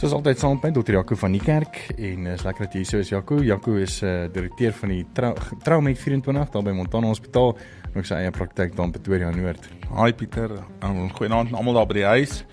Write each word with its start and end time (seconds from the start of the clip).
Soos 0.00 0.14
altyd 0.16 0.38
saam 0.40 0.56
met 0.62 0.72
Dr. 0.72 0.94
Jaco 0.96 1.16
van 1.20 1.34
die 1.36 1.42
kerk 1.44 1.74
en 2.00 2.28
is 2.32 2.40
lekker 2.46 2.64
dat 2.64 2.72
jy 2.72 2.80
hier 2.80 2.88
so 2.88 3.00
is 3.02 3.10
Jaco. 3.12 3.36
Jaco 3.44 3.74
is 3.76 3.98
'n 4.00 4.06
uh, 4.06 4.32
direkteur 4.32 4.72
van 4.72 4.88
die 4.88 5.04
Trauma 5.12 5.92
24 5.94 6.48
daar 6.50 6.62
by 6.62 6.72
Montana 6.72 7.06
Hospitaal 7.06 7.52
en 7.92 7.98
ook 7.98 8.06
sy 8.06 8.14
eie 8.14 8.30
praktyk 8.30 8.72
daar 8.76 8.86
in 8.86 8.92
Pretoria 8.92 9.30
Noord. 9.30 9.68
Haai 9.92 10.14
Pieter, 10.14 10.50
um, 10.82 11.10
goeienaand 11.12 11.52
aan 11.52 11.58
almal 11.58 11.74
daar 11.74 11.86
by 11.86 11.94
die 11.94 12.04
huis. 12.04 12.44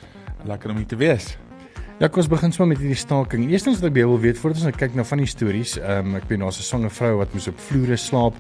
Lekker 0.44 0.72
om 0.72 0.76
hier 0.76 0.86
te 0.88 0.98
wees. 0.98 1.38
Ja, 2.00 2.10
kom 2.10 2.20
ons 2.20 2.28
begin 2.28 2.52
sommer 2.52 2.76
met 2.76 2.84
hierdie 2.84 3.00
staking. 3.00 3.50
Eerstens 3.50 3.80
wat 3.80 3.96
ek 3.96 3.96
wil 3.96 4.20
weet 4.20 4.38
voordat 4.38 4.60
ons 4.60 4.68
nou 4.68 4.78
kyk 4.78 4.96
na 4.96 5.04
van 5.04 5.18
die 5.18 5.28
stories, 5.28 5.78
um, 5.78 6.16
ek 6.16 6.28
weet 6.28 6.40
daar's 6.40 6.60
'n 6.60 6.64
swanger 6.64 6.92
vrou 6.92 7.18
wat 7.18 7.34
moes 7.34 7.48
op 7.48 7.60
vloere 7.60 7.96
slaap. 7.96 8.36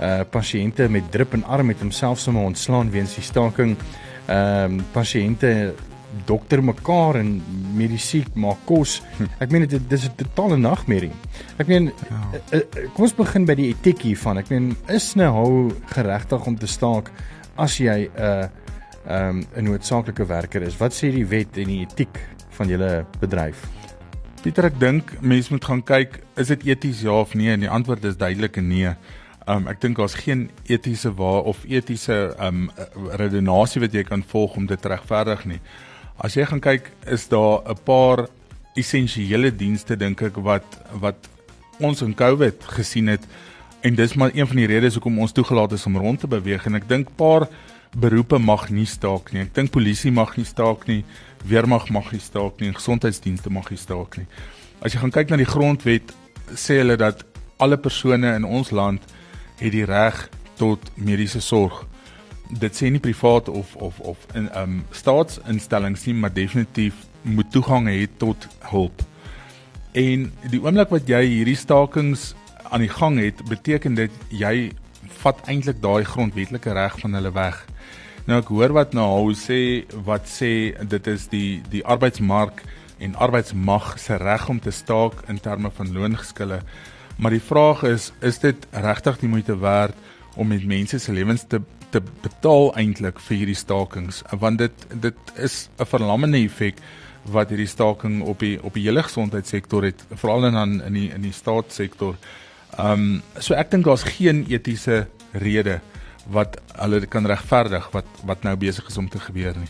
Uh 0.00 0.20
pasiënte 0.30 0.90
met 0.90 1.10
drup 1.10 1.32
en 1.32 1.44
arm 1.44 1.68
het 1.68 1.80
homself 1.80 2.18
sommer 2.18 2.44
ontslaan 2.44 2.90
weens 2.90 3.14
die 3.14 3.24
staking. 3.24 3.78
Ehm 4.28 4.80
um, 4.80 4.84
pasiënte 4.92 5.72
dokter 6.26 6.62
mekaar 6.64 7.20
en 7.20 7.42
medisiek 7.76 8.34
maak 8.34 8.64
kos. 8.66 9.00
Hm. 9.18 9.28
Ek 9.38 9.50
meen 9.50 9.66
dit 9.66 9.90
dis 9.90 10.06
'n 10.08 10.14
totale 10.16 10.56
nagmerrie. 10.56 11.12
Ek 11.58 11.66
meen 11.66 11.92
ja. 12.10 12.20
uh, 12.52 12.58
uh, 12.58 12.88
kom 12.94 13.04
ons 13.04 13.14
begin 13.14 13.44
by 13.44 13.54
die 13.54 13.68
etiek 13.70 14.02
hiervan. 14.02 14.38
Ek 14.38 14.50
meen 14.50 14.76
is 14.88 15.14
nou 15.14 15.70
geregtig 15.94 16.46
om 16.46 16.56
te 16.56 16.66
staak 16.66 17.10
as 17.56 17.78
jy 17.78 18.08
'n 18.08 18.22
uh, 18.22 18.48
um, 19.08 19.44
'n 19.56 19.64
noodsaaklike 19.64 20.26
werker 20.26 20.62
is. 20.62 20.76
Wat 20.76 20.92
sê 20.92 21.10
die 21.12 21.26
wet 21.26 21.56
en 21.56 21.66
die 21.66 21.86
etiek 21.86 22.18
van 22.50 22.68
julle 22.68 23.06
bedryf? 23.20 23.66
Pieter, 24.42 24.64
ek 24.64 24.78
dink 24.80 25.20
mense 25.20 25.52
moet 25.52 25.64
gaan 25.64 25.82
kyk, 25.82 26.22
is 26.36 26.48
dit 26.48 26.62
eties 26.64 27.02
ja 27.02 27.12
of 27.12 27.34
nee? 27.34 27.52
En 27.52 27.60
die 27.60 27.68
antwoord 27.68 28.04
is 28.04 28.16
duidelik 28.16 28.56
nee. 28.56 28.94
Um, 29.48 29.66
ek 29.68 29.80
dink 29.80 29.96
daar's 29.96 30.14
geen 30.14 30.50
etiese 30.66 31.12
waar 31.16 31.42
of 31.42 31.64
etiese 31.68 32.34
um 32.40 32.70
redenasie 33.18 33.80
wat 33.80 33.92
jy 33.92 34.04
kan 34.04 34.22
volg 34.22 34.56
om 34.56 34.66
dit 34.66 34.86
regverdig 34.86 35.44
nie. 35.44 35.60
As 36.20 36.34
jy 36.36 36.44
gaan 36.44 36.60
kyk, 36.60 36.90
is 37.08 37.28
daar 37.32 37.64
'n 37.64 37.80
paar 37.84 38.28
essensiële 38.76 39.50
dienste 39.56 39.96
dink 39.96 40.20
ek 40.22 40.36
wat 40.36 40.66
wat 41.00 41.28
ons 41.80 42.02
in 42.02 42.14
COVID 42.14 42.64
gesien 42.76 43.08
het 43.08 43.24
en 43.80 43.94
dis 43.94 44.14
maar 44.14 44.30
een 44.34 44.46
van 44.46 44.56
die 44.56 44.66
redes 44.66 44.94
hoekom 44.94 45.18
ons 45.18 45.32
toegelaat 45.32 45.72
is 45.72 45.86
om 45.86 45.96
rond 45.96 46.20
te 46.20 46.28
beweeg 46.28 46.66
en 46.66 46.74
ek 46.74 46.88
dink 46.88 47.08
paar 47.16 47.48
beroepe 47.96 48.38
mag 48.38 48.68
nie 48.70 48.86
staak 48.86 49.32
nie. 49.32 49.42
Ek 49.42 49.54
dink 49.54 49.70
polisie 49.70 50.12
mag 50.12 50.36
nie 50.36 50.44
staak 50.44 50.86
nie, 50.86 51.04
weermag 51.44 51.88
mag 51.90 52.12
nie 52.12 52.20
staak 52.20 52.60
nie, 52.60 52.72
gesondheidsdienste 52.72 53.50
mag 53.50 53.70
nie 53.70 53.78
staak 53.78 54.16
nie. 54.16 54.26
As 54.82 54.92
jy 54.92 55.00
gaan 55.00 55.10
kyk 55.10 55.30
na 55.30 55.36
die 55.36 55.48
grondwet, 55.48 56.12
sê 56.54 56.78
hulle 56.84 56.96
dat 56.96 57.24
alle 57.58 57.76
persone 57.76 58.34
in 58.36 58.44
ons 58.44 58.70
land 58.70 59.00
het 59.58 59.72
die 59.72 59.84
reg 59.84 60.28
tot 60.56 60.80
mediese 60.96 61.40
sorg. 61.40 61.89
Dit 62.58 62.74
sê 62.74 62.90
nie 62.90 63.02
privaat 63.02 63.48
of 63.48 63.76
of 63.76 64.00
of 64.00 64.26
in 64.34 64.48
um 64.58 64.82
staatsinstellings 64.90 66.06
nie, 66.06 66.14
maar 66.14 66.32
definitief 66.34 66.94
moet 67.22 67.50
toegang 67.52 67.86
hê 67.88 68.08
tot 68.18 68.48
hulp. 68.72 69.02
En 69.92 70.30
die 70.50 70.60
oomblik 70.62 70.90
wat 70.94 71.08
jy 71.10 71.22
hierdie 71.26 71.58
stakings 71.58 72.32
aan 72.70 72.84
die 72.84 72.92
gang 72.92 73.18
het, 73.18 73.42
beteken 73.48 73.94
dit 73.98 74.12
jy 74.30 74.70
vat 75.22 75.40
eintlik 75.50 75.80
daai 75.82 76.04
grondwetlike 76.06 76.74
reg 76.74 76.98
van 77.02 77.14
hulle 77.18 77.32
weg. 77.34 77.58
Nou 78.26 78.38
ek 78.40 78.52
hoor 78.52 78.74
wat 78.76 78.94
nou 78.94 79.06
hou 79.10 79.32
sê 79.34 79.86
wat 80.06 80.28
sê 80.30 80.52
dit 80.92 81.10
is 81.10 81.26
die 81.32 81.60
die 81.72 81.82
arbeidsmark 81.82 82.62
en 83.00 83.16
arbeidsmag 83.16 83.94
se 83.98 84.16
reg 84.20 84.48
om 84.52 84.60
te 84.60 84.70
staak 84.70 85.24
in 85.28 85.40
terme 85.40 85.70
van 85.74 85.92
loongeskille. 85.92 86.60
Maar 87.16 87.36
die 87.36 87.42
vraag 87.42 87.82
is, 87.88 88.12
is 88.20 88.38
dit 88.40 88.66
regtig 88.70 89.18
die 89.20 89.28
moeite 89.28 89.56
werd 89.58 89.96
om 90.36 90.48
met 90.48 90.64
mense 90.64 90.98
se 90.98 91.12
lewens 91.12 91.44
te 91.48 91.60
te 91.90 92.00
betaal 92.22 92.74
eintlik 92.78 93.20
vir 93.20 93.36
hierdie 93.36 93.58
stakings? 93.58 94.22
Want 94.38 94.58
dit 94.58 94.86
dit 95.00 95.14
is 95.36 95.68
'n 95.78 95.84
verlammende 95.84 96.38
effek 96.38 96.76
wat 97.28 97.48
hierdie 97.48 97.68
staking 97.68 98.22
op 98.22 98.38
die 98.38 98.58
op 98.62 98.74
die 98.74 98.84
hele 98.86 99.02
gesondheidssektor 99.02 99.84
het, 99.84 100.04
veral 100.10 100.46
in 100.46 100.80
in 100.80 100.92
die 100.92 101.10
in 101.10 101.22
die 101.22 101.32
staatssektor. 101.32 102.16
Ehm 102.78 102.92
um, 102.92 103.22
so 103.38 103.54
ek 103.54 103.70
dink 103.70 103.84
daar's 103.84 104.02
geen 104.02 104.46
etiese 104.48 105.06
rede 105.32 105.80
wat 106.30 106.60
hulle 106.78 107.06
kan 107.06 107.26
regverdig 107.26 107.90
wat 107.92 108.06
wat 108.24 108.42
nou 108.42 108.56
besig 108.56 108.86
is 108.88 108.96
om 108.96 109.08
te 109.08 109.18
gebeur 109.18 109.56
nie. 109.56 109.68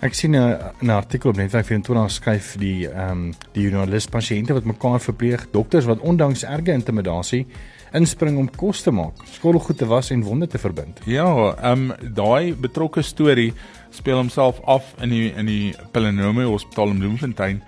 Ek 0.00 0.14
sien 0.14 0.36
'n 0.36 0.58
'n 0.80 0.90
artikel 0.90 1.30
op 1.30 1.36
Netwerk 1.36 1.66
24 1.66 2.10
skryf 2.10 2.56
die 2.58 2.88
ehm 2.88 3.10
um, 3.10 3.34
die 3.52 3.62
joernalis 3.62 4.06
pasiënte 4.06 4.52
wat 4.52 4.64
mekaar 4.64 5.00
verpleeg, 5.00 5.46
dokters 5.50 5.84
wat 5.84 6.00
ondanks 6.00 6.42
erge 6.42 6.72
intimidasie 6.72 7.46
inspring 7.92 8.38
om 8.38 8.48
kos 8.50 8.82
te 8.82 8.92
maak, 8.94 9.24
skottelgoed 9.34 9.78
te 9.78 9.86
was 9.86 10.10
en 10.10 10.22
wonde 10.22 10.46
te 10.46 10.58
verbind. 10.58 11.00
Ja, 11.04 11.54
ehm 11.56 11.90
um, 11.90 12.14
daai 12.14 12.54
betrokke 12.54 13.02
storie 13.02 13.52
speel 13.90 14.16
homself 14.16 14.60
af 14.64 14.94
in 15.02 15.10
die 15.10 15.32
in 15.34 15.46
die 15.46 15.74
Pelenome 15.92 16.44
Hospitaal 16.44 16.94
in 16.94 16.98
Bloemfontein. 16.98 17.62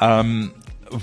Ehm 0.00 0.18
um, 0.18 0.52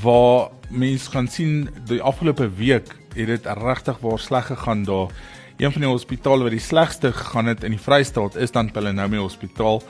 waar 0.03 0.49
mense 0.69 1.09
gaan 1.11 1.27
sien 1.27 1.69
die 1.89 2.01
afgelope 2.01 2.49
week 2.55 2.91
het 3.15 3.27
dit 3.27 3.45
regtig 3.45 3.97
waar 3.99 4.19
sleg 4.19 4.45
gegaan 4.45 4.83
daar. 4.83 5.09
Een 5.57 5.71
van 5.71 5.81
die 5.81 5.89
hospitale 5.89 6.43
wat 6.43 6.51
die 6.55 6.63
slegste 6.63 7.11
gegaan 7.11 7.45
het 7.45 7.63
in 7.63 7.71
die 7.75 7.81
Vrystaat 7.81 8.35
is 8.35 8.51
dan 8.51 8.71
Pelenome 8.71 9.17
Hospitaal 9.17 9.81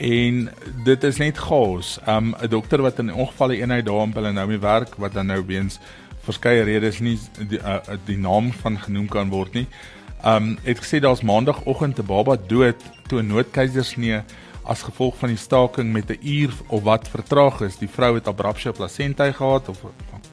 en 0.00 0.48
dit 0.84 1.04
is 1.04 1.18
net 1.20 1.38
chaos. 1.38 1.98
Um 2.08 2.34
'n 2.40 2.48
dokter 2.48 2.82
wat 2.82 2.98
in 2.98 3.14
ongevalle 3.14 3.56
eenheid 3.56 3.84
daar 3.86 4.02
in 4.02 4.12
Pelenome 4.12 4.58
werk 4.58 4.94
wat 4.96 5.12
dan 5.12 5.26
nou 5.26 5.44
weens 5.46 5.78
verskeie 6.30 6.62
redes 6.66 7.00
nie 7.04 7.18
die, 7.50 7.58
uh, 7.58 7.80
die 8.06 8.18
naam 8.18 8.52
van 8.62 8.78
genoem 8.78 9.08
kan 9.10 9.30
word 9.30 9.54
nie. 9.58 9.66
Um 10.24 10.56
het 10.64 10.82
gesê 10.82 11.00
daar's 11.00 11.22
maandagooggend 11.22 11.98
'n 11.98 12.06
baba 12.06 12.36
dood 12.36 12.80
toe 13.08 13.22
'n 13.22 13.28
noodkeisersnee 13.28 14.22
as 14.64 14.82
gevolg 14.82 15.16
van 15.18 15.32
die 15.32 15.40
staking 15.40 15.92
met 15.92 16.10
'n 16.10 16.18
uur 16.22 16.52
of 16.68 16.82
wat 16.82 17.08
vertraag 17.08 17.60
is. 17.60 17.76
Die 17.76 17.88
vrou 17.88 18.14
het 18.14 18.28
abruptio 18.28 18.72
placentae 18.72 19.32
gehad 19.32 19.68
of 19.68 19.84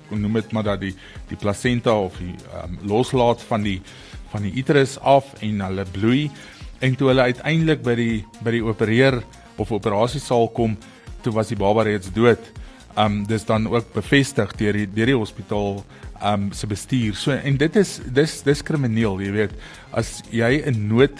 noem 0.09 0.33
dit 0.33 0.51
maar 0.51 0.63
dat 0.63 0.79
die 0.79 0.95
die 1.27 1.37
placenta 1.37 1.99
of 1.99 2.17
die 2.17 2.35
um, 2.63 2.79
loslaat 2.81 3.41
van 3.41 3.61
die 3.61 3.81
van 4.29 4.41
die 4.41 4.53
uterus 4.53 4.99
af 4.99 5.33
en 5.39 5.61
hulle 5.61 5.85
bloei 5.91 6.31
en 6.79 6.95
toe 6.95 7.07
hulle 7.07 7.21
uiteindelik 7.21 7.81
by 7.81 7.95
die 7.95 8.25
by 8.43 8.51
die 8.51 8.63
opereer 8.63 9.23
of 9.57 9.71
operasiesaal 9.71 10.49
kom, 10.53 10.77
toe 11.21 11.33
was 11.33 11.47
die 11.47 11.57
baba 11.57 11.81
reeds 11.87 12.11
dood. 12.13 12.51
Um 12.97 13.25
dis 13.29 13.45
dan 13.45 13.67
ook 13.69 13.93
bevestig 13.93 14.55
deur 14.57 14.73
die 14.73 14.87
deur 14.89 15.05
die 15.05 15.17
hospitaal 15.17 15.83
um 16.23 16.51
se 16.51 16.67
bestuur. 16.67 17.15
So 17.15 17.31
en 17.31 17.57
dit 17.57 17.75
is 17.75 17.99
dis 18.13 18.41
dis 18.43 18.63
krimineel, 18.63 19.21
jy 19.21 19.31
weet. 19.31 19.57
As 19.91 20.21
jy 20.31 20.63
'n 20.65 20.87
nood 20.87 21.13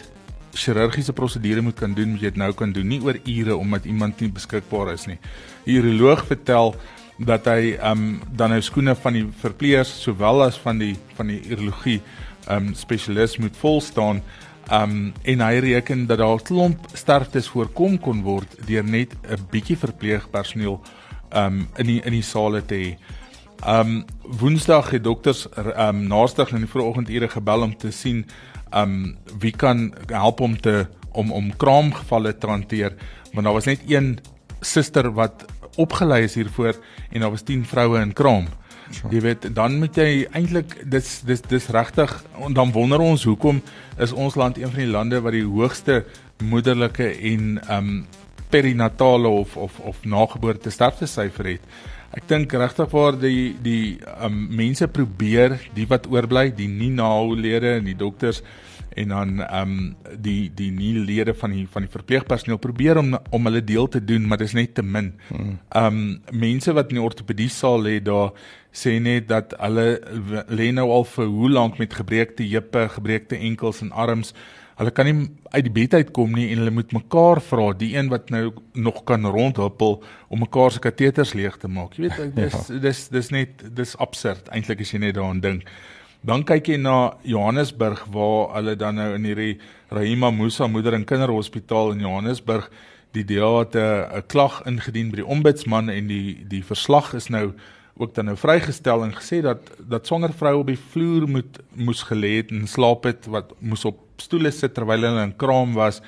chirurgiese 0.58 1.14
prosedure 1.14 1.62
moet 1.62 1.76
kan 1.76 1.94
doen, 1.94 2.16
moet 2.16 2.22
jy 2.22 2.32
dit 2.32 2.40
nou 2.42 2.52
kan 2.54 2.72
doen, 2.74 2.88
nie 2.88 3.02
oor 3.04 3.20
ure 3.26 3.58
omdat 3.58 3.86
iemand 3.86 4.20
nie 4.22 4.30
beskikbaar 4.30 4.94
is 4.94 5.06
nie. 5.06 5.20
Die 5.66 5.78
uroloog 5.78 6.26
vertel 6.26 6.76
dat 7.18 7.46
hy 7.50 7.78
um, 7.82 8.20
dan 8.38 8.54
nou 8.54 8.62
skoene 8.62 8.96
van 8.96 9.14
die 9.14 9.26
verpleegers 9.42 9.94
sowel 10.04 10.44
as 10.46 10.58
van 10.62 10.82
die 10.82 10.96
van 11.18 11.28
die 11.28 11.42
urologie 11.50 12.02
um, 12.50 12.74
spesialis 12.78 13.38
moet 13.42 13.58
vol 13.58 13.82
staan. 13.82 14.22
Um, 14.72 15.14
en 15.24 15.42
hy 15.42 15.60
reken 15.64 16.06
dat 16.10 16.20
daar 16.20 16.42
klomp 16.44 16.90
sterftes 16.94 17.48
voorkom 17.48 17.98
kon 18.04 18.22
word 18.26 18.58
deur 18.68 18.84
net 18.84 19.16
'n 19.24 19.48
bietjie 19.52 19.78
verpleegpersoneel 19.78 20.82
um, 21.36 21.68
in 21.78 21.86
die 21.86 22.02
in 22.02 22.12
die 22.12 22.26
sale 22.26 22.62
te 22.66 22.76
hê. 22.76 22.92
Ehm 23.66 23.98
um, 23.98 24.06
Woensdag 24.40 24.92
het 24.92 25.04
dokters 25.04 25.48
ehm 25.56 25.80
um, 25.80 26.08
naastig 26.08 26.52
in 26.52 26.66
die 26.66 26.72
vroegoggendure 26.72 27.30
gebel 27.30 27.62
om 27.62 27.78
te 27.78 27.92
sien 27.92 28.26
ehm 28.72 28.94
um, 28.94 29.18
wie 29.40 29.52
kan 29.52 29.94
help 30.08 30.40
om 30.40 30.58
te 30.62 30.86
om 31.12 31.32
om 31.32 31.56
kraamgevalle 31.58 32.38
te 32.38 32.48
hanteer 32.48 32.94
want 33.34 33.46
daar 33.46 33.54
was 33.54 33.66
net 33.66 33.82
een 33.88 34.20
suster 34.62 35.12
wat 35.14 35.46
opgelei 35.78 36.24
is 36.24 36.36
hiervoor 36.36 36.76
en 37.12 37.22
daar 37.22 37.30
was 37.30 37.42
10 37.42 37.66
vroue 37.66 38.00
in 38.02 38.14
kraam. 38.14 38.48
Sure. 38.92 39.14
Jy 39.16 39.22
weet, 39.22 39.56
dan 39.56 39.78
moet 39.82 39.98
jy 40.00 40.28
eintlik 40.32 40.78
dis 40.90 41.22
dis 41.28 41.42
dis 41.42 41.68
regtig 41.76 42.14
en 42.46 42.54
dan 42.56 42.72
wonder 42.72 43.04
ons 43.04 43.24
hoekom 43.28 43.62
is 44.00 44.14
ons 44.14 44.36
land 44.36 44.58
een 44.58 44.72
van 44.72 44.80
die 44.80 44.92
lande 44.92 45.22
wat 45.22 45.36
die 45.36 45.46
hoogste 45.46 46.04
moederlike 46.44 47.10
en 47.34 47.58
ehm 47.68 47.92
um, 47.92 48.06
perinatale 48.50 49.28
of 49.28 49.58
of 49.58 49.80
of 49.80 50.04
nageboorte 50.06 50.70
sterftesyfer 50.70 51.54
het. 51.56 51.78
Ek 52.16 52.28
dink 52.30 52.54
regtig 52.56 52.92
waar 52.94 53.18
die 53.20 53.56
die 53.62 54.00
um, 54.24 54.48
mense 54.56 54.88
probeer 54.88 55.58
die 55.76 55.88
wat 55.90 56.08
oorbly, 56.08 56.50
die 56.56 56.70
nie 56.72 56.94
naoulede 56.96 57.78
en 57.78 57.90
die 57.90 57.98
dokters 57.98 58.42
en 58.98 59.12
dan 59.14 59.42
ehm 59.46 59.72
um, 59.72 59.96
die 60.18 60.50
die 60.56 60.72
nie 60.72 60.94
lede 60.98 61.34
van 61.38 61.52
die 61.54 61.68
van 61.70 61.86
die 61.86 61.92
verpleegpersoneel 61.92 62.58
probeer 62.58 62.98
om 62.98 63.18
om 63.30 63.50
hulle 63.50 63.64
deel 63.64 63.88
te 63.88 64.02
doen, 64.04 64.28
maar 64.28 64.42
dit 64.42 64.48
is 64.48 64.56
net 64.58 64.74
te 64.76 64.84
min. 64.84 65.14
Ehm 65.30 65.86
um, 65.86 66.00
mense 66.32 66.74
wat 66.74 66.90
in 66.90 67.02
die 67.02 67.06
ortopedie 67.06 67.50
saal 67.50 67.84
lê 67.84 68.00
daar 68.02 68.32
sê 68.74 68.98
net 69.02 69.28
dat 69.28 69.54
hulle 69.60 69.88
lê 70.50 70.72
nou 70.72 70.88
al 70.92 71.06
vir 71.16 71.26
hoe 71.26 71.50
lank 71.50 71.78
met 71.78 71.94
gebreekte 71.94 72.46
heupe, 72.48 72.88
gebreekte 72.96 73.38
enkels 73.38 73.82
en 73.82 73.92
arms 73.92 74.34
Hulle 74.78 74.92
kan 74.94 75.08
nie 75.10 75.30
uit 75.56 75.64
die 75.66 75.74
bed 75.74 75.96
uitkom 75.98 76.36
nie 76.38 76.52
en 76.52 76.62
hulle 76.62 76.74
moet 76.76 76.92
mekaar 76.94 77.42
vra, 77.42 77.72
die 77.74 77.96
een 77.96 78.12
wat 78.14 78.30
nou 78.30 78.52
nog 78.78 79.04
kan 79.10 79.26
rondhuppel 79.26 80.04
om 80.30 80.44
mekaar 80.44 80.76
se 80.76 80.82
kateters 80.84 81.34
leeg 81.34 81.58
te 81.58 81.68
maak. 81.68 81.98
Jy 81.98 82.12
weet, 82.12 82.36
dis 82.42 82.58
ja. 82.70 82.82
dis 82.84 83.08
dis 83.14 83.32
net 83.34 83.64
dis 83.80 83.96
absurd 83.98 84.52
eintlik 84.54 84.84
as 84.86 84.94
jy 84.94 85.02
net 85.02 85.18
daaraan 85.18 85.42
dink. 85.42 85.66
Dan 86.28 86.44
kyk 86.46 86.70
jy 86.70 86.78
na 86.82 87.16
Johannesburg 87.26 88.06
waar 88.14 88.54
hulle 88.58 88.76
dan 88.78 88.98
nou 89.02 89.10
in 89.16 89.26
hierdie 89.26 89.58
Rahima 89.94 90.30
Musa 90.34 90.68
Moeder 90.70 90.98
en 90.98 91.06
Kinderhospitaal 91.10 91.96
in 91.96 92.06
Johannesburg 92.06 92.70
die 93.16 93.26
DA 93.26 93.60
het 93.60 93.76
'n 93.76 94.24
klag 94.28 94.62
ingedien 94.66 95.10
by 95.10 95.24
die 95.24 95.26
ombudsman 95.26 95.90
en 95.90 96.08
die 96.08 96.46
die 96.48 96.64
verslag 96.64 97.14
is 97.14 97.30
nou 97.30 97.54
ook 97.98 98.14
dan 98.14 98.26
nou 98.26 98.38
vrygestel 98.38 99.04
en 99.04 99.14
gesê 99.14 99.42
dat 99.42 99.60
dat 99.80 100.08
swanger 100.08 100.34
vroue 100.34 100.60
op 100.60 100.68
die 100.68 100.80
vloer 100.92 101.28
moet 101.28 101.60
moes 101.74 102.04
gelê 102.04 102.38
het 102.38 102.52
en 102.52 102.68
slaap 102.68 103.04
het 103.04 103.26
wat 103.26 103.54
moes 103.60 103.86
op 103.86 104.07
stoele 104.22 104.52
sit 104.52 104.74
terwyl 104.74 105.06
hulle 105.08 105.24
in 105.24 105.36
kraam 105.38 105.74
was. 105.78 106.02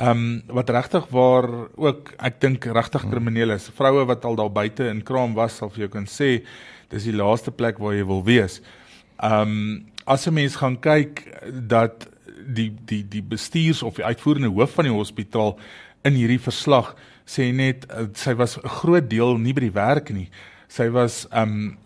Ehm 0.00 0.10
um, 0.10 0.56
wat 0.56 0.70
regtig 0.70 1.06
waar 1.12 1.46
ook 1.76 2.14
ek 2.18 2.40
dink 2.40 2.64
regtig 2.64 3.04
krimineel 3.10 3.50
is. 3.52 3.68
Vroue 3.76 4.06
wat 4.08 4.24
al 4.24 4.38
daar 4.38 4.52
buite 4.52 4.88
in 4.88 5.02
kraam 5.02 5.34
was 5.34 5.58
sal 5.60 5.70
vir 5.70 5.86
jou 5.86 5.90
kan 5.92 6.06
sê 6.08 6.40
dis 6.88 7.04
die 7.04 7.16
laaste 7.16 7.50
plek 7.50 7.78
waar 7.78 7.94
jy 7.94 8.06
wil 8.08 8.24
wees. 8.24 8.60
Ehm 9.20 9.42
um, 9.42 9.86
as 10.06 10.26
'n 10.26 10.34
mens 10.34 10.56
gaan 10.56 10.80
kyk 10.80 11.26
dat 11.68 12.08
die 12.46 12.72
die 12.84 13.04
die 13.08 13.22
bestuurs 13.22 13.82
of 13.82 13.94
die 13.94 14.04
uitvoerende 14.04 14.48
hoof 14.48 14.72
van 14.74 14.84
die 14.84 14.94
hospitaal 14.94 15.58
in 16.02 16.14
hierdie 16.14 16.40
verslag 16.40 16.94
sê 17.26 17.52
net 17.52 17.86
uh, 17.90 18.08
sy 18.14 18.34
was 18.34 18.56
'n 18.56 18.68
groot 18.80 19.10
deel 19.10 19.38
nie 19.38 19.52
by 19.52 19.60
die 19.60 19.76
werk 19.76 20.10
nie. 20.10 20.30
Sy 20.68 20.88
was 20.88 21.26
um 21.32 21.76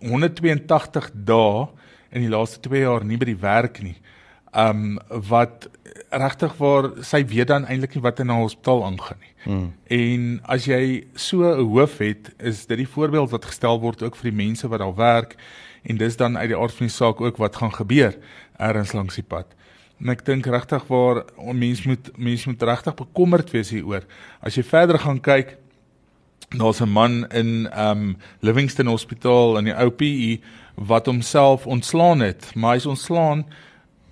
182 0.00 1.10
dae 1.14 1.68
in 2.12 2.22
die 2.22 2.30
laaste 2.30 2.60
2 2.60 2.82
jaar 2.82 3.04
nie 3.04 3.16
by 3.16 3.24
die 3.24 3.40
werk 3.40 3.82
nie. 3.82 3.96
Um 4.52 4.98
wat 5.08 5.68
regtig 6.10 6.56
waar 6.56 6.90
sy 7.00 7.22
weet 7.24 7.48
dan 7.48 7.64
eintlik 7.66 7.94
nie 7.94 8.02
wat 8.04 8.20
in 8.20 8.30
'n 8.30 8.42
hospitaal 8.42 8.84
aangaan 8.84 9.20
nie. 9.20 9.32
Hmm. 9.44 9.72
En 9.86 10.40
as 10.44 10.64
jy 10.64 11.06
so 11.14 11.42
'n 11.42 11.64
hoof 11.64 11.98
het, 11.98 12.32
is 12.38 12.66
dit 12.66 12.76
die 12.76 12.88
voorbeeld 12.88 13.30
wat 13.30 13.44
gestel 13.44 13.80
word 13.80 14.02
ook 14.02 14.16
vir 14.16 14.30
die 14.30 14.44
mense 14.44 14.68
wat 14.68 14.78
daar 14.78 14.94
werk 14.94 15.36
en 15.82 15.96
dis 15.96 16.16
dan 16.16 16.38
uit 16.38 16.48
die 16.48 16.58
aard 16.58 16.74
van 16.74 16.86
die 16.86 16.94
saak 16.94 17.20
ook 17.20 17.36
wat 17.36 17.56
gaan 17.56 17.72
gebeur 17.72 18.16
ergens 18.58 18.92
langs 18.92 19.14
die 19.14 19.24
pad. 19.24 19.46
En 20.00 20.08
ek 20.08 20.24
dink 20.24 20.46
regtig 20.46 20.86
waar 20.86 21.24
mense 21.54 21.88
moet 21.88 22.10
mense 22.18 22.48
moet 22.48 22.62
regtig 22.62 22.94
bekommerd 22.94 23.50
wees 23.50 23.70
hieroor. 23.70 24.02
As 24.40 24.54
jy 24.54 24.62
verder 24.62 24.98
gaan 24.98 25.20
kyk, 25.20 25.56
daar's 26.50 26.80
'n 26.80 26.88
man 26.88 27.26
in 27.30 27.68
um 27.78 28.16
Livingston 28.40 28.86
Hospitaal 28.86 29.58
in 29.58 29.64
die 29.64 29.74
ou 29.74 29.90
PE 29.90 30.40
wat 30.74 31.06
homself 31.06 31.66
ontslaan 31.66 32.20
het, 32.20 32.54
maar 32.54 32.74
hy's 32.74 32.86
ontslaan 32.86 33.46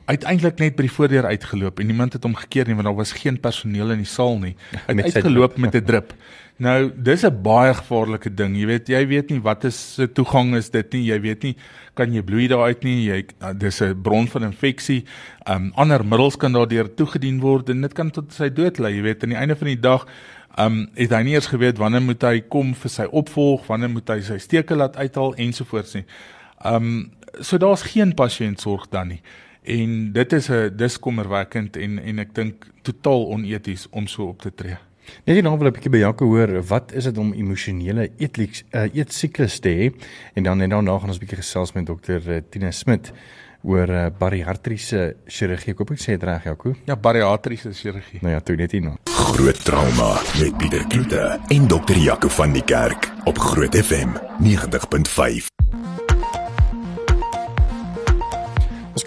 uiteindelik 0.05 0.59
net 0.59 0.77
by 0.77 0.87
die 0.87 0.93
voordeur 0.93 1.27
uitgeloop 1.27 1.81
en 1.81 1.87
niemand 1.87 2.13
het 2.13 2.25
hom 2.27 2.35
gekeer 2.35 2.69
nie 2.69 2.75
want 2.75 2.89
daar 2.89 2.99
was 2.99 3.13
geen 3.13 3.41
personeel 3.41 3.91
in 3.91 4.05
die 4.05 4.09
saal 4.09 4.39
nie. 4.39 4.57
Hy 4.87 4.97
het 4.97 5.17
uitgeloop 5.17 5.59
met 5.59 5.75
'n 5.75 5.85
drip. 5.85 6.15
Nou, 6.61 6.93
dis 6.95 7.25
'n 7.25 7.43
baie 7.43 7.75
gevaarlike 7.75 8.35
ding. 8.35 8.57
Jy 8.57 8.67
weet, 8.67 8.89
jy 8.89 9.07
weet 9.07 9.31
nie 9.31 9.41
wat 9.41 9.65
is 9.65 9.95
se 9.95 10.13
toegang 10.13 10.55
is 10.57 10.71
dit 10.71 10.93
nie. 10.93 11.05
Jy 11.05 11.21
weet 11.21 11.43
nie 11.43 11.57
kan 11.95 12.13
jy 12.13 12.23
bloei 12.23 12.49
daar 12.49 12.67
uit 12.67 12.83
nie. 12.85 13.05
Jy 13.05 13.25
dis 13.57 13.81
'n 13.81 14.03
bron 14.03 14.29
van 14.29 14.43
infeksie. 14.43 15.05
Um 15.47 15.73
ander 15.75 16.05
middels 16.05 16.37
kan 16.37 16.53
daardeur 16.53 16.95
toegedien 16.95 17.41
word 17.41 17.69
en 17.69 17.81
dit 17.81 17.93
kan 17.93 18.11
tot 18.11 18.33
sy 18.33 18.49
dood 18.49 18.79
lei. 18.79 18.95
Jy 18.95 19.03
weet, 19.03 19.23
aan 19.23 19.31
die 19.31 19.39
einde 19.39 19.57
van 19.57 19.67
die 19.67 19.81
dag 19.81 20.07
um 20.59 20.91
het 20.95 21.11
hy 21.11 21.23
nie 21.23 21.33
eers 21.33 21.47
geweet 21.47 21.79
wanneer 21.79 22.03
moet 22.03 22.23
hy 22.23 22.41
kom 22.41 22.75
vir 22.75 22.91
sy 22.91 23.05
opvolg, 23.05 23.67
wanneer 23.67 23.91
moet 23.91 24.09
hy 24.09 24.21
sy 24.21 24.39
steke 24.39 24.75
laat 24.75 24.97
uithaal 24.97 25.35
ensovoorts 25.35 25.95
nie. 25.95 26.05
Um 26.65 27.13
so 27.41 27.57
daar's 27.59 27.83
geen 27.83 28.15
pasiëntsorg 28.15 28.89
dan 28.91 29.09
nie 29.09 29.23
en 29.71 30.13
dit 30.13 30.33
is 30.33 30.51
'n 30.51 30.73
diskommerwekkend 30.77 31.77
en 31.77 31.99
en 31.99 32.19
ek 32.19 32.35
dink 32.35 32.67
totaal 32.83 33.27
oneties 33.27 33.87
om 33.91 34.07
so 34.07 34.27
op 34.29 34.41
te 34.43 34.55
tree. 34.55 34.79
Net 35.25 35.37
hier 35.37 35.43
nou 35.43 35.57
wil 35.59 35.69
ek 35.69 35.75
'n 35.75 35.77
bietjie 35.79 35.91
by 35.91 35.99
Jaco 35.99 36.27
hoor, 36.27 36.63
wat 36.63 36.93
is 36.93 37.05
dit 37.05 37.19
om 37.19 37.33
emosionele 37.33 38.11
eetleks 38.19 38.65
uh, 38.73 38.87
eetsiklus 38.95 39.59
te 39.61 39.69
hê? 39.69 39.93
En 40.35 40.43
dan 40.43 40.59
net 40.59 40.71
daarna 40.71 40.99
gaan 40.99 41.09
ons 41.09 41.19
'n 41.19 41.21
bietjie 41.21 41.43
gesels 41.43 41.73
met 41.75 41.87
dokter 41.87 42.21
uh, 42.29 42.41
Tina 42.51 42.71
Smit 42.71 43.13
oor 43.63 43.89
uh, 43.89 44.07
bariatriese 44.19 45.17
chirurgie. 45.27 45.73
Ek 45.73 45.79
hoop 45.79 45.91
ek 45.91 46.01
sê 46.01 46.17
dit 46.17 46.23
reg, 46.23 46.45
Jaco. 46.45 46.75
Ja, 46.87 46.97
bariatriese 46.97 47.73
chirurgie. 47.73 48.21
Nou 48.23 48.33
ja, 48.33 48.41
toe 48.41 48.57
net 48.57 48.73
hier 48.73 48.83
nou. 48.83 48.97
Groot 49.05 49.65
trauma 49.65 50.17
met 50.41 50.57
Pieter 50.57 50.87
Kloete 50.89 51.39
en 51.49 51.69
dokter 51.69 51.97
Jaco 51.97 52.29
van 52.29 52.53
die 52.53 52.65
Kerk 52.65 53.13
op 53.27 53.39
Groot 53.39 53.77
FM 53.77 54.17
90.5. 54.41 55.60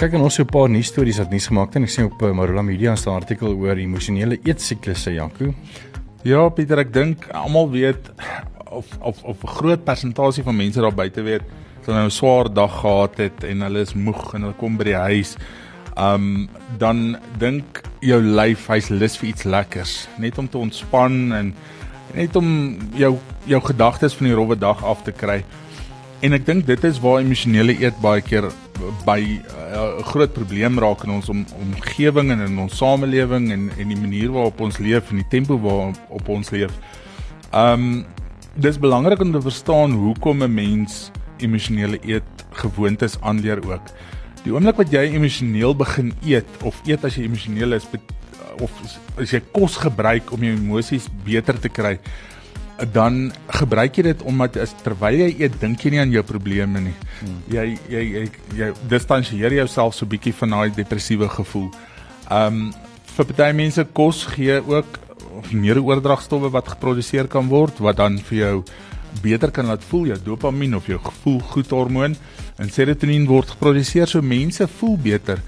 kyk 0.03 0.17
dan 0.17 0.25
ons 0.25 0.35
so 0.35 0.43
'n 0.43 0.51
paar 0.51 0.67
nuus 0.67 0.89
stories 0.91 1.17
wat 1.17 1.29
nuus 1.31 1.45
gemaak 1.47 1.67
het 1.67 1.75
en 1.79 1.83
ek 1.83 1.89
sien 1.89 2.05
op 2.11 2.21
uh, 2.21 2.33
Marula 2.35 2.61
Media 2.61 2.95
staan 2.95 3.13
'n 3.13 3.21
artikel 3.23 3.55
oor 3.55 3.77
emosionele 3.77 4.37
eetsiklusse, 4.43 5.13
Janku. 5.13 5.53
Ja, 6.23 6.49
Pieter, 6.49 6.79
ek 6.79 6.91
dink 6.91 7.27
almal 7.31 7.69
weet 7.71 8.11
of 8.67 8.85
of 8.99 9.23
of 9.23 9.43
'n 9.43 9.47
groot 9.47 9.83
persentasie 9.85 10.43
van 10.43 10.55
mense 10.55 10.81
daar 10.81 10.91
buite 10.91 11.21
weet 11.21 11.39
dat 11.39 11.85
hulle 11.85 11.97
nou 11.97 12.07
'n 12.07 12.11
swaar 12.11 12.53
dag 12.53 12.81
gehad 12.81 13.17
het 13.17 13.43
en 13.43 13.61
hulle 13.61 13.79
is 13.79 13.93
moeg 13.93 14.33
en 14.33 14.41
hulle 14.41 14.53
kom 14.59 14.77
by 14.77 14.83
die 14.83 14.95
huis. 15.07 15.37
Um 15.97 16.49
dan 16.77 17.17
dink 17.37 17.81
jou 18.01 18.21
lyf 18.21 18.67
hy's 18.67 18.89
lus 18.89 19.17
vir 19.17 19.29
iets 19.29 19.43
lekkers, 19.43 20.07
net 20.17 20.37
om 20.37 20.49
te 20.49 20.57
ontspan 20.57 21.31
en 21.31 21.55
net 22.13 22.35
om 22.35 22.77
jou 22.93 23.17
jou 23.45 23.61
gedagtes 23.61 24.13
van 24.13 24.27
die 24.27 24.35
rowwe 24.35 24.57
dag 24.57 24.83
af 24.83 25.03
te 25.03 25.11
kry. 25.11 25.45
En 26.19 26.33
ek 26.33 26.45
dink 26.45 26.65
dit 26.65 26.83
is 26.83 26.99
waar 26.99 27.19
emosionele 27.19 27.79
eet 27.79 28.01
baie 28.01 28.21
keer 28.21 28.51
by 29.05 29.19
uh, 29.19 29.97
'n 29.97 29.99
uh, 29.99 30.05
groot 30.05 30.33
probleem 30.33 30.79
raak 30.79 31.03
in 31.03 31.11
ons 31.11 31.29
om, 31.29 31.45
omgewing 31.59 32.31
en 32.31 32.39
in 32.39 32.59
ons 32.59 32.77
samelewing 32.77 33.51
en 33.51 33.69
en 33.77 33.87
die 33.87 33.99
manier 33.99 34.31
waarop 34.31 34.59
ons 34.59 34.77
leef 34.77 35.11
en 35.11 35.21
die 35.21 35.29
tempo 35.29 35.59
waarop 35.59 36.29
ons 36.29 36.49
leef. 36.49 36.71
Um 37.51 38.05
dis 38.55 38.77
belangrik 38.79 39.21
om 39.21 39.31
te 39.31 39.41
verstaan 39.41 39.91
hoekom 39.91 40.43
'n 40.43 40.53
mens 40.53 41.11
emosionele 41.37 41.99
eet 42.01 42.45
gewoontes 42.51 43.17
aanleer 43.21 43.59
ook. 43.65 43.85
Die 44.43 44.53
oomblik 44.53 44.75
wat 44.75 44.91
jy 44.91 45.13
emosioneel 45.15 45.75
begin 45.75 46.13
eet 46.25 46.47
of 46.63 46.81
eet 46.85 47.05
as 47.05 47.15
jy 47.15 47.23
emosioneel 47.23 47.73
is 47.73 47.87
of 48.61 48.71
as 49.17 49.31
jy 49.31 49.41
kos 49.51 49.77
gebruik 49.77 50.31
om 50.31 50.43
jou 50.43 50.53
emosies 50.53 51.07
beter 51.25 51.59
te 51.59 51.69
kry, 51.69 51.97
dan 52.91 53.31
gebruik 53.59 53.97
jy 53.97 54.03
dit 54.09 54.23
omdat 54.27 54.57
as 54.63 54.73
terwyl 54.83 55.15
jy 55.15 55.29
eet 55.45 55.59
dink 55.61 55.83
jy 55.83 55.93
nie 55.93 56.01
aan 56.03 56.13
jou 56.13 56.23
probleme 56.27 56.81
nie. 56.83 56.95
Hmm. 57.19 57.39
Jy 57.53 57.65
jy 57.89 58.03
jy, 58.03 58.23
jy 58.57 58.71
distansieer 58.89 59.53
jouself 59.59 59.95
so 59.95 60.09
bietjie 60.09 60.33
van 60.41 60.57
daai 60.57 60.73
depressiewe 60.75 61.29
gevoel. 61.29 61.69
Um 62.31 62.71
vir 63.13 63.35
baie 63.37 63.53
mense 63.53 63.83
kos 63.93 64.23
gee 64.33 64.57
ook 64.57 64.99
neuroordragstowwe 65.53 66.49
wat 66.53 66.73
geproduseer 66.75 67.27
kan 67.29 67.49
word 67.49 67.81
wat 67.83 67.99
dan 68.01 68.17
vir 68.29 68.37
jou 68.37 68.55
beter 69.21 69.51
kan 69.53 69.69
laat 69.69 69.83
voel 69.85 70.07
jou 70.11 70.17
dopamien 70.25 70.75
of 70.75 70.87
jou 70.89 70.97
gevoel 71.01 71.39
goed 71.53 71.73
hormoon 71.73 72.15
en 72.57 72.71
serotonien 72.73 73.27
word 73.29 73.53
geproduseer 73.53 74.09
so 74.09 74.21
mense 74.21 74.67
voel 74.79 74.97
beter 74.97 75.41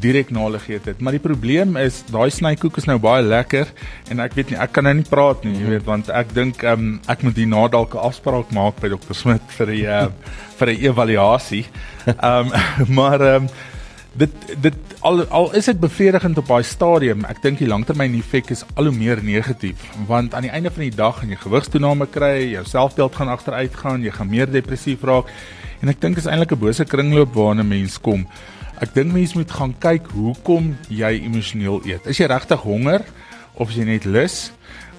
direk 0.00 0.30
na 0.32 0.46
hulle 0.46 0.60
geëet 0.62 0.86
het. 0.88 1.00
Maar 1.00 1.16
die 1.18 1.22
probleem 1.22 1.76
is 1.80 2.02
daai 2.10 2.30
snykoek 2.32 2.78
is 2.80 2.88
nou 2.88 2.98
baie 3.02 3.24
lekker 3.24 3.68
en 4.12 4.22
ek 4.24 4.36
weet 4.38 4.52
nie 4.52 4.60
ek 4.64 4.72
kan 4.76 4.88
nou 4.88 4.94
nie 4.96 5.08
praat 5.08 5.44
nie, 5.44 5.56
jy 5.58 5.74
weet 5.74 5.84
want 5.88 6.08
ek 6.08 6.32
dink 6.36 6.62
um, 6.68 6.94
ek 7.12 7.24
moet 7.26 7.36
hierna 7.36 7.66
dalk 7.72 7.94
'n 7.94 8.06
afspraak 8.08 8.52
maak 8.56 8.80
by 8.80 8.88
dokter 8.88 9.14
Smit 9.14 9.44
vir 9.58 9.68
'n 9.68 9.84
uh, 9.84 10.08
vir 10.58 10.68
'n 10.72 10.80
evaluasie. 10.88 11.66
Ehm 12.06 12.48
um, 12.52 12.94
maar 12.98 13.20
ehm 13.20 13.44
um, 13.44 13.48
dit 14.12 14.32
dit 14.60 14.74
al 15.00 15.24
al 15.28 15.52
is 15.56 15.64
dit 15.64 15.80
bevredigend 15.80 16.38
op 16.38 16.46
daai 16.46 16.62
stadium. 16.62 17.24
Ek 17.24 17.42
dink 17.42 17.58
die 17.58 17.68
langtermyn 17.68 18.14
effek 18.18 18.50
is 18.50 18.64
al 18.74 18.84
hoe 18.84 18.96
meer 18.96 19.22
negatief 19.24 19.80
want 20.06 20.34
aan 20.34 20.48
die 20.48 20.52
einde 20.52 20.70
van 20.70 20.84
die 20.84 20.96
dag 20.96 21.18
gaan 21.18 21.28
jy 21.32 21.36
gewigstoename 21.36 22.06
kry, 22.06 22.52
jou 22.52 22.64
selfbeeld 22.64 23.16
gaan 23.16 23.28
agteruit 23.28 23.74
gaan, 23.74 24.02
jy 24.02 24.10
gaan 24.10 24.28
meer 24.28 24.50
depressief 24.50 25.04
raak 25.04 25.28
en 25.82 25.88
ek 25.88 26.00
dink 26.00 26.16
is 26.16 26.26
eintlik 26.26 26.52
'n 26.52 26.64
bose 26.64 26.84
kringloop 26.84 27.34
waarna 27.34 27.62
mense 27.62 28.00
kom. 28.00 28.26
Ek 28.82 28.90
dink 28.96 29.12
mense 29.14 29.36
moet 29.38 29.52
gaan 29.54 29.72
kyk 29.78 30.08
hoekom 30.10 30.72
jy 30.90 31.12
emosioneel 31.22 31.84
eet. 31.86 32.06
Is 32.10 32.18
jy 32.18 32.26
regtig 32.32 32.64
honger 32.66 33.04
of 33.54 33.70
is 33.70 33.76
jy 33.78 33.84
net 33.86 34.08
lus 34.10 34.38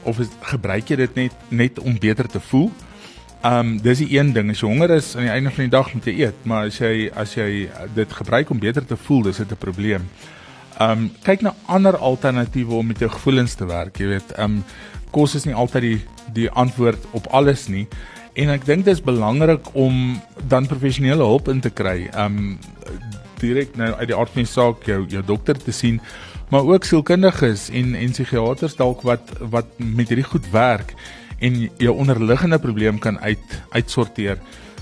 of 0.07 0.21
is, 0.23 0.29
gebruik 0.47 0.87
jy 0.87 0.97
dit 1.01 1.17
net 1.19 1.41
net 1.51 1.81
om 1.83 1.97
beter 1.99 2.29
te 2.31 2.39
voel? 2.47 2.69
Um 3.43 3.73
dis 3.83 3.99
die 3.99 4.13
een 4.15 4.31
ding. 4.31 4.53
As 4.53 4.61
jy 4.63 4.69
honger 4.71 4.93
is 4.95 5.09
aan 5.17 5.27
die 5.27 5.33
einde 5.33 5.51
van 5.51 5.65
die 5.65 5.73
dag 5.73 5.89
moet 5.91 6.07
jy 6.07 6.13
eet, 6.21 6.45
maar 6.47 6.69
as 6.71 6.79
jy 6.79 7.09
as 7.11 7.35
jy 7.35 7.49
dit 7.97 8.15
gebruik 8.21 8.53
om 8.55 8.61
beter 8.63 8.87
te 8.87 8.95
voel, 8.95 9.27
dis 9.27 9.43
dit 9.43 9.51
'n 9.51 9.59
probleem. 9.59 10.07
Um 10.79 11.11
kyk 11.27 11.43
na 11.43 11.53
ander 11.67 11.97
alternatiewe 11.97 12.79
om 12.79 12.87
met 12.87 12.99
jou 12.99 13.09
gevoelens 13.11 13.55
te 13.55 13.67
werk. 13.67 13.99
Jy 13.99 14.07
weet, 14.07 14.37
um 14.39 14.63
kos 15.11 15.35
is 15.35 15.45
nie 15.45 15.55
altyd 15.55 15.81
die 15.81 16.01
die 16.33 16.49
antwoord 16.49 17.03
op 17.11 17.27
alles 17.27 17.67
nie. 17.67 17.87
En 18.33 18.49
ek 18.49 18.65
dink 18.65 18.85
dit 18.85 18.93
is 18.93 19.03
belangrik 19.03 19.75
om 19.75 20.21
dan 20.47 20.67
professionele 20.67 21.23
hulp 21.23 21.47
in 21.47 21.59
te 21.59 21.69
kry. 21.69 22.07
Um 22.15 22.57
direk 23.43 23.75
nou 23.79 23.91
uit 23.99 24.07
die 24.09 24.17
aard 24.17 24.31
van 24.33 24.45
die 24.45 24.51
saak 24.51 24.87
jou 24.87 25.03
jou 25.11 25.23
dokter 25.27 25.59
te 25.59 25.75
sien, 25.75 25.99
maar 26.53 26.65
ook 26.69 26.87
sielkundiges 26.87 27.69
en 27.73 27.93
en 27.99 28.15
psigiaters 28.15 28.77
dalk 28.79 29.03
wat 29.07 29.35
wat 29.53 29.77
met 29.77 30.11
hierdie 30.11 30.27
goed 30.31 30.49
werk 30.53 30.95
en 31.43 31.63
jou 31.81 31.95
onderliggende 31.95 32.59
probleem 32.59 32.99
kan 33.03 33.19
uit 33.19 33.57
uitsorteer 33.75 34.39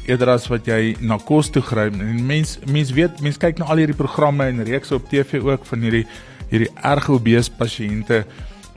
eerder 0.10 0.34
as 0.34 0.48
wat 0.50 0.66
jy 0.68 0.96
na 1.00 1.18
kos 1.22 1.52
toe 1.54 1.62
gryp. 1.62 1.98
En 2.02 2.26
mens 2.26 2.58
mens 2.70 2.92
weet, 2.96 3.22
mens 3.22 3.40
kyk 3.42 3.62
na 3.62 3.70
al 3.70 3.84
hierdie 3.84 3.98
programme 3.98 4.48
en 4.50 4.64
reekse 4.66 4.96
op 4.98 5.10
TV 5.10 5.42
ook 5.46 5.66
van 5.70 5.86
hierdie 5.86 6.06
hierdie 6.52 6.72
erg 6.84 7.08
obese 7.14 7.54
pasiënte 7.56 8.26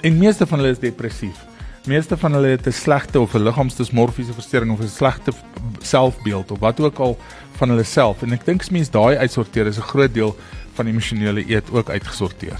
en 0.04 0.20
meeste 0.20 0.46
van 0.46 0.60
hulle 0.60 0.76
is 0.76 0.82
depressief. 0.82 1.53
Meeste 1.84 2.16
van 2.16 2.32
hulle 2.32 2.54
het 2.56 2.66
'n 2.66 2.72
slegte 2.72 3.20
of 3.20 3.34
'n 3.34 3.42
liggaamsdismorfiese 3.42 4.32
verstoring 4.32 4.72
of 4.72 4.80
'n 4.80 4.88
slegte 4.88 5.32
selfbeeld 5.80 6.50
of 6.50 6.58
wat 6.58 6.80
ook 6.80 6.98
al 6.98 7.18
van 7.56 7.68
hulle 7.68 7.82
self 7.82 8.22
en 8.22 8.32
ek 8.32 8.44
dink 8.44 8.60
as 8.60 8.70
mens 8.70 8.90
daai 8.90 9.16
uitsorteer 9.16 9.66
is 9.66 9.76
'n 9.76 9.90
groot 9.92 10.14
deel 10.14 10.36
van 10.74 10.86
emosionele 10.86 11.44
eet 11.48 11.70
ook 11.70 11.90
uitgesorteer. 11.90 12.58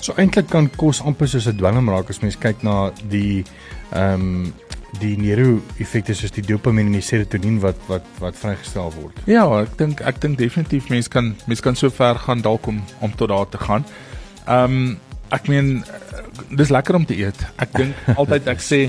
So 0.00 0.12
eintlik 0.16 0.48
kan 0.48 0.70
kos 0.76 1.02
amper 1.02 1.28
soos 1.28 1.46
'n 1.46 1.56
dwelm 1.56 1.88
raak 1.88 2.08
as 2.08 2.20
mens 2.20 2.38
kyk 2.38 2.62
na 2.62 2.90
die 3.08 3.44
ehm 3.92 4.14
um, 4.14 4.54
die 4.98 5.18
neuro-effekte 5.18 6.14
soos 6.14 6.30
die 6.30 6.42
dopamien 6.42 6.86
en 6.86 6.92
die 6.92 7.04
serotonien 7.04 7.60
wat 7.60 7.76
wat 7.86 8.04
wat 8.18 8.36
vrygestel 8.36 8.92
word. 9.00 9.20
Ja, 9.26 9.44
ek 9.60 9.76
dink 9.78 10.00
ek 10.00 10.20
dink 10.20 10.38
definitief 10.38 10.88
mense 10.88 11.08
kan 11.08 11.36
mense 11.46 11.62
kan 11.62 11.76
so 11.76 11.90
ver 11.90 12.14
gaan 12.14 12.40
dalk 12.40 12.66
om 12.66 12.82
om 13.00 13.14
tot 13.14 13.28
daar 13.28 13.48
te 13.48 13.58
gaan. 13.58 13.84
Ehm 14.46 14.64
um, 14.64 14.98
ek 15.34 15.48
meen 15.48 15.84
dis 16.50 16.72
lekker 16.72 16.98
om 16.98 17.06
te 17.06 17.16
eet. 17.18 17.46
Ek 17.56 17.72
dink 17.76 17.94
altyd 18.20 18.48
ek 18.54 18.64
sê 18.64 18.88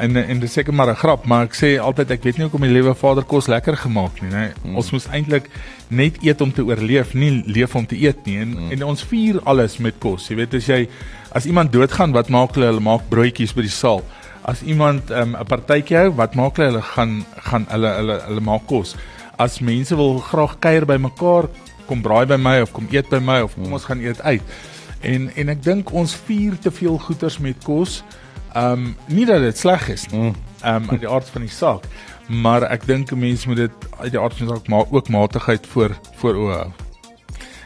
en 0.00 0.16
en 0.16 0.38
dis 0.40 0.52
seker 0.52 0.72
maar 0.72 0.88
'n 0.90 0.96
grap, 0.96 1.26
maar 1.28 1.44
ek 1.44 1.54
sê 1.54 1.76
altyd 1.76 2.10
ek 2.16 2.22
weet 2.24 2.38
nie 2.38 2.46
hoekom 2.48 2.64
die 2.64 2.72
lewe 2.72 2.94
Vader 2.94 3.24
kos 3.24 3.48
lekker 3.52 3.76
gemaak 3.76 4.22
nie, 4.22 4.30
né? 4.30 4.52
Mm. 4.64 4.76
Ons 4.76 4.90
moet 4.92 5.08
eintlik 5.12 5.50
net 5.88 6.16
eet 6.24 6.40
om 6.40 6.52
te 6.52 6.64
oorleef, 6.64 7.14
nie 7.14 7.42
leef 7.46 7.74
om 7.74 7.86
te 7.86 7.96
eet 7.96 8.24
nie. 8.26 8.38
En 8.40 8.48
mm. 8.48 8.70
en 8.72 8.82
ons 8.94 9.04
vier 9.04 9.40
alles 9.44 9.78
met 9.78 9.94
kos. 9.98 10.30
Jy 10.30 10.36
weet 10.36 10.54
as 10.54 10.66
jy 10.66 10.88
as 11.32 11.46
iemand 11.46 11.72
doodgaan, 11.72 12.12
wat 12.12 12.28
maak 12.28 12.54
hulle? 12.54 12.66
Hulle 12.72 12.80
maak 12.80 13.08
broodjies 13.10 13.52
by 13.54 13.62
die 13.62 13.76
saal 13.76 14.02
as 14.42 14.62
iemand 14.62 15.10
ehm, 15.10 15.30
'n 15.30 15.40
um, 15.40 15.46
partytjie 15.46 15.96
hou, 15.96 16.10
wat 16.16 16.34
maak 16.34 16.56
hulle? 16.56 16.70
Hulle 16.70 16.82
gaan 16.82 17.24
gaan 17.48 17.66
hulle 17.68 17.90
hulle 17.98 18.20
hulle 18.26 18.40
maak 18.40 18.66
kos. 18.66 18.96
As 19.36 19.60
mense 19.60 19.96
wil 19.96 20.18
graag 20.18 20.58
kuier 20.58 20.86
by 20.86 20.96
mekaar, 20.96 21.48
kom 21.86 22.02
braai 22.02 22.26
by 22.26 22.36
my 22.36 22.60
of 22.60 22.72
kom 22.72 22.88
eet 22.90 23.08
by 23.10 23.18
my 23.18 23.40
of 23.40 23.54
kom 23.54 23.72
ons 23.72 23.84
gaan 23.84 24.00
eet 24.00 24.20
uit. 24.20 24.42
En 25.00 25.30
en 25.34 25.48
ek 25.48 25.62
dink 25.62 25.92
ons 25.92 26.14
vier 26.26 26.58
te 26.58 26.70
veel 26.70 26.98
goeders 26.98 27.38
met 27.38 27.64
kos. 27.64 28.02
Ehm 28.52 28.72
um, 28.72 28.96
nie 29.06 29.26
dat 29.26 29.40
dit 29.40 29.58
sleg 29.58 29.88
is 29.88 30.06
nie. 30.10 30.20
Mm. 30.20 30.34
Ehm 30.60 30.82
um, 30.82 30.90
uit 30.90 31.00
die 31.00 31.08
aard 31.08 31.28
van 31.28 31.46
die 31.46 31.54
saak, 31.54 31.84
maar 32.28 32.62
ek 32.62 32.86
dink 32.86 33.12
'n 33.12 33.18
mens 33.18 33.46
moet 33.46 33.56
dit 33.56 33.72
uit 33.98 34.12
die 34.12 34.20
aard 34.20 34.34
van 34.36 34.46
die 34.46 34.54
saak 34.54 34.68
maar 34.68 34.84
ook 34.90 35.08
matigheid 35.08 35.66
voor 35.66 35.98
voor 36.16 36.34
oë 36.34 36.56
hou. 36.56 36.70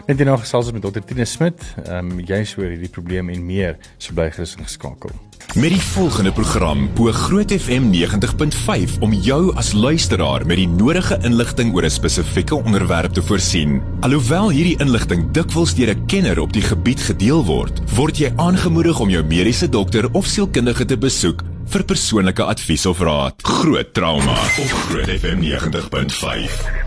Net 0.04 0.20
nou 0.20 0.34
gesels 0.36 0.68
met 0.74 0.82
Dr. 0.84 1.00
Tine 1.00 1.24
Smit, 1.24 1.62
ehm 1.86 2.10
um, 2.12 2.18
jy 2.20 2.42
sê 2.44 2.58
oor 2.60 2.68
hierdie 2.68 2.90
probleem 2.92 3.30
en 3.32 3.46
meer, 3.46 3.78
so 3.96 4.12
bly 4.12 4.26
gerus 4.34 4.52
ingeskakel. 4.58 5.14
Met 5.56 5.72
die 5.72 5.80
volgende 5.94 6.32
program 6.36 6.82
bo 6.98 7.12
Groot 7.14 7.54
FM 7.54 7.88
90.5 7.94 8.98
om 9.06 9.14
jou 9.24 9.54
as 9.56 9.72
luisteraar 9.72 10.44
met 10.44 10.60
die 10.60 10.68
nodige 10.68 11.16
inligting 11.24 11.72
oor 11.72 11.88
'n 11.88 11.96
spesifieke 11.96 12.54
onderwerp 12.54 13.16
te 13.16 13.22
voorsien. 13.22 13.80
Alhoewel 14.00 14.50
hierdie 14.50 14.76
inligting 14.84 15.30
dikwels 15.32 15.74
deur 15.74 15.94
'n 15.94 16.06
kenner 16.06 16.40
op 16.40 16.52
die 16.52 16.62
gebied 16.62 17.00
gedeel 17.00 17.44
word, 17.44 17.80
word 17.96 18.18
jy 18.18 18.32
aangemoedig 18.36 19.00
om 19.00 19.08
jou 19.08 19.24
mediese 19.24 19.68
dokter 19.68 20.12
of 20.12 20.26
sielkundige 20.26 20.84
te 20.84 20.98
besoek 20.98 21.40
vir 21.66 21.84
persoonlike 21.84 22.42
advies 22.42 22.86
of 22.86 23.00
raad. 23.00 23.34
Groot 23.42 23.94
trauma 23.94 24.36
op 24.36 24.70
Groot 24.84 25.08
FM 25.08 25.40
90.5. 25.40 26.83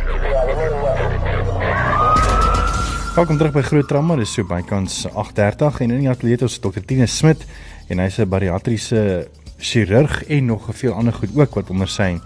Welkom 3.17 3.39
terug 3.39 3.55
by 3.55 3.61
Groot 3.65 3.87
Trauma. 3.89 4.13
Dis 4.13 4.29
so 4.35 4.45
bykans 4.45 5.07
8:30 5.09 5.79
en 5.81 5.91
in 5.95 6.03
die 6.03 6.09
ateljee 6.09 6.37
is 6.45 6.59
Dr. 6.61 6.83
Tine 6.85 7.07
Smit 7.09 7.47
en 7.89 7.97
hy's 7.97 8.19
'n 8.21 8.29
bariatriese 8.29 9.27
chirurg 9.57 10.27
en 10.27 10.45
nog 10.45 10.69
'n 10.69 10.73
veel 10.73 10.93
ander 10.93 11.13
goed 11.13 11.33
ook 11.33 11.55
wat 11.55 11.69
onder 11.69 11.87
sy 11.87 12.19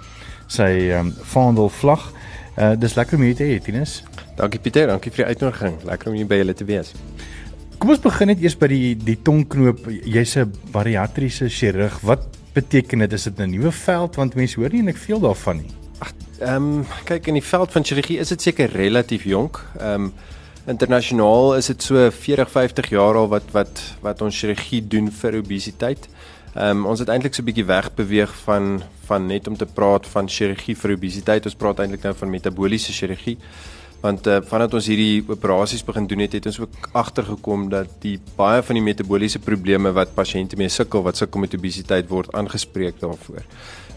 sy 0.48 0.92
ehm 0.92 1.08
um, 1.08 1.14
vaandel 1.24 1.70
vlag. 1.70 2.12
Uh 2.58 2.76
dis 2.76 2.96
lekker 2.96 3.18
om 3.18 3.24
hier 3.24 3.36
te 3.36 3.44
hê, 3.44 3.64
Tinus. 3.64 4.04
Dankie 4.36 4.60
Pieter, 4.60 4.88
dankie 4.88 5.12
vir 5.12 5.24
die 5.24 5.26
uitnodiging. 5.26 5.76
Lekker 5.84 6.08
om 6.12 6.14
hier 6.14 6.28
by 6.28 6.36
julle 6.36 6.54
te 6.54 6.66
wees. 6.66 6.92
Kom 7.78 7.90
ons 7.90 8.00
begin 8.00 8.28
net 8.28 8.42
eers 8.42 8.58
by 8.58 8.68
die 8.68 8.98
die 8.98 9.22
tongknoop. 9.22 9.88
Jy's 10.04 10.36
'n 10.36 10.52
bariatriese 10.72 11.48
chirurg. 11.48 12.02
Wat 12.02 12.28
beteken 12.54 13.00
dit? 13.00 13.14
Is 13.14 13.24
dit 13.24 13.40
'n 13.40 13.50
nuwe 13.50 13.72
veld 13.72 14.16
want 14.16 14.36
mense 14.36 14.60
hoor 14.60 14.70
nie 14.70 14.80
en 14.80 14.90
ek 14.90 14.98
veel 14.98 15.20
daarvan 15.20 15.56
nie. 15.56 15.72
Ag, 16.00 16.12
ehm 16.40 16.56
um, 16.56 16.86
kyk 17.06 17.28
in 17.28 17.34
die 17.34 17.48
veld 17.48 17.72
van 17.72 17.84
chirurgie 17.84 18.20
is 18.20 18.28
dit 18.28 18.42
seker 18.42 18.70
relatief 18.70 19.24
jonk. 19.24 19.64
Ehm 19.80 19.94
um, 19.94 20.14
internasionaal 20.72 21.56
is 21.58 21.70
dit 21.72 21.84
so 21.84 22.10
40 22.12 22.50
50 22.52 22.90
jaar 22.94 23.20
al 23.20 23.30
wat 23.32 23.52
wat 23.56 23.82
wat 24.04 24.22
ons 24.26 24.38
chirurgie 24.40 24.82
doen 24.88 25.12
vir 25.22 25.42
obesiteit. 25.42 26.08
Ehm 26.56 26.82
um, 26.82 26.88
ons 26.92 27.00
het 27.00 27.10
eintlik 27.10 27.36
so 27.36 27.42
'n 27.42 27.50
bietjie 27.50 27.68
weg 27.68 27.94
beweeg 27.96 28.32
van 28.46 28.82
van 29.08 29.28
net 29.28 29.48
om 29.48 29.58
te 29.58 29.66
praat 29.66 30.08
van 30.08 30.28
chirurgie 30.28 30.76
vir 30.76 30.96
obesiteit. 30.96 31.46
Ons 31.46 31.56
praat 31.56 31.80
eintlik 31.80 32.04
nou 32.04 32.14
van 32.14 32.30
metabooliese 32.30 32.92
chirurgie. 32.92 33.38
Want 34.02 34.28
uh, 34.28 34.40
vandat 34.42 34.74
ons 34.74 34.88
hierdie 34.88 35.24
operasies 35.28 35.84
begin 35.86 36.08
doen 36.08 36.20
het, 36.20 36.34
het 36.34 36.46
ons 36.46 36.60
ook 36.60 36.90
agtergekom 36.92 37.70
dat 37.70 37.88
die 38.02 38.20
baie 38.36 38.64
van 38.64 38.76
die 38.76 38.84
metabooliese 38.84 39.40
probleme 39.40 39.92
wat 39.92 40.16
pasiënte 40.16 40.58
mee 40.58 40.70
sukkel, 40.70 41.04
wat 41.04 41.18
sukkel 41.18 41.40
met 41.40 41.54
obesiteit 41.54 42.10
word 42.10 42.34
aangespreek 42.34 43.00
daarvoor. 43.00 43.44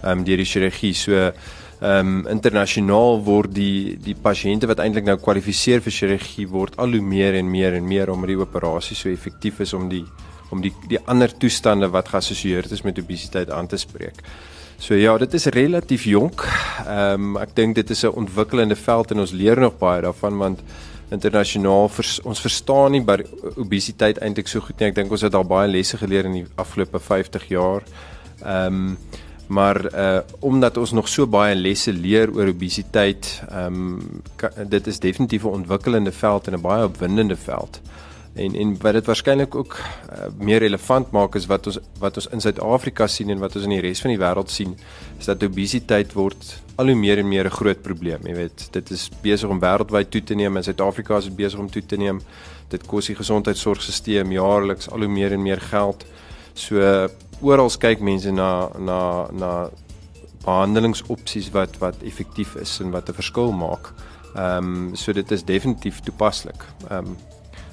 Ehm 0.02 0.18
um, 0.18 0.24
deur 0.24 0.36
die 0.36 0.50
chirurgie. 0.52 0.94
So 0.94 1.32
ehm 1.80 2.08
um, 2.08 2.26
internasionaal 2.30 3.18
word 3.24 3.54
die 3.54 3.96
die 4.00 4.14
pasiënte 4.14 4.68
wat 4.70 4.78
eintlik 4.78 5.04
nou 5.04 5.16
kwalifiseer 5.18 5.82
vir 5.82 5.92
chirurgie 5.92 6.46
word 6.48 6.78
al 6.78 6.94
hoe 6.94 7.02
meer 7.02 7.34
en 7.34 7.50
meer 7.50 7.74
en 7.74 7.86
meer 7.88 8.10
omdat 8.10 8.28
die 8.28 8.40
operasie 8.40 8.96
so 8.96 9.10
effektief 9.10 9.60
is 9.60 9.74
om 9.74 9.88
die 9.88 10.04
om 10.50 10.62
die 10.62 10.72
die 10.88 11.00
ander 11.10 11.32
toestande 11.38 11.90
wat 11.90 12.08
geassosieer 12.08 12.70
is 12.72 12.84
met 12.86 12.98
obesiteit 12.98 13.50
aan 13.50 13.66
te 13.66 13.76
spreek. 13.76 14.22
So 14.78 14.94
ja, 14.94 15.16
dit 15.18 15.34
is 15.34 15.46
relatief 15.54 16.04
jonk. 16.04 16.46
Ehm 16.86 17.34
um, 17.34 17.36
ek 17.42 17.54
dink 17.56 17.74
dit 17.74 17.90
is 17.90 18.04
'n 18.04 18.14
ontwikkelende 18.22 18.76
veld 18.76 19.10
en 19.10 19.20
ons 19.20 19.32
leer 19.32 19.60
nog 19.60 19.78
baie 19.78 20.02
daarvan 20.02 20.36
want 20.38 20.60
internasionaal 21.10 21.88
vers, 21.88 22.20
ons 22.24 22.40
verstaan 22.40 22.92
nie 22.92 23.02
by 23.02 23.18
obesiteit 23.56 24.18
eintlik 24.18 24.48
so 24.48 24.60
goed 24.60 24.80
nie. 24.80 24.88
Ek 24.88 24.94
dink 24.94 25.10
ons 25.10 25.22
het 25.22 25.34
al 25.34 25.44
baie 25.44 25.68
lesse 25.68 25.96
geleer 25.96 26.24
in 26.24 26.32
die 26.32 26.46
afgelope 26.56 27.00
50 27.00 27.48
jaar. 27.48 27.82
Ehm 28.42 28.66
um, 28.66 28.98
maar 29.46 29.94
uh 29.94 30.18
omdat 30.38 30.76
ons 30.76 30.92
nog 30.92 31.08
so 31.08 31.26
baie 31.26 31.54
lesse 31.54 31.92
leer 31.92 32.32
oor 32.34 32.48
obesiteit, 32.48 33.42
ehm 33.48 33.74
um, 33.74 34.22
dit 34.68 34.86
is 34.86 34.98
definitief 34.98 35.44
'n 35.44 35.60
ontwikkelende 35.60 36.12
veld 36.12 36.46
en 36.46 36.54
'n 36.54 36.60
baie 36.60 36.84
opwindende 36.84 37.36
veld. 37.36 37.80
En 38.34 38.54
en 38.54 38.76
wat 38.80 38.92
dit 38.92 39.06
waarskynlik 39.06 39.54
ook 39.54 39.76
uh, 39.78 40.26
meer 40.38 40.58
relevant 40.58 41.10
maak 41.10 41.34
is 41.34 41.46
wat 41.46 41.66
ons 41.66 41.78
wat 41.98 42.16
ons 42.16 42.26
in 42.26 42.40
Suid-Afrika 42.40 43.06
sien 43.06 43.30
en 43.30 43.38
wat 43.38 43.54
ons 43.54 43.64
in 43.64 43.70
die 43.76 43.80
res 43.80 44.00
van 44.02 44.10
die 44.10 44.18
wêreld 44.18 44.50
sien, 44.50 44.74
is 45.18 45.28
dat 45.30 45.42
obesiteit 45.42 46.12
word 46.12 46.62
al 46.74 46.90
hoe 46.90 46.96
meer 46.98 47.18
en 47.22 47.28
meer 47.28 47.46
'n 47.46 47.58
groot 47.60 47.82
probleem. 47.82 48.26
Jy 48.26 48.34
weet, 48.34 48.68
dit 48.72 48.90
is 48.90 49.10
besig 49.22 49.48
om 49.48 49.60
wêreldwyd 49.60 50.10
toe 50.10 50.22
te 50.22 50.34
neem 50.34 50.56
en 50.56 50.62
Suid-Afrika 50.62 51.16
is 51.16 51.34
besig 51.34 51.58
om 51.60 51.70
toe 51.70 51.86
te 51.86 51.96
neem. 51.96 52.20
Dit 52.68 52.86
kos 52.86 53.06
die 53.06 53.14
gesondheidsorgstelsel 53.14 54.32
jaarliks 54.32 54.90
al 54.90 54.98
hoe 54.98 55.08
meer 55.08 55.32
en 55.32 55.42
meer 55.42 55.60
geld. 55.60 56.04
So 56.54 57.08
oral 57.42 57.70
kyk 57.70 58.00
mense 58.00 58.30
na 58.32 58.70
na 58.78 59.28
na 59.32 59.50
behandelingsopsies 60.44 61.50
wat 61.54 61.78
wat 61.82 62.02
effektief 62.02 62.54
is 62.56 62.80
en 62.80 62.90
wat 62.90 63.08
'n 63.08 63.14
verskil 63.14 63.52
maak. 63.52 63.92
Ehm 64.34 64.90
um, 64.90 64.96
so 64.96 65.12
dit 65.12 65.30
is 65.30 65.44
definitief 65.44 66.00
toepaslik. 66.00 66.64
Ehm 66.90 67.06
um, 67.06 67.16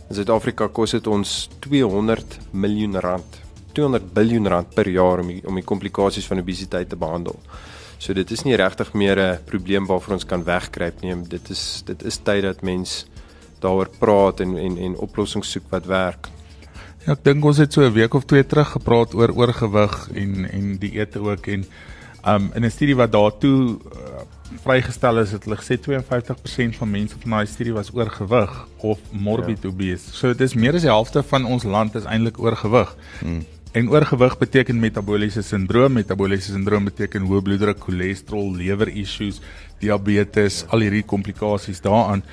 in 0.10 0.16
Suid-Afrika 0.16 0.68
kos 0.68 0.92
dit 0.92 1.08
ons 1.08 1.50
200 1.60 2.40
miljoen 2.52 3.00
rand. 3.00 3.40
200 3.74 4.14
biljoen 4.14 4.48
rand 4.48 4.74
per 4.76 4.88
jaar 4.88 5.20
om 5.20 5.28
die, 5.28 5.42
om 5.48 5.56
die 5.56 5.64
komplikasies 5.64 6.28
van 6.28 6.40
obesiteit 6.40 6.90
te 6.90 6.96
behandel. 6.96 7.40
So 7.98 8.14
dit 8.14 8.32
is 8.32 8.44
nie 8.44 8.56
regtig 8.56 8.94
meer 8.94 9.20
'n 9.20 9.40
probleem 9.46 9.86
waarvoor 9.86 10.14
ons 10.14 10.26
kan 10.26 10.44
wegkruip 10.44 11.02
nie. 11.02 11.16
Dit 11.28 11.50
is 11.50 11.84
dit 11.86 12.04
is 12.04 12.18
tyd 12.18 12.44
dat 12.44 12.62
mens 12.62 13.06
daaroor 13.60 13.90
praat 14.00 14.40
en 14.40 14.58
en 14.58 14.78
en 14.78 14.98
oplossings 14.98 15.52
soek 15.52 15.70
wat 15.70 15.86
werk. 15.86 16.30
Ja, 17.02 17.16
ek 17.16 17.24
dink 17.26 17.46
ons 17.50 17.58
het 17.58 17.74
so 17.74 17.82
'n 17.82 17.94
week 17.94 18.14
of 18.14 18.26
twee 18.30 18.46
terug 18.46 18.78
gepraat 18.78 19.14
oor 19.14 19.32
oorgewig 19.34 20.10
en 20.14 20.46
en 20.46 20.78
dieete 20.78 21.20
ook 21.20 21.48
en 21.48 21.66
um 22.28 22.52
in 22.54 22.66
'n 22.66 22.70
studie 22.70 22.96
wat 22.96 23.12
daartoe 23.12 23.80
uh, 23.80 24.22
vrygestel 24.64 25.20
is 25.20 25.32
het 25.32 25.44
hulle 25.44 25.58
gesê 25.58 25.78
52% 25.80 26.78
van 26.78 26.90
mense 26.92 27.16
van 27.22 27.32
daai 27.32 27.46
studie 27.46 27.74
was 27.74 27.90
oorgewig 27.94 28.68
of 28.78 29.00
morbid 29.12 29.64
ja. 29.64 29.70
obese. 29.70 30.14
So 30.14 30.28
dit 30.28 30.42
is 30.42 30.54
meer 30.54 30.74
as 30.74 30.82
die 30.82 30.92
helfte 30.92 31.24
van 31.24 31.46
ons 31.46 31.64
land 31.64 31.96
is 31.96 32.04
eintlik 32.04 32.40
oorgewig. 32.40 32.96
Hmm. 33.20 33.46
En 33.72 33.90
oorgewig 33.90 34.38
beteken 34.38 34.80
metabooliese 34.80 35.42
sindroom. 35.42 35.94
Metabooliese 35.94 36.52
sindroom 36.52 36.84
beteken 36.84 37.22
hoë 37.22 37.42
bloeddruk, 37.42 37.80
cholesterol, 37.80 38.56
lewer 38.56 38.88
issues, 38.88 39.42
diabetes, 39.80 40.62
ja. 40.62 40.68
al 40.68 40.80
hierdie 40.80 41.06
komplikasies 41.06 41.82
daaraan. 41.82 42.24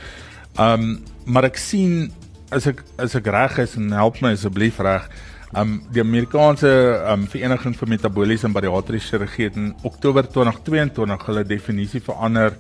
Um 0.59 0.99
maar 1.25 1.45
ek 1.45 1.57
sien 1.57 2.11
as 2.55 2.69
ek 2.71 2.85
as 3.01 3.17
ek 3.19 3.29
reg 3.33 3.59
is 3.65 3.77
en 3.79 3.91
help 3.97 4.21
my 4.25 4.33
asseblief 4.37 4.81
reg. 4.85 5.09
Um 5.57 5.79
die 5.93 6.03
Amerikaanse 6.05 6.71
um 7.13 7.27
Vereniging 7.31 7.77
vir 7.77 7.89
Metabooliese 7.95 8.49
en 8.49 8.57
Bariatriese 8.57 9.15
Chirurgie 9.15 9.49
het 9.49 9.57
in 9.57 9.75
Oktober 9.89 10.29
2022 10.29 11.29
hulle 11.29 11.45
definisie 11.49 12.03
verander 12.05 12.57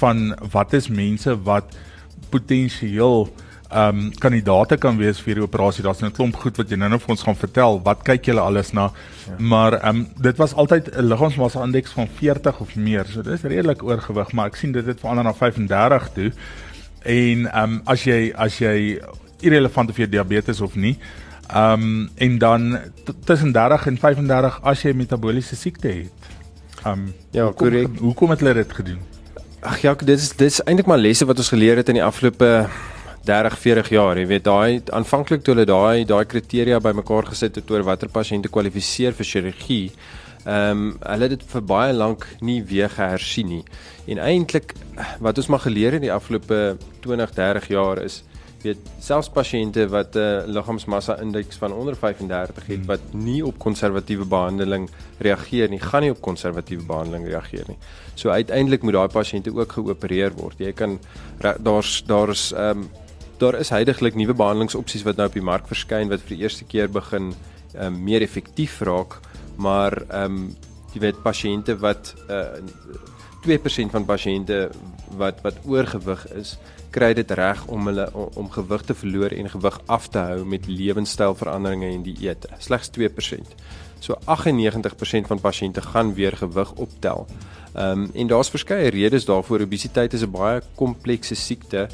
van 0.00 0.32
wat 0.52 0.74
is 0.76 0.90
mense 0.92 1.32
wat 1.48 1.76
potensieel 2.32 3.28
um 3.68 4.06
kandidate 4.20 4.78
kan 4.80 4.96
wees 4.96 5.18
vir 5.20 5.40
die 5.40 5.44
operasie. 5.44 5.84
Daar's 5.84 6.02
'n 6.02 6.12
klomp 6.12 6.36
goed 6.36 6.56
wat 6.56 6.70
jy 6.70 6.76
nou-nou 6.76 6.98
vir 6.98 7.10
ons 7.10 7.22
gaan 7.22 7.36
vertel. 7.36 7.80
Wat 7.84 8.02
kyk 8.02 8.24
julle 8.24 8.40
alles 8.40 8.72
na? 8.72 8.90
Ja. 9.26 9.36
Maar 9.38 9.88
um 9.88 10.08
dit 10.16 10.36
was 10.36 10.54
altyd 10.54 10.88
'n 10.96 11.08
liggaamsmassa 11.08 11.62
indeks 11.64 11.92
van 11.92 12.08
40 12.08 12.60
of 12.60 12.76
meer. 12.76 13.04
So 13.06 13.22
dit 13.22 13.32
is 13.32 13.42
redelik 13.42 13.82
oorgewig, 13.82 14.32
maar 14.32 14.46
ek 14.46 14.56
sien 14.56 14.72
dit 14.72 14.86
het 14.86 15.00
verander 15.00 15.24
na 15.24 15.34
35 15.34 16.08
toe. 16.14 16.32
En 17.02 17.46
ehm 17.46 17.72
um, 17.72 17.80
as 17.84 18.04
jy 18.04 18.32
as 18.34 18.58
jy 18.58 18.98
irrelevant 19.40 19.90
of 19.90 19.98
jy 19.98 20.08
diabetes 20.08 20.60
of 20.60 20.74
nie. 20.76 20.96
Ehm 21.48 21.82
um, 21.82 22.08
en 22.14 22.38
dan 22.38 22.78
tussen 23.24 23.52
30 23.52 23.86
en 23.86 23.98
35 23.98 24.60
as 24.62 24.82
jy 24.82 24.92
metaboliese 24.92 25.56
siekte 25.56 25.88
het. 25.88 26.28
Ehm 26.84 26.92
um, 26.92 27.14
ja, 27.30 27.50
korrek. 27.52 27.98
Hoekom 27.98 28.30
het 28.30 28.40
hulle 28.44 28.54
dit 28.54 28.72
gedoen? 28.72 29.00
Ag 29.60 29.80
ja, 29.82 29.94
dit 29.94 30.18
is 30.18 30.28
dit 30.36 30.46
is 30.50 30.60
eintlik 30.64 30.86
maar 30.86 30.98
lesse 30.98 31.26
wat 31.26 31.38
ons 31.38 31.48
geleer 31.48 31.76
het 31.76 31.88
in 31.88 31.98
die 31.98 32.04
afgelope 32.04 32.68
30, 33.28 33.58
40 33.58 33.88
jaar. 33.88 34.18
Jy 34.18 34.26
weet 34.26 34.44
daai 34.44 34.80
aanvanklik 34.94 35.42
toe 35.44 35.54
hulle 35.54 35.66
daai 35.68 36.04
daai 36.08 36.24
kriteria 36.24 36.80
bymekaar 36.80 37.28
gesit 37.32 37.58
het 37.60 37.70
oor 37.70 37.84
watter 37.84 38.08
pasiënte 38.12 38.48
kwalifiseer 38.52 39.16
vir 39.16 39.30
chirurgie. 39.32 39.90
Ehm 40.48 40.70
um, 40.70 40.96
hulle 41.04 41.28
het 41.28 41.34
dit 41.36 41.42
vir 41.52 41.64
baie 41.68 41.92
lank 41.92 42.24
nie 42.40 42.62
weer 42.64 42.88
gehersien 42.88 43.48
nie. 43.52 43.64
En 44.08 44.18
eintlik 44.24 44.72
wat 45.20 45.38
ons 45.38 45.50
maar 45.52 45.60
geleer 45.66 45.98
het 45.98 46.02
die 46.06 46.12
afgelope 46.12 46.76
20, 47.04 47.34
30 47.36 47.68
jaar 47.68 48.00
is 48.02 48.22
weet 48.62 48.88
selfs 49.04 49.28
pasiënte 49.30 49.84
wat 49.92 50.16
'n 50.16 50.18
uh, 50.18 50.46
liggaamsmassa 50.54 51.18
indeks 51.22 51.56
van 51.56 51.72
onder 51.72 51.96
35 51.96 52.66
het 52.66 52.76
hmm. 52.78 52.86
wat 52.86 53.00
nie 53.12 53.44
op 53.46 53.58
konservatiewe 53.58 54.24
behandeling 54.24 54.88
reageer 55.18 55.68
nie, 55.68 55.80
gaan 55.80 56.02
nie 56.02 56.10
op 56.10 56.20
konservatiewe 56.20 56.82
behandeling 56.82 57.26
reageer 57.26 57.64
nie. 57.68 57.78
So 58.14 58.30
uiteindelik 58.30 58.82
moet 58.82 58.92
daai 58.92 59.08
pasiënte 59.08 59.54
ook 59.54 59.72
geopereer 59.72 60.32
word. 60.32 60.58
Jy 60.58 60.72
kan 60.72 60.98
daar's 61.38 62.02
daar's 62.06 62.52
ehm 62.52 62.78
um, 62.78 62.88
daar 63.38 63.54
is 63.54 63.70
heidaglik 63.70 64.14
nuwe 64.14 64.34
behandelingsopsies 64.34 65.02
wat 65.02 65.16
nou 65.16 65.28
op 65.28 65.34
die 65.34 65.42
mark 65.42 65.66
verskyn 65.66 66.08
wat 66.08 66.20
vir 66.20 66.36
die 66.36 66.42
eerste 66.42 66.64
keer 66.64 66.88
begin 66.90 67.34
ehm 67.74 67.86
um, 67.86 68.02
meer 68.02 68.22
effektief 68.22 68.80
raak, 68.80 69.20
maar 69.58 70.02
ehm 70.08 70.24
um, 70.24 70.56
jy 70.94 71.00
weet 71.04 71.18
pasiënte 71.22 71.74
wat 71.82 72.14
uh, 72.32 72.56
2% 73.44 73.92
van 73.92 74.04
pasiënte 74.08 74.70
wat 75.20 75.42
wat 75.44 75.58
oorgewig 75.68 76.22
is 76.32 76.56
kry 76.90 77.12
dit 77.14 77.30
reg 77.36 77.66
om 77.66 77.90
hulle 77.90 78.06
om, 78.12 78.30
om 78.34 78.50
gewig 78.50 78.82
te 78.88 78.94
verloor 78.94 79.34
en 79.36 79.50
gewig 79.50 79.80
af 79.86 80.08
te 80.08 80.18
hou 80.18 80.44
met 80.48 80.66
lewenstylveranderinge 80.66 81.90
en 81.92 82.02
dieete. 82.02 82.48
Slegs 82.58 82.90
2%. 82.96 83.54
So 84.00 84.16
98% 84.24 85.28
van 85.28 85.40
pasiënte 85.40 85.82
gaan 85.82 86.14
weer 86.14 86.36
gewig 86.36 86.72
optel. 86.74 87.26
Ehm 87.74 88.06
um, 88.06 88.10
en 88.14 88.26
daar's 88.26 88.50
verskeie 88.50 88.90
redes 88.90 89.24
daarvoor. 89.24 89.60
Obesiteit 89.60 90.12
is 90.12 90.24
'n 90.24 90.30
baie 90.30 90.62
komplekse 90.74 91.34
siekte. 91.34 91.88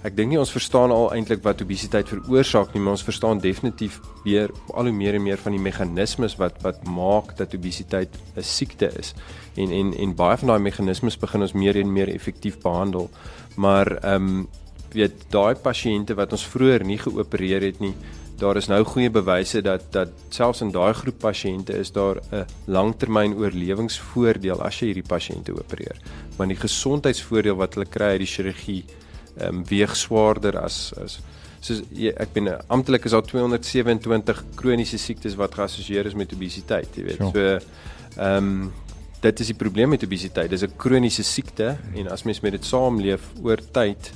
Ek 0.00 0.14
dink 0.16 0.30
nie 0.32 0.38
ons 0.40 0.52
verstaan 0.52 0.94
al 0.94 1.10
eintlik 1.12 1.42
wat 1.44 1.60
obesiteit 1.60 2.08
veroorsaak 2.08 2.70
nie, 2.72 2.80
maar 2.80 2.94
ons 2.96 3.04
verstaan 3.04 3.40
definitief 3.42 3.98
weer 4.24 4.48
al 4.72 4.88
hoe 4.88 4.94
meer 4.96 5.18
en 5.18 5.26
meer 5.26 5.40
van 5.42 5.52
die 5.52 5.60
meganismes 5.60 6.38
wat 6.40 6.56
wat 6.64 6.86
maak 6.88 7.34
dat 7.36 7.52
obesiteit 7.54 8.16
'n 8.36 8.42
siekte 8.42 8.88
is. 8.96 9.12
En 9.56 9.70
en 9.70 9.92
en 9.92 10.14
baie 10.14 10.36
van 10.36 10.48
daai 10.48 10.60
meganismes 10.60 11.18
begin 11.20 11.42
ons 11.42 11.52
meer 11.52 11.76
en 11.76 11.92
meer 11.92 12.08
effektief 12.08 12.56
behandel. 12.62 13.10
Maar 13.56 13.86
ehm 14.00 14.28
um, 14.28 14.48
weet 14.92 15.28
daai 15.30 15.54
pasiënte 15.54 16.14
wat 16.14 16.32
ons 16.32 16.46
vroeër 16.46 16.84
nie 16.84 16.98
geopereer 16.98 17.62
het 17.62 17.80
nie, 17.80 17.94
daar 18.38 18.56
is 18.56 18.68
nou 18.68 18.84
goeie 18.84 19.10
bewyse 19.10 19.62
dat 19.62 19.92
dat 19.92 20.08
selfs 20.28 20.60
in 20.60 20.72
daai 20.72 20.94
groep 20.94 21.18
pasiënte 21.18 21.76
is 21.78 21.92
daar 21.92 22.16
'n 22.32 22.46
langtermyn 22.66 23.34
oorlewingsvoordeel 23.34 24.62
as 24.62 24.80
jy 24.80 24.86
hierdie 24.86 25.08
pasiënte 25.08 25.52
opereer. 25.52 25.96
Want 26.36 26.48
die 26.48 26.60
gesondheidsvoordeel 26.60 27.56
wat 27.56 27.74
hulle 27.74 27.86
kry 27.86 28.10
uit 28.16 28.24
die 28.24 28.34
chirurgie 28.34 28.84
ehm 29.38 29.60
um, 29.60 29.64
weeg 29.64 29.96
swaarder 29.96 30.58
as 30.58 30.92
as 31.04 31.20
soos 31.60 31.82
jy, 31.92 32.12
ek 32.16 32.32
ben 32.32 32.48
amptelik 32.68 33.04
is 33.04 33.12
daar 33.12 33.26
227 33.26 34.44
kroniese 34.56 34.98
siektes 34.98 35.36
wat 35.36 35.54
geassosieer 35.54 36.06
is 36.06 36.14
met 36.14 36.32
obesiteit, 36.32 36.96
jy 36.96 37.04
weet. 37.04 37.26
So 37.34 37.58
ehm 38.20 38.36
um, 38.36 38.72
dit 39.20 39.40
is 39.40 39.50
die 39.52 39.56
probleem 39.56 39.90
met 39.92 40.04
obesiteit. 40.04 40.48
Dis 40.50 40.62
'n 40.64 40.76
kroniese 40.76 41.22
siekte 41.22 41.76
en 41.94 42.08
as 42.08 42.24
mens 42.24 42.40
met 42.40 42.52
dit 42.52 42.64
saamleef 42.64 43.20
oor 43.42 43.60
tyd 43.72 44.12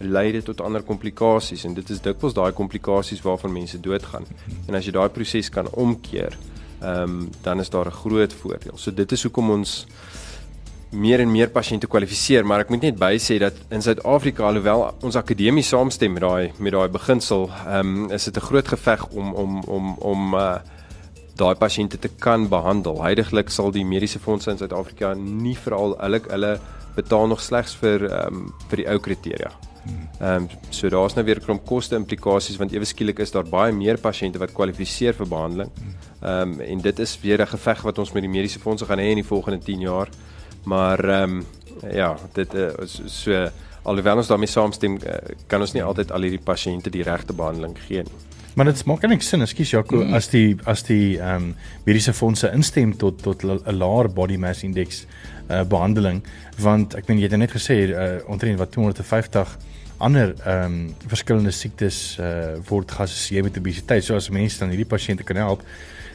lei 0.00 0.32
dit 0.32 0.44
tot 0.44 0.60
ander 0.60 0.82
komplikasies 0.82 1.64
en 1.64 1.74
dit 1.74 1.90
is 1.90 2.00
dikwels 2.00 2.34
daai 2.34 2.52
komplikasies 2.52 3.22
waarvan 3.22 3.52
mense 3.52 3.80
doodgaan. 3.80 4.26
En 4.68 4.74
as 4.74 4.86
jy 4.86 4.92
daai 4.92 5.08
proses 5.08 5.48
kan 5.50 5.70
omkeer, 5.70 6.36
ehm 6.80 7.02
um, 7.02 7.30
dan 7.42 7.60
is 7.60 7.70
daar 7.70 7.86
'n 7.86 8.00
groot 8.02 8.32
voordeel. 8.32 8.76
So 8.76 8.90
dit 8.90 9.12
is 9.12 9.22
hoekom 9.22 9.50
ons 9.50 9.86
meer 10.90 11.20
en 11.20 11.30
meer 11.30 11.50
pasiënte 11.52 11.86
kwalifiseer, 11.86 12.46
maar 12.46 12.60
ek 12.60 12.70
moet 12.72 12.82
net 12.82 12.96
bysê 12.98 13.38
dat 13.38 13.54
in 13.70 13.82
Suid-Afrika 13.84 14.46
alhoewel 14.48 14.86
ons 15.04 15.16
akademie 15.16 15.64
saamstem 15.64 16.12
met 16.12 16.22
daai 16.22 16.52
met 16.58 16.72
daai 16.72 16.88
beginsel, 16.88 17.48
ehm 17.66 17.94
um, 18.04 18.10
is 18.10 18.24
dit 18.24 18.36
'n 18.36 18.46
groot 18.48 18.68
geveg 18.68 19.08
om 19.08 19.34
om 19.34 19.62
om 19.66 19.94
om 19.98 20.34
uh 20.34 20.58
daai 21.38 21.54
pasiënte 21.54 21.98
te 21.98 22.10
kan 22.18 22.48
behandel. 22.48 23.02
Heidiglik 23.02 23.50
sal 23.50 23.70
die 23.70 23.84
mediese 23.84 24.18
fondse 24.18 24.50
in 24.50 24.58
Suid-Afrika 24.58 25.14
nie 25.14 25.56
veral 25.56 25.94
hulle 26.00 26.20
hulle 26.28 26.58
betaal 26.96 27.26
nog 27.26 27.40
slegs 27.40 27.76
vir 27.76 28.08
ehm 28.08 28.34
um, 28.34 28.54
vir 28.68 28.76
die 28.82 28.88
ou 28.88 28.98
kriteria. 28.98 29.52
Ehm 30.20 30.42
um, 30.42 30.48
so 30.70 30.88
daar's 30.88 31.14
nou 31.14 31.24
weer 31.24 31.38
'n 31.38 31.44
klomp 31.44 31.66
koste 31.66 31.96
implikasies 31.96 32.56
want 32.56 32.72
ewe 32.72 32.84
skielik 32.84 33.18
is 33.18 33.30
daar 33.30 33.44
baie 33.44 33.72
meer 33.72 33.98
pasiënte 33.98 34.38
wat 34.38 34.52
kwalifiseer 34.52 35.14
vir 35.14 35.28
behandeling. 35.28 35.70
Ehm 36.22 36.52
um, 36.52 36.60
en 36.60 36.78
dit 36.80 36.98
is 36.98 37.20
weer 37.20 37.40
'n 37.40 37.46
geveg 37.46 37.82
wat 37.82 37.98
ons 37.98 38.12
met 38.12 38.22
die 38.22 38.30
mediese 38.30 38.58
fondse 38.58 38.84
gaan 38.84 38.98
hê 38.98 39.10
in 39.10 39.22
die 39.22 39.30
volgende 39.34 39.58
10 39.58 39.80
jaar. 39.80 40.08
Maar 40.64 41.04
ehm 41.04 41.38
um, 41.38 41.46
ja, 41.94 42.16
dit 42.32 42.54
is 42.54 43.00
uh, 43.00 43.06
so 43.06 43.50
alhoewel 43.82 44.16
ons 44.16 44.26
daarmee 44.26 44.50
saamstem, 44.50 44.96
uh, 44.96 45.18
kan 45.46 45.60
ons 45.60 45.72
nie 45.72 45.82
altyd 45.82 46.10
al 46.12 46.26
hierdie 46.26 46.42
pasiënte 46.44 46.90
die 46.90 47.02
regte 47.06 47.32
behandeling 47.32 47.76
gee 47.86 48.02
nie. 48.02 48.26
Maar 48.58 48.72
dit 48.72 48.80
maak 48.90 49.04
net 49.06 49.22
sin, 49.22 49.44
ekskuus 49.44 49.70
Jaco, 49.70 50.00
mm. 50.02 50.14
as 50.18 50.26
die 50.32 50.56
as 50.66 50.82
die 50.88 51.18
ehm 51.20 51.50
um, 51.50 51.50
mediese 51.86 52.12
fondse 52.12 52.50
instem 52.50 52.96
tot 52.98 53.22
tot 53.22 53.44
'n 53.44 53.76
laer 53.78 54.08
body 54.10 54.36
mass 54.36 54.64
index 54.66 55.04
uh, 55.48 55.62
behandeling, 55.62 56.24
want 56.58 56.96
ek 56.98 57.06
meen 57.06 57.20
jy 57.20 57.28
het 57.28 57.38
net 57.38 57.54
gesê 57.54 57.76
uh, 57.86 58.18
omtrent 58.26 58.58
wat 58.58 58.72
250 58.74 59.54
ander 59.98 60.34
ehm 60.44 60.64
um, 60.64 60.94
verskillende 61.06 61.54
siektes 61.54 62.18
uh, 62.18 62.58
word 62.68 62.90
geassosieer 62.90 63.46
met 63.46 63.56
obesiteit. 63.58 64.04
So 64.04 64.16
as 64.16 64.28
mense 64.30 64.58
dan 64.58 64.74
hierdie 64.74 64.90
pasiënte 64.90 65.22
kan 65.22 65.36
help, 65.36 65.62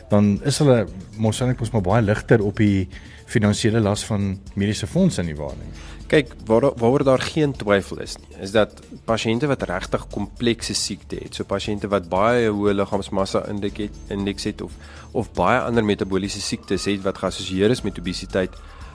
dan 0.10 0.40
is 0.44 0.60
hulle 0.60 0.88
mos 1.16 1.40
eintlik 1.40 1.60
mos 1.60 1.72
maar 1.72 1.88
baie 1.88 2.04
ligter 2.04 2.44
op 2.44 2.58
die 2.58 2.90
finansiële 3.26 3.80
las 3.80 4.04
van 4.06 4.38
mediese 4.56 4.88
fondse 4.88 5.22
in 5.22 5.32
die 5.32 5.38
waarneming. 5.38 5.74
Kyk, 6.12 6.34
waar 6.46 6.68
waaroor 6.78 7.04
daar 7.08 7.22
geen 7.22 7.56
twyfel 7.58 8.04
is 8.04 8.18
nie, 8.20 8.42
is 8.44 8.52
dat 8.54 8.82
pasiënte 9.08 9.48
wat 9.50 9.64
regtig 9.70 10.04
komplekse 10.14 10.76
siekte 10.78 11.18
het, 11.22 11.36
so 11.36 11.48
pasiënte 11.48 11.90
wat 11.90 12.10
baie 12.12 12.52
hoë 12.52 12.76
liggaamsmassa 12.76 13.46
indeks 13.50 13.88
het, 13.88 13.98
indeks 14.14 14.50
het 14.52 14.62
of 14.62 14.76
of 15.14 15.32
baie 15.38 15.60
ander 15.62 15.86
metabooliese 15.86 16.42
siektes 16.42 16.86
het 16.90 17.02
wat 17.06 17.18
geassosieer 17.22 17.74
is 17.74 17.84
met 17.86 18.00
obesiteit, 18.00 18.54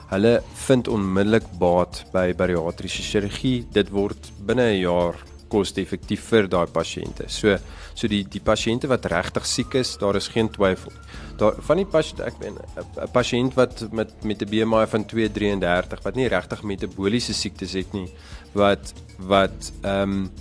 hulle 0.09 0.39
vind 0.65 0.87
onmiddellik 0.87 1.45
baat 1.61 2.03
by 2.13 2.31
bariatriese 2.37 3.03
chirurgie. 3.05 3.65
Dit 3.71 3.91
word 3.93 4.31
binne 4.45 4.71
'n 4.71 4.79
jaar 4.79 5.15
koste-effektief 5.49 6.23
vir 6.31 6.47
daai 6.51 6.67
pasiënte. 6.73 7.27
So 7.27 7.57
so 7.93 8.07
die 8.07 8.23
die 8.23 8.41
pasiënte 8.43 8.89
wat 8.91 9.07
regtig 9.11 9.47
siek 9.49 9.75
is, 9.79 9.95
daar 10.01 10.15
is 10.15 10.29
geen 10.31 10.49
twyfel. 10.53 10.93
Daar 11.39 11.57
van 11.67 11.81
die 11.81 11.87
pasiënte 11.89 12.27
ek 12.27 12.39
meen 12.39 12.57
'n 12.57 13.11
pasiënt 13.13 13.55
wat 13.55 13.85
met 13.91 14.11
met 14.23 14.41
'n 14.41 14.49
BMI 14.49 14.85
van 14.87 15.05
233 15.05 16.03
wat 16.03 16.15
nie 16.15 16.27
regtig 16.27 16.63
metaboliese 16.63 17.33
siektes 17.33 17.73
het 17.73 17.93
nie, 17.93 18.09
wat 18.53 18.93
wat 19.17 19.71
ehm 19.83 20.01
um, 20.01 20.31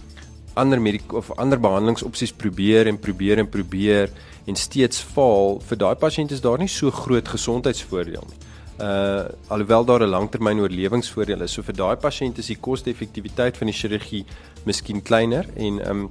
ander 0.55 0.81
medik 0.81 1.13
of 1.13 1.31
ander 1.39 1.61
behandelingsopsies 1.61 2.33
probeer 2.33 2.87
en 2.87 2.99
probeer 2.99 3.39
en 3.39 3.49
probeer 3.49 4.11
en 4.47 4.57
steeds 4.57 4.99
faal, 5.01 5.61
vir 5.61 5.77
daai 5.79 5.95
pasiënt 5.95 6.33
is 6.33 6.41
daar 6.41 6.59
nie 6.59 6.69
so 6.69 6.91
groot 6.91 7.29
gesondheidsvoordeel 7.29 8.27
nie 8.27 8.48
uh 8.81 9.27
alhoewel 9.49 9.85
daar 9.85 10.03
'n 10.03 10.11
langtermyn 10.11 10.61
oorlewingsvoordeel 10.61 11.43
is. 11.43 11.53
So 11.53 11.63
vir 11.63 11.75
daai 11.75 11.97
pasiënt 11.97 12.39
is 12.39 12.47
die 12.47 12.61
koste-effektiwiteit 12.61 13.57
van 13.57 13.67
die 13.67 13.75
chirurgie 13.75 14.25
miskien 14.65 15.03
kleiner 15.03 15.47
en 15.57 15.81
um 15.91 16.09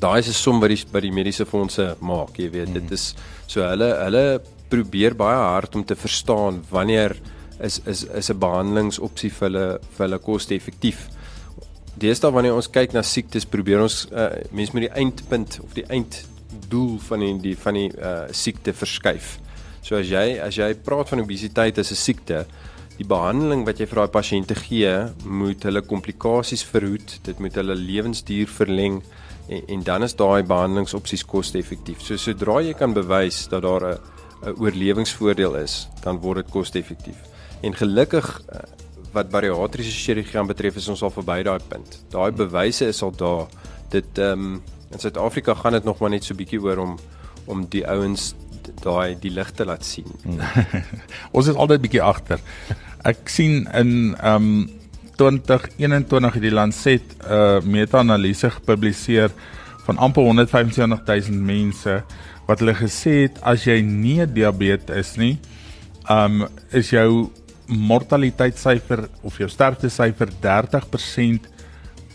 daai 0.00 0.18
is 0.18 0.28
'n 0.28 0.32
som 0.32 0.60
wat 0.60 0.70
die 0.70 0.84
by 0.92 1.00
die 1.00 1.12
mediese 1.12 1.46
fondse 1.46 1.96
maak, 2.00 2.38
jy 2.38 2.50
weet. 2.50 2.68
Mm. 2.68 2.74
Dit 2.74 2.90
is 2.90 3.14
so 3.46 3.60
hulle 3.62 3.94
hulle 4.04 4.40
probeer 4.68 5.14
baie 5.14 5.36
hard 5.36 5.74
om 5.76 5.84
te 5.84 5.96
verstaan 5.96 6.64
wanneer 6.70 7.16
is 7.60 7.80
is 7.86 8.04
is 8.04 8.30
'n 8.30 8.38
behandelingsopsie 8.38 9.30
vir 9.30 9.48
hulle 9.48 9.80
vir 9.96 10.06
hulle 10.06 10.18
koste-effektief. 10.18 11.08
Deesdae 11.98 12.32
wanneer 12.32 12.54
ons 12.54 12.70
kyk 12.70 12.92
na 12.92 13.02
siektes, 13.02 13.44
probeer 13.44 13.82
ons 13.82 14.06
uh 14.12 14.30
mense 14.52 14.72
met 14.72 14.82
die 14.82 14.96
eindpunt 15.02 15.60
of 15.62 15.74
die 15.74 15.84
einddoel 15.84 16.98
van 16.98 17.20
die, 17.20 17.40
die 17.40 17.56
van 17.56 17.74
die 17.74 17.90
uh 17.98 18.26
siekte 18.30 18.72
verskuif. 18.72 19.38
So 19.82 19.96
as 19.96 20.10
jy 20.10 20.38
as 20.38 20.56
jy 20.56 20.74
praat 20.74 21.08
van 21.08 21.20
obesiteit 21.20 21.78
as 21.78 21.90
'n 21.90 21.96
siekte, 21.96 22.46
die 22.98 23.08
behandeling 23.08 23.64
wat 23.64 23.80
jy 23.80 23.86
vir 23.86 24.02
daai 24.02 24.12
pasiënte 24.12 24.54
gee, 24.54 24.92
moet 25.24 25.62
hulle 25.62 25.80
komplikasies 25.82 26.64
verhoed, 26.64 27.18
dit 27.24 27.38
moet 27.40 27.54
hulle 27.54 27.74
lewensduur 27.74 28.46
verleng 28.46 29.02
en, 29.48 29.62
en 29.68 29.82
dan 29.82 30.02
is 30.02 30.14
daai 30.14 30.42
behandelingsopsies 30.42 31.24
koste-effektief. 31.24 32.02
So 32.02 32.16
sodra 32.16 32.60
jy 32.60 32.74
kan 32.74 32.92
bewys 32.92 33.48
dat 33.48 33.62
daar 33.62 33.84
'n 33.84 33.98
'n 34.42 34.56
oorlewingsvoordeel 34.56 35.56
is, 35.56 35.88
dan 36.02 36.20
word 36.20 36.36
dit 36.44 36.52
koste-effektief. 36.52 37.16
En 37.62 37.74
gelukkig 37.74 38.42
eh, 38.48 38.60
wat 39.12 39.30
bariatriese 39.30 39.90
chirurgie 39.90 40.38
aan 40.38 40.46
betref, 40.46 40.76
is 40.76 40.88
ons 40.88 41.02
al 41.02 41.10
verby 41.10 41.42
daai 41.42 41.60
punt. 41.68 41.98
Daai 42.10 42.30
bewyse 42.32 42.86
is 42.86 43.02
al 43.02 43.12
daar. 43.16 43.48
Dit 43.90 44.18
ehm 44.18 44.32
um, 44.32 44.62
in 44.90 44.98
Suid-Afrika 44.98 45.54
gaan 45.54 45.72
dit 45.72 45.84
nog 45.84 45.98
maar 45.98 46.10
net 46.10 46.24
so 46.24 46.34
bietjie 46.34 46.60
oor 46.62 46.78
om 46.78 46.98
om 47.46 47.66
die 47.68 47.86
ouens 47.86 48.34
daai 48.82 49.16
die 49.20 49.32
ligte 49.34 49.64
laat 49.64 49.84
sien. 49.84 50.08
Hmm. 50.24 50.40
Ons 51.36 51.50
is 51.50 51.56
altyd 51.56 51.84
bietjie 51.86 52.02
agter. 52.02 52.42
Ek 53.04 53.28
sien 53.32 53.64
in 53.74 54.14
ehm 54.18 54.52
um, 54.52 54.68
2021 55.20 56.32
het 56.38 56.42
die 56.42 56.50
Lancet 56.50 57.02
'n 57.12 57.28
uh, 57.28 57.60
meta-analise 57.60 58.48
gepubliseer 58.50 59.28
van 59.84 59.98
amper 59.98 60.22
175000 60.22 61.36
mense 61.36 62.02
wat 62.46 62.58
hulle 62.62 62.74
gesê 62.74 63.12
het 63.26 63.36
as 63.42 63.66
jy 63.68 63.82
nie 63.84 64.24
diabetes 64.26 64.96
is 64.96 65.16
nie, 65.20 65.34
um 66.08 66.48
is 66.72 66.90
jou 66.90 67.30
mortaliteitssyfer 67.70 69.06
of 69.22 69.38
jou 69.38 69.48
sterftesyfer 69.48 70.32
30% 70.42 71.46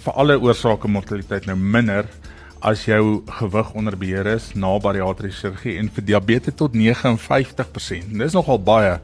vir 0.03 0.13
alle 0.19 0.37
oorsake 0.41 0.87
mortaliteit 0.91 1.47
nou 1.47 1.55
minder 1.55 2.09
as 2.65 2.85
jou 2.87 3.21
gewig 3.39 3.73
onder 3.77 3.97
beheer 3.97 4.27
is 4.33 4.49
na 4.57 4.73
bariatriese 4.81 5.43
chirurgie 5.43 5.77
en 5.77 5.89
vir 5.93 6.05
diabetes 6.07 6.55
tot 6.57 6.73
59%. 6.73 8.15
Dis 8.17 8.37
nogal 8.37 8.61
baie. 8.65 8.95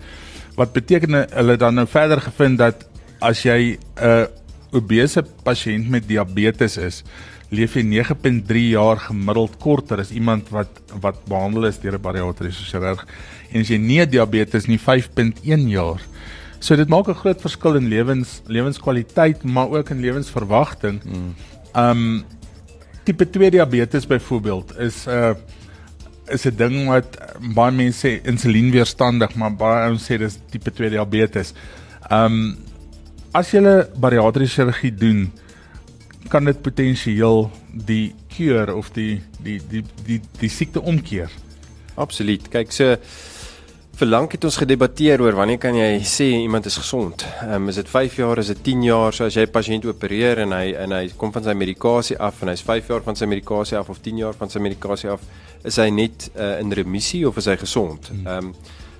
Wat 0.57 0.73
beteken 0.73 1.19
hulle 1.29 1.57
dan 1.61 1.77
nou 1.77 1.85
verder 1.89 2.23
gevind 2.25 2.57
dat 2.61 2.87
as 3.21 3.43
jy 3.45 3.77
'n 3.77 3.77
uh, 4.01 4.25
obese 4.73 5.21
pasiënt 5.43 5.89
met 5.89 6.07
diabetes 6.07 6.77
is, 6.77 7.03
leef 7.51 7.75
jy 7.75 7.83
9.3 7.83 8.71
jaar 8.71 8.97
gemiddeld 8.97 9.57
korter 9.59 9.99
as 9.99 10.11
iemand 10.11 10.49
wat 10.49 10.81
wat 11.03 11.19
behandel 11.27 11.67
is 11.67 11.79
deur 11.79 11.99
'n 11.99 12.01
bariatriese 12.01 12.63
chirurg 12.63 13.05
en 13.51 13.61
as 13.61 13.69
jy 13.69 13.77
nie 13.77 14.05
diabetes 14.05 14.67
nie 14.67 14.79
5.1 14.79 15.67
jaar. 15.69 16.01
So 16.59 16.75
dit 16.75 16.89
maak 16.89 17.07
'n 17.07 17.21
groot 17.21 17.41
verskil 17.41 17.75
in 17.75 17.89
lewens 17.89 18.41
lewenskwaliteit 18.47 19.43
maar 19.43 19.69
ook 19.69 19.89
in 19.89 19.99
lewensverwagting. 19.99 21.01
Mm. 21.03 21.35
Um 21.75 22.25
tipe 23.03 23.25
2 23.29 23.49
diabetes 23.51 24.07
byvoorbeeld 24.07 24.77
is 24.77 25.05
'n 25.07 25.11
uh, 25.11 25.33
is 26.31 26.45
'n 26.45 26.55
ding 26.55 26.87
wat 26.87 27.17
baie 27.55 27.71
mense 27.71 28.07
sê 28.07 28.21
insulienweerstandig, 28.23 29.35
maar 29.35 29.55
baie 29.55 29.87
ouens 29.87 30.05
sê 30.05 30.17
dis 30.17 30.39
tipe 30.51 30.71
2 30.71 30.89
diabetes. 30.89 31.53
Um 32.09 32.57
as 33.33 33.51
jy 33.51 33.59
'n 33.59 33.87
bariatriese 33.95 34.55
chirurgie 34.55 34.93
doen, 34.95 35.31
kan 36.29 36.45
dit 36.45 36.61
potensieel 36.61 37.51
die 37.71 38.15
kuur 38.27 38.75
of 38.75 38.91
die 38.91 39.21
die 39.43 39.59
die 39.69 39.83
die 40.05 40.21
die 40.39 40.49
siekte 40.49 40.81
omkeer. 40.81 41.29
Absoluut. 41.95 42.47
Kyk, 42.49 42.71
so 42.71 42.95
vir 44.01 44.09
lank 44.09 44.31
het 44.33 44.45
ons 44.47 44.55
gedebatteer 44.57 45.21
oor 45.21 45.35
wanneer 45.37 45.59
kan 45.61 45.75
jy 45.77 45.99
sê 46.09 46.25
iemand 46.33 46.65
is 46.65 46.79
gesond. 46.81 47.21
Ehm 47.43 47.67
um, 47.67 47.69
is 47.69 47.77
dit 47.77 47.89
5 47.89 48.15
jaar, 48.17 48.39
is 48.41 48.47
dit 48.49 48.63
10 48.65 48.85
jaar? 48.87 49.13
So 49.13 49.27
as 49.27 49.35
jy 49.37 49.45
'n 49.45 49.53
pasiënt 49.53 49.85
opereer 49.85 50.39
en 50.41 50.51
hy 50.57 50.73
en 50.73 50.91
hy 50.91 51.11
kom 51.17 51.31
van 51.31 51.43
sy 51.43 51.53
medikasie 51.53 52.17
af 52.17 52.41
en 52.41 52.49
hy's 52.49 52.63
5 52.65 52.87
jaar 52.89 53.03
van 53.05 53.15
sy 53.15 53.25
medikasie 53.25 53.77
af 53.77 53.89
of 53.89 53.99
10 54.01 54.17
jaar 54.17 54.33
van 54.33 54.49
sy 54.49 54.59
medikasie 54.59 55.09
af, 55.09 55.21
is 55.63 55.77
hy 55.77 55.89
net 55.89 56.31
uh, 56.35 56.59
in 56.59 56.71
remissie 56.71 57.27
of 57.27 57.37
is 57.37 57.45
hy 57.45 57.57
gesond? 57.57 58.09
Hmm. 58.09 58.27
Ehm 58.27 58.45
um, 58.45 58.55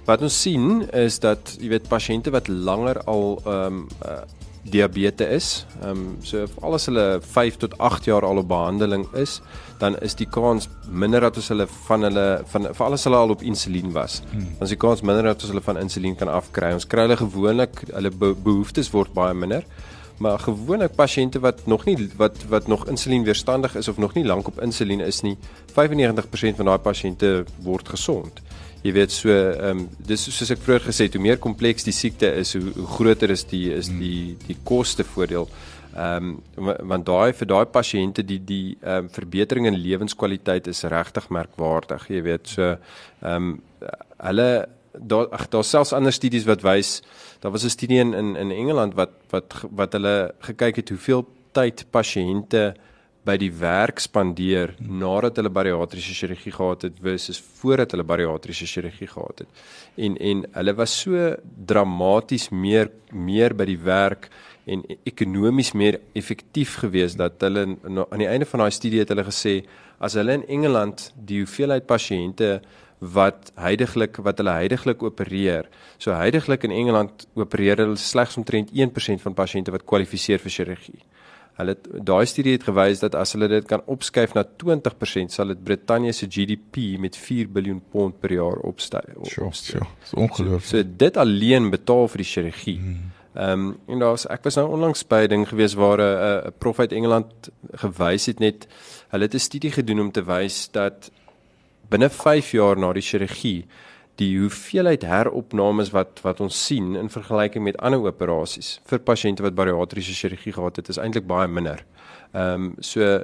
wat 0.06 0.22
ons 0.22 0.42
sien 0.42 0.90
is 0.94 1.20
dat 1.20 1.58
jy 1.60 1.70
weet 1.70 1.90
pasiënte 1.90 2.32
wat 2.32 2.48
langer 2.48 3.02
al 3.06 3.42
ehm 3.46 3.66
um, 3.66 3.88
uh, 4.06 4.22
diabetes 4.64 5.28
is. 5.28 5.66
Ehm 5.82 5.90
um, 5.90 6.18
so 6.22 6.46
alles 6.62 6.86
hulle 6.86 7.20
5 7.22 7.58
tot 7.58 7.78
8 7.78 8.06
jaar 8.06 8.26
al 8.26 8.38
op 8.38 8.48
behandeling 8.48 9.08
is, 9.14 9.42
dan 9.80 9.98
is 10.00 10.16
die 10.16 10.28
kans 10.30 10.70
minder 10.90 11.22
dat 11.22 11.36
ons 11.36 11.48
hulle 11.48 11.68
van 11.88 12.06
hulle 12.08 12.26
van 12.54 12.68
vir 12.70 12.86
alles 12.86 13.04
hulle 13.04 13.18
al 13.18 13.34
op 13.36 13.42
insulien 13.42 13.92
was. 13.92 14.22
Hmm. 14.32 14.52
Dan 14.58 14.68
is 14.68 14.76
die 14.76 14.82
kans 14.86 15.02
minder 15.02 15.24
dat 15.24 15.42
ons 15.42 15.54
hulle 15.54 15.66
van 15.66 15.82
insulien 15.82 16.16
kan 16.16 16.30
afkry. 16.30 16.74
Ons 16.74 16.88
kry 16.88 17.08
hulle 17.08 17.18
gewoonlik 17.18 17.84
hulle 17.90 18.12
behoeftes 18.20 18.92
word 18.94 19.14
baie 19.14 19.34
minder. 19.34 19.66
Maar 20.22 20.40
gewoonlik 20.40 20.94
pasiënte 20.96 21.40
wat 21.42 21.66
nog 21.66 21.86
nie 21.86 21.98
wat 22.18 22.46
wat 22.50 22.68
nog 22.68 22.86
insulien 22.88 23.24
weerstandig 23.26 23.76
is 23.76 23.88
of 23.88 23.98
nog 23.98 24.14
nie 24.14 24.26
lank 24.26 24.48
op 24.48 24.62
insulien 24.62 25.02
is 25.02 25.22
nie, 25.26 25.38
95% 25.74 26.60
van 26.62 26.66
daai 26.70 26.78
pasiënte 26.78 27.32
word 27.66 27.90
gesond 27.90 28.42
jy 28.82 28.94
weet 28.96 29.14
so 29.14 29.30
ehm 29.30 29.84
um, 29.84 29.84
dis 30.08 30.24
soos 30.30 30.52
ek 30.54 30.64
vroeër 30.64 30.88
gesê 30.90 31.08
het 31.08 31.18
hoe 31.18 31.24
meer 31.24 31.38
kompleks 31.42 31.86
die 31.86 31.94
siekte 31.96 32.32
is 32.42 32.56
hoe, 32.58 32.74
hoe 32.78 32.88
groter 32.96 33.30
is 33.30 33.46
die 33.52 33.70
is 33.74 33.92
hmm. 33.92 34.00
die 34.02 34.38
die 34.48 34.58
koste 34.64 35.06
voordeel 35.06 35.48
ehm 35.94 36.36
um, 36.58 36.74
want 36.90 37.06
daai 37.06 37.34
vir 37.38 37.48
daai 37.54 37.66
pasiënte 37.78 38.26
die 38.26 38.40
die 38.40 38.78
ehm 38.82 39.06
um, 39.06 39.10
verbetering 39.18 39.68
in 39.70 39.80
lewenskwaliteit 39.86 40.68
is 40.68 40.84
regtig 40.84 41.30
merkwaardig 41.30 42.08
jy 42.10 42.22
weet 42.30 42.54
so 42.56 42.70
ehm 42.72 43.36
um, 43.36 43.58
hulle 44.22 44.52
daar 44.94 45.30
ag 45.32 45.48
daar 45.50 45.64
selfs 45.64 45.94
ander 45.94 46.14
studies 46.14 46.46
wat 46.46 46.64
wys 46.64 47.02
daar 47.42 47.52
was 47.52 47.64
'n 47.64 47.70
studie 47.70 48.00
in 48.00 48.14
in 48.14 48.36
in 48.36 48.52
Engeland 48.52 48.94
wat 48.94 49.12
wat 49.30 49.66
wat 49.72 49.94
hulle 49.94 50.34
gekyk 50.40 50.76
het 50.76 50.90
hoeveel 50.90 51.26
tyd 51.52 51.86
pasiënte 51.92 52.74
by 53.26 53.36
die 53.38 53.52
werk 53.54 54.02
spandeer 54.02 54.74
nadat 54.80 55.38
hulle 55.38 55.52
bariatriese 55.54 56.16
chirurgie 56.18 56.54
gehad 56.56 56.88
het 56.88 57.02
versus 57.06 57.38
voordat 57.60 57.94
hulle 57.94 58.06
bariatriese 58.08 58.66
chirurgie 58.66 59.10
gehad 59.12 59.44
het. 59.44 59.62
En 59.96 60.18
en 60.18 60.46
hulle 60.58 60.74
was 60.78 60.96
so 61.04 61.36
dramaties 61.72 62.50
meer 62.50 62.90
meer 63.12 63.54
by 63.54 63.68
die 63.70 63.78
werk 63.78 64.30
en 64.66 64.84
ekonomies 65.06 65.74
meer 65.78 66.00
effektief 66.18 66.80
geweest 66.82 67.18
dat 67.18 67.42
hulle 67.46 67.78
aan 67.86 68.24
die 68.24 68.30
einde 68.30 68.50
van 68.50 68.66
daai 68.66 68.74
studie 68.74 69.04
het 69.04 69.14
hulle 69.14 69.28
gesê 69.30 69.62
as 70.00 70.18
hulle 70.18 70.40
in 70.40 70.48
Engeland 70.50 71.12
die 71.16 71.44
hoeveelheid 71.44 71.86
pasiënte 71.86 72.56
wat 73.02 73.52
heidaglik 73.58 74.18
wat 74.22 74.38
hulle 74.38 74.54
heidaglik 74.54 75.02
opereer. 75.04 75.70
So 75.98 76.14
heidaglik 76.14 76.66
in 76.66 76.74
Engeland 76.74 77.26
opereer 77.34 77.82
hulle 77.82 77.98
slegs 77.98 78.38
omtrent 78.38 78.74
1% 78.74 79.26
van 79.26 79.38
pasiënte 79.38 79.74
wat 79.74 79.86
kwalifiseer 79.86 80.42
vir 80.42 80.58
chirurgie. 80.58 81.02
Hulle 81.60 81.76
daai 82.08 82.26
studie 82.26 82.54
het 82.56 82.64
gewys 82.64 83.02
dat 83.04 83.16
as 83.16 83.34
hulle 83.36 83.48
dit 83.52 83.66
kan 83.68 83.82
opskuif 83.92 84.34
na 84.34 84.44
20% 84.64 85.34
sal 85.36 85.52
dit 85.52 85.64
Brittanje 85.64 86.14
se 86.16 86.28
GDP 86.32 87.00
met 87.00 87.18
4 87.18 87.50
biljoen 87.52 87.82
pond 87.92 88.20
per 88.20 88.34
jaar 88.34 88.62
opstyg. 88.68 89.10
Sure, 89.24 89.52
sure. 89.52 89.88
Dis 90.02 90.14
ongelooflik. 90.14 90.70
So, 90.70 90.78
so 90.78 90.98
dit 90.98 91.18
alleen 91.18 91.70
betaal 91.70 92.08
vir 92.08 92.24
die 92.24 92.30
chirurgie. 92.34 92.78
Hmm. 92.80 93.12
Ehm 93.34 93.68
um, 93.68 93.78
en 93.88 94.00
daar's 94.00 94.26
ek 94.28 94.44
was 94.44 94.58
nou 94.60 94.68
onlangs 94.76 95.06
by 95.08 95.24
'n 95.24 95.30
ding 95.30 95.48
gewees 95.48 95.74
waar 95.74 96.00
'n 96.00 96.48
'n 96.48 96.54
prof 96.58 96.80
uit 96.80 96.92
Engeland 96.92 97.50
gewys 97.84 98.26
het 98.26 98.40
net 98.40 98.68
hulle 99.10 99.24
het 99.24 99.34
'n 99.34 99.40
studie 99.40 99.72
gedoen 99.72 100.00
om 100.00 100.12
te 100.12 100.24
wys 100.24 100.70
dat 100.72 101.12
binne 101.90 102.10
5 102.10 102.52
jaar 102.52 102.78
na 102.78 102.94
die 102.94 103.02
chirurgie 103.02 103.66
die 104.22 104.32
hoeveelheid 104.38 105.06
heropnames 105.08 105.92
wat 105.96 106.22
wat 106.26 106.42
ons 106.46 106.58
sien 106.68 106.94
in 107.00 107.10
vergelyking 107.10 107.66
met 107.66 107.80
ander 107.82 108.04
operasies 108.06 108.76
vir 108.90 109.02
pasiënte 109.08 109.46
wat 109.46 109.58
bariatriese 109.58 110.16
chirurgie 110.18 110.54
gehad 110.58 110.78
het 110.82 110.92
is 110.94 111.02
eintlik 111.02 111.28
baie 111.30 111.50
minder. 111.50 111.86
Ehm 112.34 112.68
um, 112.68 112.76
so 112.80 113.18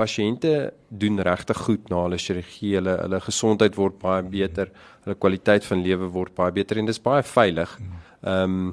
pasiënte 0.00 0.72
doen 0.88 1.20
regtig 1.20 1.58
goed 1.66 1.90
na 1.92 2.04
hulle 2.06 2.18
chirurgie, 2.18 2.76
hulle 2.78 2.94
hulle 3.02 3.20
gesondheid 3.20 3.74
word 3.76 3.98
baie 4.00 4.22
beter, 4.24 4.70
hulle 5.04 5.16
kwaliteit 5.24 5.66
van 5.68 5.82
lewe 5.84 6.08
word 6.14 6.34
baie 6.38 6.54
beter 6.56 6.80
en 6.80 6.88
dit 6.88 6.96
is 6.96 7.02
baie 7.10 7.24
veilig. 7.34 7.76
Ehm 8.22 8.60
um, 8.60 8.70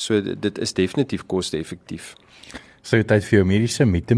so 0.00 0.20
dit 0.22 0.58
is 0.64 0.72
definitief 0.72 1.24
koste-effektief. 1.28 2.14
So 2.82 3.02
tyd 3.02 3.24
vir 3.26 3.40
jou 3.40 3.46
mediese 3.48 3.84
met 3.84 4.12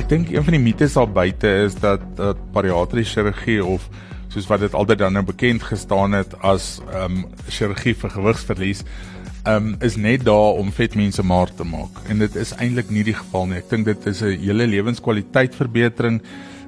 minuut 0.00 0.26
dink 0.26 0.36
een 0.36 0.44
van 0.44 0.54
die 0.54 0.62
mites 0.62 0.94
daar 0.96 1.10
buite 1.12 1.48
is 1.66 1.74
dat 1.74 2.00
dat 2.16 2.38
bariatriese 2.52 3.12
chirurgie 3.12 3.64
of 3.64 3.88
soos 4.32 4.46
wat 4.48 4.60
dit 4.60 4.74
altyd 4.74 4.98
dan 4.98 5.12
nou 5.12 5.24
bekend 5.24 5.62
gestaan 5.62 6.12
het 6.16 6.32
as 6.40 6.80
ehm 6.88 7.18
um, 7.18 7.26
chirurgie 7.48 7.94
vir 7.94 8.10
gewigsverlies 8.10 8.80
ehm 9.44 9.56
um, 9.56 9.76
is 9.80 9.96
net 9.96 10.24
daar 10.24 10.56
om 10.56 10.72
vet 10.72 10.94
mense 10.94 11.22
maar 11.22 11.52
te 11.52 11.64
maak 11.64 12.00
en 12.08 12.18
dit 12.18 12.36
is 12.36 12.54
eintlik 12.56 12.90
nie 12.90 13.04
die 13.04 13.14
geval 13.14 13.46
nie. 13.46 13.58
Ek 13.58 13.68
dink 13.70 13.84
dit 13.84 14.06
is 14.06 14.22
'n 14.22 14.40
hele 14.40 14.66
lewenskwaliteit 14.66 15.54
verbetering 15.54 16.22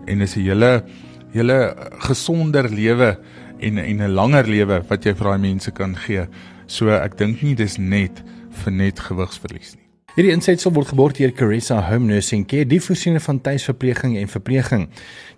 en 0.06 0.20
is 0.20 0.36
'n 0.36 0.40
hele 0.40 0.84
hele 1.32 1.76
gesonder 1.98 2.68
lewe 2.68 3.18
en 3.60 3.78
en 3.78 4.02
'n 4.02 4.14
langer 4.14 4.46
lewe 4.46 4.82
wat 4.88 5.04
jy 5.04 5.14
vir 5.14 5.24
daai 5.24 5.38
mense 5.38 5.70
kan 5.70 5.96
gee. 5.96 6.26
So 6.66 6.90
ek 6.90 7.16
dink 7.16 7.42
nie 7.42 7.54
dis 7.54 7.78
net 7.78 8.22
vir 8.50 8.72
net 8.72 9.00
gewigsverlies 9.00 9.74
nie. 9.74 9.81
Hierdie 10.12 10.34
insetsel 10.34 10.74
word 10.76 10.90
geborg 10.90 11.14
deur 11.16 11.30
Caressa 11.32 11.78
Home 11.86 12.10
Nursing 12.10 12.42
Care, 12.44 12.66
die 12.68 12.82
voorsiening 12.84 13.22
van 13.24 13.38
tuisverpleging 13.40 14.18
en 14.20 14.28
verpleging. 14.28 14.82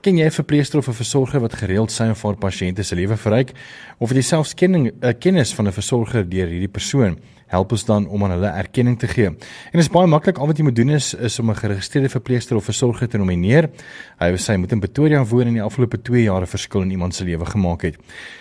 Ken 0.03 0.19
jy 0.19 0.27
'n 0.27 0.35
verpleegster 0.35 0.81
of 0.81 0.89
'n 0.89 0.99
versorger 0.99 1.41
wat 1.41 1.55
gereeld 1.55 1.93
sy 1.93 2.11
of 2.11 2.23
haar 2.23 2.35
pasiënte 2.35 2.83
se 2.83 2.97
lewe 2.97 3.17
verryk 3.17 3.53
of 4.01 4.09
het 4.09 4.17
jy 4.17 4.23
selfs 4.23 4.55
kenning 4.55 4.91
uh, 4.91 5.13
kennis 5.15 5.55
van 5.55 5.69
'n 5.69 5.73
versorger 5.73 6.29
deur 6.29 6.49
hierdie 6.49 6.69
persoon? 6.69 7.17
help 7.55 7.75
ons 7.77 7.85
dan 7.87 8.09
om 8.09 8.25
aan 8.25 8.31
hulle 8.37 8.51
erkenning 8.51 8.99
te 8.99 9.09
gee. 9.11 9.27
En 9.27 9.37
dit 9.73 9.83
is 9.83 9.91
baie 9.93 10.09
maklik, 10.11 10.39
al 10.39 10.47
wat 10.51 10.59
jy 10.59 10.65
moet 10.67 10.79
doen 10.79 10.91
is 10.97 11.15
is 11.15 11.39
om 11.39 11.51
'n 11.51 11.57
geregistreerde 11.57 12.09
verpleegster 12.09 12.57
of 12.57 12.65
versorger 12.65 13.09
te 13.09 13.19
nomineer. 13.19 13.71
Hy 14.19 14.33
of 14.33 14.41
sy 14.41 14.57
moet 14.57 14.73
in 14.73 14.81
Pretoria 14.81 15.25
woon 15.25 15.41
en 15.41 15.47
in 15.49 15.55
die 15.55 15.63
afgelope 15.63 16.03
2 16.03 16.23
jaar 16.23 16.43
'n 16.43 16.47
verskil 16.47 16.83
in 16.83 16.91
iemand 16.91 17.15
se 17.15 17.25
lewe 17.25 17.47
gemaak 17.47 17.83
het. 17.83 17.97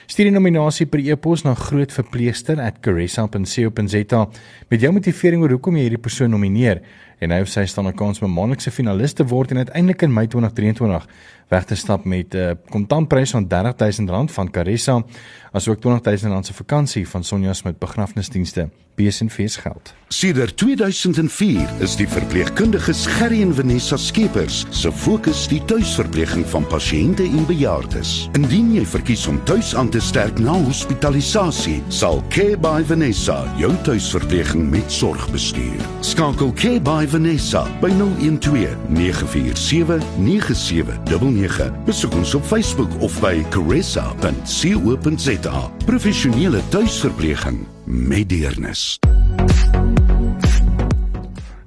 Stuur 0.06 0.26
die 0.26 0.34
nominasie 0.34 0.86
per 0.86 1.00
e-pos 1.00 1.44
na 1.44 1.54
grootverpleegster@caressa.co.za 1.54 4.30
met 4.70 4.82
jou 4.82 4.94
motivering 4.94 5.42
oor 5.42 5.50
hoekom 5.50 5.76
jy 5.76 5.82
hierdie 5.82 6.02
persoon 6.02 6.23
nomineer 6.28 6.82
en 7.24 7.32
hy 7.32 7.42
of 7.46 7.52
sy 7.52 7.66
staan 7.66 7.88
'n 7.88 7.96
kans 7.96 8.22
om 8.22 8.28
'n 8.28 8.34
maandelikse 8.34 8.72
finalis 8.72 9.14
te 9.14 9.26
word 9.26 9.52
en 9.52 9.58
uiteindelik 9.58 10.02
in 10.02 10.14
Mei 10.14 10.28
2023 10.28 11.08
weg 11.50 11.66
te 11.66 11.76
stap 11.76 12.06
met 12.06 12.34
'n 12.34 12.38
uh, 12.38 12.52
kontantprys 12.70 13.32
van 13.32 13.46
R30000 13.48 14.34
van 14.34 14.52
Caressa 14.52 15.04
asook 15.52 15.78
R20000 15.78 16.46
se 16.46 16.54
vakansie 16.54 17.08
van 17.08 17.24
Sonja 17.24 17.54
Smit 17.54 17.80
begrafnisdienste. 17.80 18.70
BSNV's 18.96 19.56
geld. 19.56 19.94
Sedert 20.08 20.58
2004 20.58 21.70
is 21.80 21.96
die 21.98 22.08
verpleegkundiges 22.08 23.06
Gerry 23.06 23.42
en 23.42 23.54
Vanessa 23.56 23.98
Skeepers 23.98 24.66
se 24.70 24.92
fokus 24.92 25.48
die 25.50 25.62
tuisverpleging 25.66 26.46
van 26.52 26.68
pasiënte 26.70 27.24
en 27.26 27.48
bejaardes. 27.50 28.12
Indien 28.38 28.70
jy 28.76 28.86
verkies 28.86 29.26
om 29.28 29.40
tuis 29.50 29.74
aan 29.76 29.90
te 29.90 30.02
sterk 30.02 30.38
na 30.38 30.54
hospitalisasie, 30.68 31.80
sal 31.90 32.22
Care 32.34 32.58
by 32.58 32.84
Vanessa 32.86 33.40
jou 33.58 33.72
tuisverpleging 33.88 34.70
met 34.70 34.94
sorg 34.94 35.26
bestuur. 35.34 35.82
Skakel 36.06 36.54
Care 36.54 36.82
by 36.82 37.08
Vanessa 37.14 37.68
by 37.80 37.92
012 38.40 38.76
947 38.90 40.02
9799. 40.18 41.72
Besoek 41.86 42.14
ons 42.18 42.34
op 42.34 42.44
Facebook 42.44 42.90
of 43.06 43.14
by 43.22 43.44
caressa.co.za. 43.54 45.60
Professionele 45.86 46.62
tuisverpleging 46.74 47.68
met 47.86 48.30
deernis. 48.30 48.98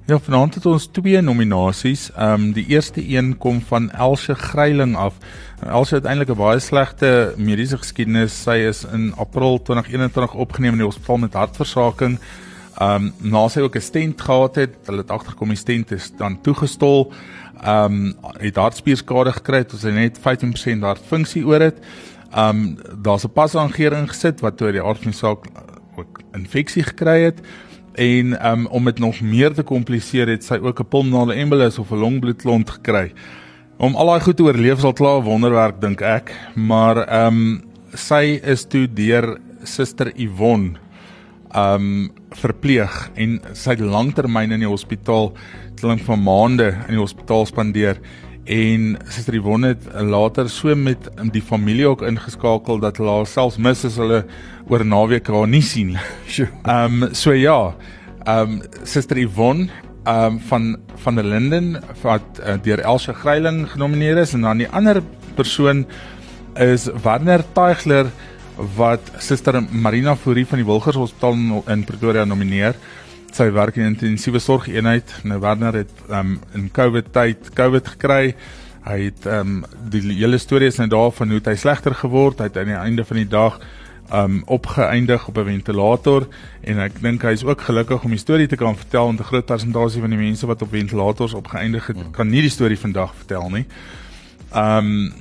Ja, 0.07 0.19
vanaand 0.19 0.59
het 0.59 0.65
ons 0.65 0.89
twee 0.91 1.21
nominasies. 1.21 2.11
Ehm 2.11 2.33
um, 2.33 2.51
die 2.51 2.67
eerste 2.67 3.07
een 3.07 3.37
kom 3.37 3.61
van 3.61 3.91
Elsje 3.91 4.35
Gryiling 4.35 4.95
af. 4.95 5.15
Elsje 5.63 5.95
het 5.95 6.05
eintlik 6.05 6.35
'n 6.35 6.43
baie 6.43 6.59
slegte 6.59 7.33
mediese 7.37 7.77
geskiedenis. 7.77 8.43
Sy 8.43 8.67
is 8.67 8.83
in 8.83 9.13
April 9.15 9.61
2021 9.61 10.33
opgeneem 10.33 10.71
in 10.71 10.83
die 10.83 10.87
hospitaal 10.87 11.17
met 11.17 11.33
hartversaking. 11.33 12.19
Ehm 12.77 13.09
um, 13.09 13.31
na 13.31 13.47
sy 13.49 13.61
ook 13.65 13.75
'n 13.75 13.81
stent 13.81 14.21
gehad 14.21 14.55
het, 14.55 14.75
hulle 14.85 15.01
het 15.01 15.11
agterkom 15.11 15.49
die 15.49 15.57
stent 15.57 15.91
is 15.91 16.11
dan 16.17 16.41
toegestol. 16.41 17.11
Ehm 17.63 17.93
um, 17.93 18.13
het 18.37 18.55
hartspierskade 18.55 19.31
gekry, 19.31 19.57
het 19.57 19.71
sy 19.71 19.89
net 19.89 20.19
15% 20.19 20.85
hartfunksie 20.85 21.45
oor 21.45 21.59
het. 21.59 21.79
Ehm 22.31 22.49
um, 22.49 22.77
daar's 23.01 23.25
'n 23.25 23.33
pasaangering 23.33 24.09
gesit 24.09 24.39
wat 24.41 24.57
toe 24.57 24.71
die 24.71 24.83
aard 24.83 25.01
van 25.01 25.11
die 25.11 25.19
saak 25.19 25.45
ook 25.95 26.21
infeksie 26.33 26.83
gekry 26.83 27.21
het 27.21 27.41
en 27.93 28.47
um, 28.47 28.67
om 28.67 28.85
dit 28.85 28.99
nog 28.99 29.21
meer 29.21 29.53
te 29.53 29.63
kompliseer 29.63 30.27
het 30.27 30.43
sy 30.43 30.59
ook 30.61 30.79
'n 30.79 30.87
pulmonale 30.87 31.33
embolus 31.33 31.79
of 31.79 31.91
'n 31.91 31.97
longbloedklont 31.97 32.69
gekry. 32.69 33.13
Om 33.77 33.95
al 33.95 34.05
daai 34.05 34.21
goed 34.21 34.37
te 34.37 34.43
oorleef 34.43 34.79
sal 34.79 34.93
klaar 34.93 35.21
wonderwerk 35.21 35.81
dink 35.81 36.01
ek, 36.01 36.35
maar 36.55 36.97
ehm 36.97 37.27
um, 37.27 37.63
sy 37.93 38.39
is 38.43 38.65
toe 38.65 38.87
deur 38.93 39.39
suster 39.63 40.11
Yvonne 40.15 40.77
ehm 41.51 41.73
um, 41.73 42.11
verpleeg 42.35 43.09
en 43.15 43.39
sy 43.55 43.77
lanktermyn 43.79 44.51
in 44.51 44.63
die 44.63 44.69
hospitaal 44.69 45.31
klink 45.79 46.03
van 46.07 46.23
maande 46.23 46.71
in 46.87 46.97
die 46.97 47.01
hospitaal 47.01 47.45
spandeer 47.47 48.01
en 48.47 48.95
suster 49.11 49.35
Yvonne 49.35 49.73
het 49.73 49.87
later 50.07 50.49
so 50.49 50.75
met 50.75 51.09
die 51.33 51.43
familie 51.43 51.87
ook 51.87 52.03
ingeskakel 52.07 52.79
dat 52.79 52.99
hulle 53.01 53.25
selfs 53.27 53.59
mis 53.59 53.83
as 53.85 53.97
hulle 53.99 54.23
oor 54.71 54.85
naweek 54.87 55.27
haar 55.27 55.47
nie 55.47 55.63
sien 55.63 55.95
nie. 55.97 56.47
Ehm 56.63 57.03
um, 57.03 57.09
so 57.15 57.35
ja, 57.35 57.73
ehm 58.25 58.57
um, 58.57 58.61
suster 58.83 59.19
Yvonne 59.19 59.67
ehm 60.05 60.37
um, 60.37 60.39
van 60.49 60.77
van 61.03 61.15
der 61.15 61.27
Linden 61.27 61.83
wat 62.01 62.39
uh, 62.39 62.55
deur 62.63 62.79
Elsje 62.79 63.13
Gryiling 63.13 63.65
genomineer 63.71 64.17
is 64.17 64.33
en 64.33 64.47
dan 64.47 64.63
die 64.63 64.69
ander 64.69 65.01
persoon 65.35 65.85
is 66.55 66.87
Warner 67.03 67.43
Taigler 67.53 68.07
wat 68.75 69.11
suster 69.21 69.59
Marina 69.71 70.15
Fourie 70.15 70.45
van 70.47 70.61
die 70.61 70.65
Wilgers 70.65 70.97
Hospitaal 70.97 71.63
in 71.67 71.83
Pretoria 71.85 72.25
nomineer. 72.25 72.77
Sy 73.35 73.51
werk 73.53 73.77
in 73.77 73.91
intensiewe 73.91 74.39
sorgeenheid. 74.39 75.13
Nou 75.23 75.39
Warner 75.43 75.83
het 75.83 75.91
um, 76.09 76.39
in 76.57 76.69
COVID 76.73 77.11
tyd 77.13 77.51
COVID 77.53 77.87
gekry. 77.95 78.35
Hy 78.87 78.99
het 79.03 79.27
um, 79.29 79.59
die 79.91 80.01
hele 80.13 80.39
storie 80.41 80.71
is 80.71 80.79
nou 80.81 80.87
daarvan 80.89 81.35
hoe 81.35 81.41
hy 81.43 81.55
slegter 81.59 81.95
geword 81.95 82.39
het 82.39 82.57
aan 82.57 82.71
die 82.71 82.79
einde 82.79 83.05
van 83.05 83.21
die 83.21 83.29
dag 83.29 83.59
um 84.07 84.41
opgeëindig 84.45 85.27
op 85.27 85.37
'n 85.37 85.43
ventilator 85.43 86.27
en 86.61 86.79
ek 86.79 87.01
dink 87.01 87.21
hy 87.21 87.31
is 87.31 87.43
ook 87.43 87.61
gelukkig 87.61 88.03
om 88.03 88.09
die 88.09 88.19
storie 88.19 88.47
te 88.47 88.55
kan 88.55 88.75
vertel 88.75 89.05
want 89.05 89.19
'n 89.19 89.23
groot 89.23 89.45
persentasie 89.45 90.01
van 90.01 90.09
die 90.09 90.19
mense 90.19 90.47
wat 90.47 90.61
op 90.61 90.69
ventilators 90.71 91.33
opgeëindig 91.33 91.87
het 91.87 91.95
hmm. 91.95 92.11
kan 92.11 92.29
nie 92.29 92.41
die 92.41 92.49
storie 92.49 92.79
vandag 92.79 93.13
vertel 93.15 93.49
nie. 93.49 93.65
Um 94.55 95.11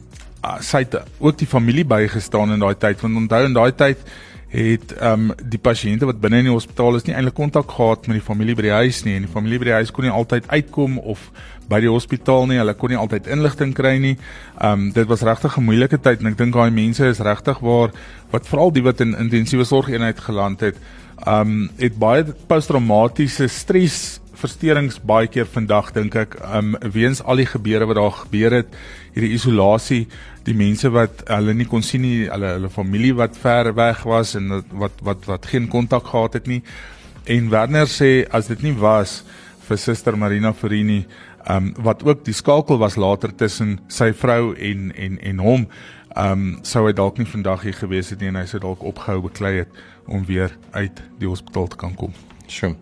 sy 0.61 0.85
het 0.85 0.97
ook 1.19 1.39
die 1.39 1.49
familie 1.51 1.85
bygestaan 1.85 2.53
in 2.53 2.65
daai 2.65 2.75
tyd 2.75 3.01
want 3.01 3.17
onthou 3.25 3.45
in 3.45 3.57
daai 3.57 3.73
tyd 3.73 3.99
het 4.57 4.95
um 5.03 5.33
die 5.43 5.59
pasiënte 5.59 6.07
wat 6.07 6.21
binne 6.23 6.39
in 6.41 6.49
die 6.49 6.55
hospitaal 6.55 6.97
is 6.97 7.07
nie 7.07 7.17
eintlik 7.17 7.35
kontak 7.35 7.73
gehad 7.77 8.07
met 8.07 8.21
die 8.21 8.25
familie 8.25 8.55
by 8.55 8.69
die 8.69 8.77
huis 8.79 9.03
nie 9.05 9.17
en 9.19 9.27
die 9.27 9.33
familie 9.33 9.59
by 9.59 9.71
die 9.71 9.79
huis 9.81 9.91
kon 9.93 10.07
nie 10.07 10.15
altyd 10.15 10.47
uitkom 10.49 11.01
of 11.03 11.31
by 11.69 11.81
die 11.83 11.91
hospitaal 11.91 12.47
nie. 12.47 12.61
Hulle 12.61 12.77
kon 12.79 12.93
nie 12.93 13.01
altyd 13.01 13.27
inligting 13.33 13.73
kry 13.77 13.97
nie. 14.03 14.15
Um 14.63 14.93
dit 14.95 15.09
was 15.11 15.25
regtig 15.27 15.57
'n 15.59 15.67
moeilike 15.67 15.99
tyd 15.99 16.21
en 16.21 16.31
ek 16.31 16.39
dink 16.39 16.55
daai 16.55 16.71
mense 16.71 17.05
is 17.05 17.19
regtig 17.19 17.59
waar 17.59 17.91
wat 18.31 18.47
veral 18.47 18.71
die 18.71 18.83
wat 18.83 19.01
in 19.01 19.17
intensiewe 19.19 19.65
sorgeenheid 19.65 20.21
geland 20.21 20.61
het, 20.61 20.77
um 21.27 21.71
het 21.79 21.99
baie 21.99 22.25
posttraumatiese 22.47 23.49
stres 23.49 24.21
versteurings 24.37 24.99
baie 25.01 25.29
keer 25.33 25.49
vandag 25.49 25.93
dink 25.97 26.17
ek 26.19 26.37
um 26.59 26.75
weens 26.93 27.23
al 27.25 27.41
die 27.41 27.49
gebeure 27.49 27.89
wat 27.89 27.99
daar 27.99 28.17
gebeur 28.21 28.59
het, 28.59 28.77
hierdie 29.15 29.33
isolasie, 29.37 30.03
die 30.47 30.55
mense 30.57 30.91
wat 30.93 31.25
hulle 31.31 31.55
nie 31.57 31.67
kon 31.69 31.83
sien 31.83 32.05
nie, 32.05 32.27
hulle 32.29 32.53
hulle 32.59 32.71
familie 32.73 33.15
wat 33.17 33.39
ver 33.41 33.73
weg 33.77 34.05
was 34.09 34.37
en 34.39 34.61
wat 34.71 35.01
wat 35.07 35.27
wat 35.31 35.49
geen 35.53 35.71
kontak 35.73 36.13
gehad 36.13 36.39
het 36.41 36.51
nie. 36.51 36.63
En 37.27 37.51
Werner 37.51 37.89
sê 37.91 38.27
as 38.31 38.53
dit 38.53 38.63
nie 38.63 38.77
was 38.79 39.23
vir 39.67 39.81
Suster 39.83 40.17
Marina 40.17 40.53
Ferini 40.55 41.01
um, 41.51 41.73
wat 41.83 42.05
ook 42.07 42.25
die 42.25 42.37
skakel 42.37 42.79
was 42.79 42.97
later 42.97 43.35
tussen 43.35 43.79
sy 43.89 44.13
vrou 44.13 44.55
en 44.55 44.93
en 44.95 45.19
en 45.19 45.43
hom 45.49 45.67
ehm 46.17 46.33
um, 46.33 46.47
sou 46.65 46.87
hy 46.87 46.95
dalk 46.97 47.19
nie 47.19 47.29
vandag 47.29 47.67
hier 47.67 47.77
gewees 47.77 48.13
het 48.13 48.23
nie 48.23 48.31
en 48.33 48.41
hy 48.41 48.47
sou 48.49 48.63
dalk 48.63 48.87
opgehou 48.89 49.27
beklei 49.27 49.59
het 49.59 49.85
om 50.07 50.25
weer 50.25 50.57
uit 50.73 51.03
die 51.19 51.29
hospitaal 51.29 51.69
te 51.69 51.77
kan 51.77 51.95
kom. 51.95 52.15
Sjoe. 52.47 52.77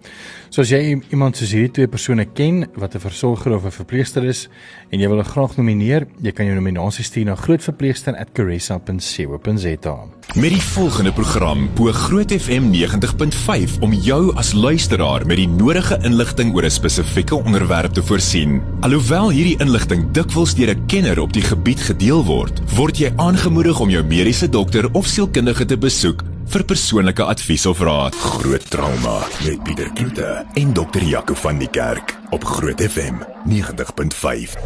So 0.55 0.63
as 0.63 0.71
jy 0.71 1.01
iemand 1.11 1.35
soos 1.35 1.51
hierdie 1.51 1.73
twee 1.75 1.91
persone 1.91 2.31
ken 2.31 2.71
wat 2.79 2.95
'n 2.95 3.03
versorger 3.03 3.51
of 3.57 3.65
'n 3.65 3.75
verpleegster 3.75 4.25
is 4.25 4.49
en 4.93 5.01
jy 5.01 5.09
wil 5.09 5.17
hulle 5.19 5.29
graag 5.29 5.57
nomineer, 5.57 6.07
jy 6.23 6.33
kan 6.33 6.47
jou 6.47 6.55
nominasie 6.55 7.05
stuur 7.05 7.25
na 7.25 7.35
grootverpleegster@caressa.co.za. 7.35 9.99
Met 10.35 10.51
die 10.51 10.63
volgende 10.63 11.13
program 11.13 11.71
bo 11.75 11.93
Groot 11.93 12.33
FM 12.33 12.71
90.5 12.71 13.79
om 13.81 13.93
jou 13.93 14.37
as 14.37 14.53
luisteraar 14.53 15.27
met 15.27 15.37
die 15.37 15.49
nodige 15.49 15.99
inligting 16.03 16.55
oor 16.55 16.65
'n 16.65 16.71
spesifieke 16.71 17.35
onderwerp 17.35 17.93
te 17.93 18.03
voorsien. 18.03 18.63
Alhoewel 18.81 19.31
hierdie 19.31 19.59
inligting 19.59 20.11
dikwels 20.13 20.55
deur 20.55 20.71
'n 20.71 20.87
kenner 20.87 21.21
op 21.21 21.33
die 21.33 21.43
gebied 21.43 21.81
gedeel 21.81 22.25
word, 22.25 22.61
word 22.77 22.99
jy 22.99 23.13
aangemoedig 23.17 23.81
om 23.81 23.91
jou 23.91 24.05
mediese 24.05 24.49
dokter 24.49 24.89
of 24.93 25.07
sielkundige 25.07 25.65
te 25.65 25.79
besoek 25.79 26.23
vir 26.51 26.65
persoonlike 26.69 27.25
advies 27.25 27.65
of 27.67 27.81
raad. 27.85 28.15
Groot 28.15 28.65
trauma 28.71 29.21
met 29.45 29.63
Pieter 29.65 29.91
Kloete 29.97 30.45
en 30.61 30.73
dokter 30.73 31.03
Jaco 31.03 31.35
van 31.35 31.59
die 31.59 31.69
Kerk 31.69 32.15
op 32.35 32.45
Groot 32.45 32.81
FM 32.83 33.23
90.5. 33.49 34.57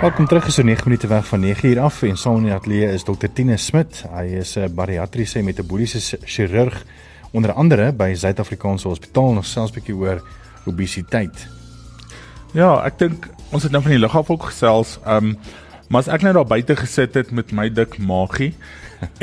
Welkom 0.00 0.26
terug 0.26 0.52
so 0.52 0.62
9 0.62 0.88
minute 0.88 1.06
weg 1.06 1.26
van 1.26 1.40
9 1.40 1.68
uur 1.68 1.80
af 1.80 2.02
en 2.02 2.16
saam 2.16 2.36
in 2.36 2.48
die 2.50 2.54
ateljee 2.54 2.92
is 2.92 3.04
dokter 3.04 3.32
Tine 3.32 3.56
Smit. 3.56 4.04
Hy 4.12 4.24
is 4.38 4.56
'n 4.56 4.74
bariatriese 4.74 5.42
metaboliese 5.42 6.18
chirurg 6.24 6.84
onder 7.32 7.52
andere 7.52 7.92
by 7.92 8.14
Suid-Afrikaanse 8.14 8.88
Hospitaal 8.88 9.32
nog 9.32 9.46
selfs 9.46 9.72
bietjie 9.72 9.96
oor 9.96 10.22
obesiteit. 10.66 11.48
Ja, 12.52 12.84
ek 12.84 12.98
dink 12.98 13.28
ons 13.50 13.62
het 13.62 13.72
nou 13.72 13.82
van 13.82 13.92
die 13.92 14.06
af 14.06 14.30
ook 14.30 14.42
gesels. 14.42 14.98
Ehm 15.04 15.24
um, 15.24 15.38
maar 15.88 16.00
as 16.00 16.08
ek 16.08 16.22
nou 16.22 16.32
daar 16.32 16.46
buite 16.46 16.76
gesit 16.76 17.14
het 17.14 17.30
met 17.30 17.52
my 17.52 17.68
dik 17.70 17.98
maagie 17.98 18.54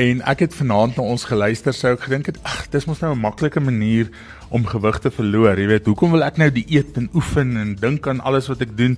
en 0.07 0.21
ek 0.29 0.45
het 0.45 0.55
vanaand 0.55 0.97
na 0.97 1.03
ons 1.03 1.25
geluister 1.29 1.73
sou 1.73 1.93
ek 1.95 2.07
gedink 2.07 2.31
het 2.31 2.39
ag 2.47 2.65
dis 2.73 2.85
mos 2.89 3.01
nou 3.01 3.13
'n 3.13 3.19
maklike 3.19 3.59
manier 3.59 4.09
om 4.49 4.65
gewig 4.65 4.99
te 4.99 5.11
verloor. 5.11 5.57
Jy 5.57 5.67
weet 5.67 5.85
hoekom 5.85 6.11
wil 6.11 6.23
ek 6.23 6.37
nou 6.37 6.49
die 6.53 6.65
eet 6.69 6.97
en 6.97 7.09
oefen 7.13 7.57
en 7.57 7.75
dink 7.75 8.07
aan 8.07 8.21
alles 8.21 8.47
wat 8.47 8.61
ek 8.61 8.77
doen? 8.77 8.97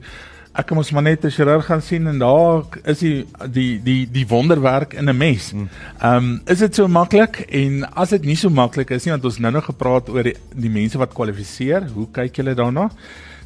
Ek 0.56 0.72
moet 0.72 0.92
maar 0.92 1.04
net 1.04 1.26
'n 1.26 1.32
chirurg 1.32 1.66
gaan 1.66 1.82
sien 1.82 2.08
en 2.08 2.20
daar 2.20 2.64
is 2.84 3.00
die 3.00 3.26
die 3.52 3.82
die 3.84 4.08
die 4.12 4.28
wonderwerk 4.28 4.94
in 4.94 5.10
'n 5.10 5.18
mes 5.18 5.52
hmm. 5.52 5.70
ehm 6.00 6.18
um, 6.18 6.42
is 6.46 6.60
dit 6.60 6.76
so 6.76 6.88
maklik? 6.88 7.46
En 7.50 7.84
as 7.94 8.10
dit 8.10 8.26
nie 8.26 8.36
so 8.36 8.50
maklik 8.50 8.90
is 8.92 9.06
nie 9.06 9.12
want 9.12 9.26
ons 9.26 9.40
nou 9.40 9.52
nog 9.52 9.66
gepraat 9.66 10.10
oor 10.10 10.24
die, 10.24 10.36
die 10.56 10.70
mense 10.70 10.98
wat 10.98 11.14
kwalifiseer 11.14 11.90
hoe 11.94 12.08
kyk 12.12 12.36
julle 12.36 12.54
daarna? 12.54 12.90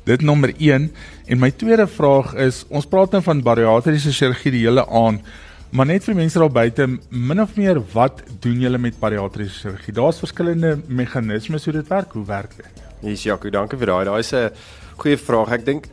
Dit 0.06 0.22
nommer 0.22 0.54
1 0.58 0.92
en 1.26 1.39
my 1.39 1.52
tweede 1.52 1.88
vraag 1.88 2.34
is 2.36 2.65
ons 2.70 2.86
praat 2.86 3.12
nou 3.12 3.22
van 3.22 3.42
bariatriese 3.42 4.12
chirurgie 4.12 4.52
die 4.52 4.65
hele 4.65 4.86
aand 4.88 5.22
Maar 5.70 5.86
net 5.86 6.02
vir 6.08 6.16
mense 6.18 6.40
daar 6.42 6.50
buite, 6.50 6.86
min 7.14 7.42
of 7.42 7.52
meer 7.54 7.78
wat 7.94 8.24
doen 8.42 8.58
julle 8.58 8.80
met 8.82 8.96
bariatriese 8.98 9.60
chirurgie? 9.60 9.94
Daar's 9.94 10.18
verskillende 10.18 10.80
meganismes 10.88 11.68
hoe 11.70 11.74
dit 11.76 11.92
werk. 11.92 12.16
Hoe 12.18 12.26
werk 12.26 12.56
dit? 12.58 12.80
Yes, 13.06 13.24
Jaco, 13.24 13.52
dankie 13.54 13.78
vir 13.78 13.92
daai. 13.92 14.06
Daai 14.10 14.20
is 14.20 14.34
'n 14.34 14.50
goeie 14.98 15.18
vraag. 15.18 15.52
Ek 15.54 15.66
dink 15.66 15.86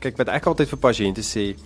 kyk 0.00 0.18
wat 0.18 0.28
ek 0.28 0.46
altyd 0.46 0.68
vir 0.68 0.78
pasiënte 0.78 1.24
sê, 1.24 1.56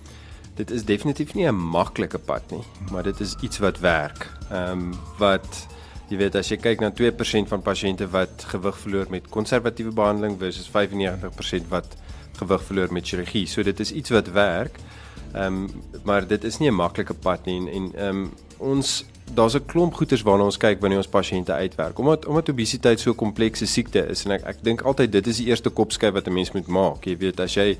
dit 0.55 0.71
is 0.71 0.85
definitief 0.85 1.35
nie 1.35 1.47
'n 1.47 1.55
maklike 1.55 2.17
pad 2.17 2.49
nie, 2.51 2.63
maar 2.91 3.03
dit 3.03 3.19
is 3.19 3.35
iets 3.41 3.59
wat 3.59 3.79
werk. 3.79 4.31
Ehm 4.51 4.71
um, 4.71 4.93
wat 5.17 5.67
jy 6.09 6.17
weet 6.17 6.35
as 6.35 6.49
jy 6.49 6.57
kyk 6.57 6.79
na 6.79 6.91
2% 6.91 7.47
van 7.49 7.61
pasiënte 7.61 8.07
wat 8.07 8.45
gewig 8.47 8.77
verloor 8.77 9.07
met 9.09 9.29
konservatiewe 9.29 9.91
behandeling 9.91 10.39
versus 10.39 10.69
95% 10.69 11.67
wat 11.69 11.97
gewig 12.39 12.63
verloor 12.63 12.93
met 12.93 13.05
chirurgie. 13.05 13.47
So 13.47 13.63
dit 13.63 13.79
is 13.79 13.91
iets 13.91 14.09
wat 14.09 14.31
werk. 14.31 14.77
Ehm 14.77 14.98
um, 15.35 15.69
maar 16.03 16.27
dit 16.27 16.43
is 16.43 16.57
nie 16.57 16.69
'n 16.69 16.75
maklike 16.75 17.13
pad 17.13 17.45
nie 17.45 17.71
en 17.71 17.91
ehm 17.95 18.07
um, 18.07 18.31
ons 18.57 19.05
daar's 19.33 19.53
'n 19.53 19.65
klomp 19.65 19.93
goeters 19.93 20.21
waarna 20.21 20.43
ons 20.43 20.57
kyk 20.57 20.79
wanneer 20.79 20.97
ons 20.97 21.07
pasiënte 21.07 21.51
uitwerk. 21.53 21.99
Omdat 21.99 22.25
omdat 22.25 22.49
obesiteit 22.49 22.99
so 22.99 23.11
'n 23.11 23.15
komplekse 23.15 23.65
siekte 23.65 24.07
is 24.07 24.25
en 24.25 24.31
ek 24.31 24.43
ek 24.43 24.63
dink 24.63 24.81
altyd 24.81 25.11
dit 25.11 25.27
is 25.27 25.37
die 25.37 25.47
eerste 25.47 25.69
kopskyf 25.69 26.13
wat 26.13 26.27
'n 26.27 26.33
mens 26.33 26.51
moet 26.51 26.67
maak. 26.67 27.05
Jy 27.05 27.17
weet 27.17 27.39
as 27.39 27.53
jy 27.53 27.77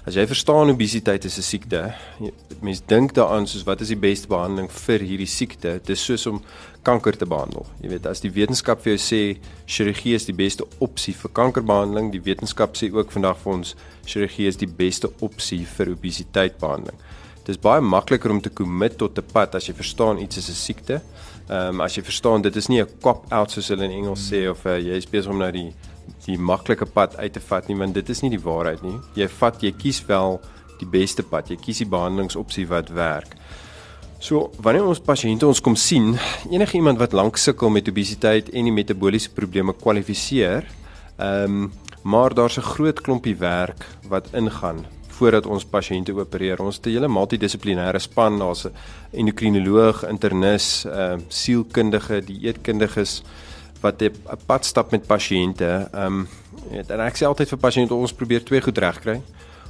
As 0.00 0.16
jy 0.16 0.22
verstaan 0.24 0.72
obesiteit 0.72 1.24
is 1.28 1.36
'n 1.36 1.42
siekte, 1.42 1.92
mense 2.62 2.82
dink 2.86 3.12
daaraan 3.12 3.46
soos 3.46 3.64
wat 3.64 3.80
is 3.80 3.88
die 3.88 4.00
beste 4.00 4.28
behandeling 4.28 4.70
vir 4.72 5.00
hierdie 5.00 5.28
siekte? 5.28 5.72
Dit 5.72 5.90
is 5.90 6.04
soos 6.04 6.26
om 6.26 6.40
kanker 6.82 7.16
te 7.16 7.26
behandel. 7.26 7.66
Jy 7.82 7.88
weet, 7.88 8.06
as 8.06 8.20
die 8.20 8.32
wetenskap 8.32 8.80
vir 8.80 8.96
jou 8.96 8.98
sê 8.98 9.38
chirurgie 9.66 10.14
is 10.14 10.24
die 10.24 10.32
beste 10.32 10.64
opsie 10.78 11.12
vir 11.12 11.30
kankerbehandeling, 11.30 12.12
die 12.12 12.22
wetenskap 12.24 12.76
sê 12.76 12.90
ook 12.92 13.12
vandag 13.12 13.36
vir 13.44 13.52
ons 13.52 13.74
chirurgie 14.06 14.48
is 14.48 14.56
die 14.56 14.66
beste 14.66 15.10
opsie 15.20 15.66
vir 15.66 15.92
obesiteitbehandeling. 15.92 16.96
Dit 17.44 17.48
is 17.56 17.60
baie 17.60 17.80
makliker 17.80 18.30
om 18.30 18.40
te 18.40 18.50
commit 18.50 18.96
tot 18.96 19.18
'n 19.18 19.32
pad 19.32 19.54
as 19.54 19.66
jy 19.66 19.74
verstaan 19.74 20.18
iets 20.18 20.36
is 20.38 20.48
'n 20.48 20.54
siekte. 20.54 21.02
Ehm 21.50 21.74
um, 21.74 21.80
as 21.80 21.94
jy 21.94 22.02
verstaan 22.02 22.42
dit 22.42 22.56
is 22.56 22.68
nie 22.68 22.80
'n 22.80 22.88
cop 23.02 23.26
out 23.32 23.50
soos 23.50 23.68
hulle 23.68 23.84
in 23.84 23.90
Engels 23.90 24.32
sê 24.32 24.48
of 24.48 24.64
uh, 24.64 24.78
jy 24.78 24.96
is 24.96 25.06
besig 25.06 25.30
om 25.30 25.38
nou 25.38 25.52
die 25.52 25.74
die 26.26 26.38
maklike 26.38 26.86
pad 26.86 27.16
uit 27.16 27.32
te 27.32 27.40
vat 27.40 27.68
nie 27.68 27.76
want 27.76 27.94
dit 27.94 28.08
is 28.08 28.22
nie 28.22 28.30
die 28.30 28.42
waarheid 28.44 28.82
nie. 28.82 28.98
Jy 29.14 29.28
vat 29.28 29.62
jy 29.62 29.72
kies 29.72 30.00
wel 30.06 30.40
die 30.80 30.88
beste 30.88 31.22
pad. 31.22 31.50
Jy 31.50 31.56
kies 31.60 31.82
die 31.82 31.88
behandelingsopsie 31.90 32.66
wat 32.70 32.92
werk. 32.96 33.36
So 34.20 34.50
wanneer 34.60 34.84
ons 34.84 35.00
pasiënte 35.00 35.48
ons 35.48 35.62
kom 35.64 35.76
sien, 35.80 36.12
enige 36.50 36.76
iemand 36.76 36.98
wat 37.00 37.14
lank 37.16 37.38
sukkel 37.40 37.72
met 37.72 37.88
obesiteit 37.88 38.50
en 38.52 38.68
die 38.68 38.74
metabooliese 38.74 39.32
probleme 39.36 39.72
kwalifiseer, 39.72 40.68
ehm 41.18 41.62
um, 41.64 41.70
maar 42.02 42.32
daar's 42.32 42.56
'n 42.56 42.64
groot 42.64 43.00
klompie 43.00 43.36
werk 43.36 43.84
wat 44.08 44.32
ingaan 44.32 44.86
voordat 45.08 45.46
ons 45.46 45.64
pasiënte 45.64 46.12
opereer. 46.16 46.60
Ons 46.60 46.76
het 46.76 46.86
'n 46.86 46.90
hele 46.90 47.08
multidissiplinêre 47.08 47.98
span, 47.98 48.38
daar's 48.38 48.64
'n 48.64 48.72
endokrinoloog, 49.12 50.08
internis, 50.08 50.84
ehm 50.84 51.18
uh, 51.18 51.24
sielkundige, 51.28 52.24
dieetkundiges, 52.24 53.22
wat 53.80 54.02
'n 54.02 54.12
pad 54.46 54.64
stap 54.64 54.90
met 54.90 55.06
pasiënte. 55.06 55.88
Ehm 55.92 56.06
um, 56.06 56.28
en 56.70 57.00
ek 57.00 57.16
sê 57.16 57.24
altyd 57.24 57.48
vir 57.48 57.58
pasiënte 57.58 57.94
ons 57.94 58.12
probeer 58.12 58.44
twee 58.44 58.60
goed 58.60 58.78
regkry. 58.78 59.20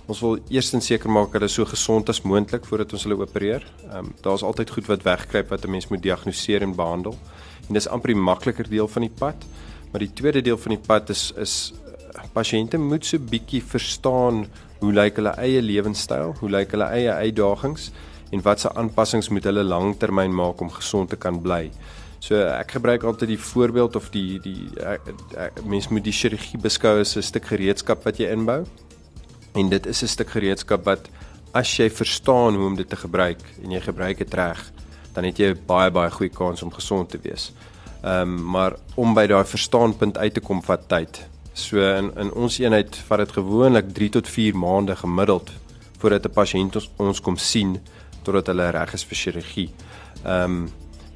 Ons 0.06 0.20
wil 0.20 0.38
eerstens 0.48 0.86
seker 0.86 1.10
maak 1.10 1.32
hulle 1.32 1.48
so 1.48 1.64
gesond 1.64 2.08
as 2.08 2.22
moontlik 2.22 2.64
voordat 2.64 2.92
ons 2.92 3.02
hulle 3.02 3.20
opereer. 3.20 3.62
Ehm 3.90 3.98
um, 3.98 4.14
daar's 4.22 4.42
altyd 4.42 4.70
goed 4.70 4.86
wat 4.86 5.02
wegkruip 5.02 5.48
wat 5.50 5.64
'n 5.64 5.70
mens 5.70 5.88
moet 5.88 6.02
diagnoseer 6.02 6.62
en 6.62 6.74
behandel. 6.74 7.18
En 7.68 7.74
dis 7.74 7.88
amper 7.88 8.12
die 8.14 8.20
makliker 8.20 8.68
deel 8.68 8.88
van 8.88 9.02
die 9.02 9.16
pad. 9.18 9.36
Maar 9.90 10.00
die 10.00 10.12
tweede 10.14 10.42
deel 10.42 10.58
van 10.58 10.70
die 10.70 10.84
pad 10.86 11.10
is 11.10 11.32
is 11.36 11.72
pasiënte 12.32 12.78
moet 12.78 13.06
so 13.06 13.18
bietjie 13.18 13.62
verstaan 13.62 14.46
hoe 14.80 14.92
lyk 14.92 15.16
hulle 15.16 15.32
eie 15.38 15.62
lewenstyl, 15.62 16.34
hoe 16.40 16.50
lyk 16.50 16.70
hulle 16.70 16.88
eie 16.94 17.12
uitdagings 17.12 17.90
en 18.30 18.42
watse 18.42 18.70
aanpassings 18.78 19.28
moet 19.28 19.44
hulle 19.44 19.64
lanktermyn 19.66 20.34
maak 20.34 20.60
om 20.60 20.70
gesond 20.70 21.10
te 21.10 21.16
kan 21.16 21.40
bly. 21.42 21.70
So 22.20 22.36
ek 22.36 22.76
gebruik 22.76 23.02
altyd 23.08 23.32
die 23.32 23.40
voorbeeld 23.40 23.96
of 23.96 24.10
die 24.12 24.38
die 24.44 24.68
mens 25.64 25.88
moet 25.88 26.04
die 26.04 26.12
chirurgie 26.12 26.60
beskou 26.60 27.00
as 27.00 27.16
'n 27.16 27.22
stuk 27.22 27.46
gereedskap 27.48 28.04
wat 28.04 28.18
jy 28.18 28.28
inbou. 28.28 28.64
En 29.54 29.68
dit 29.68 29.86
is 29.86 30.02
'n 30.02 30.06
stuk 30.06 30.30
gereedskap 30.30 30.84
wat 30.84 31.08
as 31.52 31.76
jy 31.76 31.90
verstaan 31.90 32.54
hoe 32.54 32.66
om 32.66 32.76
dit 32.76 32.88
te 32.88 32.96
gebruik 32.96 33.40
en 33.64 33.70
jy 33.70 33.80
gebruik 33.80 34.18
dit 34.18 34.34
reg, 34.34 34.60
dan 35.14 35.24
het 35.24 35.38
jy 35.38 35.54
baie 35.66 35.90
baie 35.90 36.10
goeie 36.10 36.30
kans 36.30 36.62
om 36.62 36.70
gesond 36.70 37.10
te 37.10 37.18
wees. 37.22 37.52
Ehm 38.02 38.22
um, 38.22 38.44
maar 38.50 38.76
om 38.94 39.14
by 39.14 39.26
daai 39.26 39.44
verstaanpunt 39.44 40.18
uit 40.18 40.34
te 40.34 40.40
kom 40.40 40.62
vat 40.62 40.88
tyd. 40.88 41.26
So 41.52 41.80
in 41.80 42.12
in 42.16 42.32
ons 42.32 42.58
eenheid 42.58 42.96
vat 42.96 43.18
dit 43.18 43.32
gewoonlik 43.32 43.92
3 43.94 44.08
tot 44.08 44.28
4 44.28 44.56
maande 44.56 44.96
gemiddeld 44.96 45.50
voordat 45.98 46.26
'n 46.26 46.32
pasiënt 46.32 46.76
ons, 46.76 46.90
ons 46.96 47.20
kom 47.20 47.36
sien 47.36 47.80
totdat 48.22 48.46
hulle 48.46 48.70
reg 48.70 48.94
is 48.94 49.04
vir 49.04 49.16
chirurgie. 49.16 49.70
Ehm 50.24 50.44
um, 50.44 50.70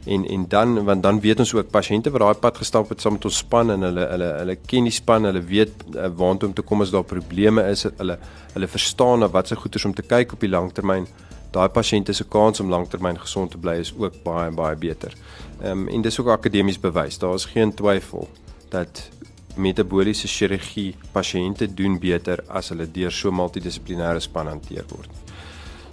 en 0.07 0.25
en 0.29 0.49
dan 0.49 0.85
want 0.85 1.03
dan 1.03 1.21
weet 1.21 1.39
ons 1.39 1.55
ook 1.55 1.71
pasiënte 1.71 2.11
wat 2.11 2.21
daai 2.21 2.41
pad 2.41 2.59
gestap 2.61 2.89
het 2.93 3.01
saam 3.01 3.17
met 3.17 3.25
ons 3.25 3.37
span 3.37 3.71
en 3.71 3.87
hulle 3.89 4.07
hulle 4.11 4.31
hulle 4.39 4.57
ken 4.67 4.89
die 4.89 4.93
span, 4.93 5.25
hulle 5.25 5.43
weet 5.43 5.73
uh, 5.95 6.09
waartoe 6.21 6.49
om 6.49 6.55
te 6.55 6.63
kom 6.63 6.85
as 6.85 6.93
daar 6.93 7.07
probleme 7.09 7.65
is, 7.71 7.87
hulle 7.99 8.19
hulle 8.55 8.69
verstaan 8.69 9.29
wat 9.37 9.49
se 9.49 9.57
goeders 9.57 9.85
om 9.85 9.95
te 9.95 10.03
kyk 10.03 10.37
op 10.37 10.45
die 10.45 10.53
langtermyn. 10.53 11.09
Daai 11.55 11.69
pasiënte 11.71 12.13
se 12.13 12.27
kans 12.29 12.61
om 12.61 12.71
langtermyn 12.71 13.19
gesond 13.19 13.53
te 13.55 13.59
bly 13.59 13.79
is 13.81 13.95
ook 13.97 14.23
baie 14.25 14.51
baie 14.51 14.77
beter. 14.77 15.15
Ehm 15.63 15.85
um, 15.85 15.89
en 15.89 16.03
dis 16.03 16.21
ook 16.21 16.33
akademies 16.37 16.81
bewys. 16.81 17.19
Daar 17.19 17.35
is 17.35 17.51
geen 17.55 17.75
twyfel 17.75 18.29
dat 18.71 19.09
metabooliese 19.57 20.29
chirurgie 20.29 20.97
pasiënte 21.13 21.69
doen 21.75 21.99
beter 21.99 22.43
as 22.49 22.73
hulle 22.75 22.91
deur 22.91 23.13
so 23.13 23.31
multidissiplinêre 23.31 24.21
span 24.21 24.51
hanteer 24.51 24.85
word. 24.91 25.24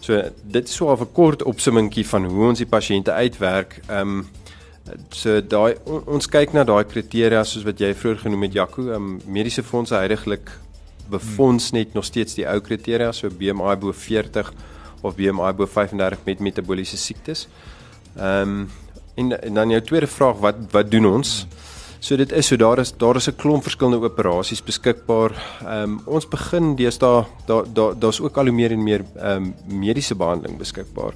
So 0.01 0.17
dit 0.43 0.67
is 0.67 0.73
so 0.75 0.89
'n 0.91 1.11
kort 1.13 1.43
opsommingkie 1.43 2.07
van 2.07 2.25
hoe 2.25 2.47
ons 2.47 2.57
die 2.57 2.67
pasiënte 2.67 3.11
uitwerk. 3.11 3.79
Ehm 3.87 3.99
um, 3.99 4.27
so 5.09 5.41
daai 5.41 5.75
on, 5.85 6.01
ons 6.05 6.27
kyk 6.27 6.53
na 6.53 6.63
daai 6.63 6.83
kriteria 6.83 7.43
soos 7.43 7.63
wat 7.63 7.79
jy 7.79 7.93
vroeër 7.93 8.17
genoem 8.17 8.41
het 8.41 8.53
Jaco, 8.53 8.81
ehm 8.81 8.95
um, 8.95 9.21
mediese 9.25 9.63
fondse 9.63 9.95
heidaglik 9.95 10.49
befonds 11.09 11.71
net 11.71 11.93
nog 11.93 12.05
steeds 12.05 12.33
die 12.33 12.47
ou 12.47 12.59
kriteria 12.59 13.11
so 13.11 13.29
BMI 13.29 13.75
bo 13.77 13.91
40 13.91 14.53
of 15.01 15.15
BMI 15.15 15.53
bo 15.53 15.65
35 15.65 16.25
met 16.25 16.39
metabooliese 16.39 16.97
siektes. 16.97 17.47
Ehm 18.17 18.49
um, 18.49 18.69
en, 19.15 19.43
en 19.43 19.53
dan 19.53 19.69
jou 19.69 19.81
tweede 19.81 20.07
vraag 20.07 20.37
wat 20.39 20.55
wat 20.71 20.91
doen 20.91 21.05
ons? 21.05 21.45
Hmm. 21.47 21.70
So 22.01 22.17
dit 22.17 22.31
is 22.33 22.47
so 22.49 22.57
daar 22.57 22.79
is 22.81 22.91
daar 22.97 23.15
is 23.15 23.27
'n 23.29 23.35
klomp 23.35 23.63
verskillende 23.63 24.05
operasies 24.05 24.63
beskikbaar. 24.63 25.31
Ehm 25.61 25.83
um, 25.83 26.01
ons 26.05 26.27
begin 26.27 26.75
deesdae 26.75 27.25
daar 27.45 27.63
daar 27.73 27.99
daar's 27.99 28.19
ook 28.19 28.37
al 28.37 28.45
hoe 28.45 28.53
meer 28.53 28.71
en 28.71 28.83
meer 28.83 29.05
ehm 29.15 29.43
um, 29.43 29.55
mediese 29.65 30.15
behandeling 30.15 30.57
beskikbaar. 30.57 31.13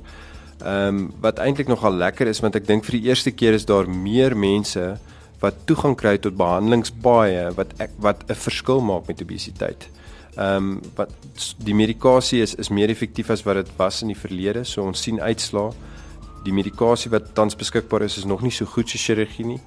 Ehm 0.62 0.88
um, 0.88 1.13
wat 1.21 1.39
eintlik 1.39 1.67
nogal 1.67 1.93
lekker 1.93 2.28
is 2.28 2.39
want 2.39 2.56
ek 2.56 2.67
dink 2.67 2.86
vir 2.86 3.00
die 3.00 3.08
eerste 3.10 3.32
keer 3.32 3.54
is 3.54 3.65
daar 3.65 3.89
meer 3.89 4.38
mense 4.38 4.98
wat 5.39 5.56
toegang 5.65 5.95
kry 5.95 6.17
tot 6.17 6.38
behandelingspaaie 6.38 7.52
wat 7.56 7.74
ek, 7.78 7.91
wat 7.98 8.24
'n 8.30 8.36
verskil 8.36 8.82
maak 8.82 9.08
met 9.08 9.21
obesiteit. 9.21 9.89
Ehm 10.38 10.56
um, 10.56 10.82
wat 10.95 11.10
die 11.58 11.76
medikasie 11.76 12.41
is 12.41 12.56
is 12.56 12.69
meer 12.69 12.89
effektief 12.89 13.30
as 13.30 13.43
wat 13.43 13.56
dit 13.56 13.69
was 13.78 14.02
in 14.02 14.08
die 14.08 14.21
verlede. 14.26 14.63
So 14.63 14.84
ons 14.84 15.02
sien 15.02 15.21
uitslaa. 15.21 15.71
Die 16.43 16.54
medikasie 16.54 17.12
wat 17.12 17.34
tans 17.34 17.56
beskikbaar 17.56 18.02
is 18.02 18.17
is 18.17 18.26
nog 18.26 18.41
nie 18.41 18.52
so 18.52 18.65
goed 18.65 18.89
so 18.89 18.98
chirurgie 18.98 19.45
nie. 19.45 19.62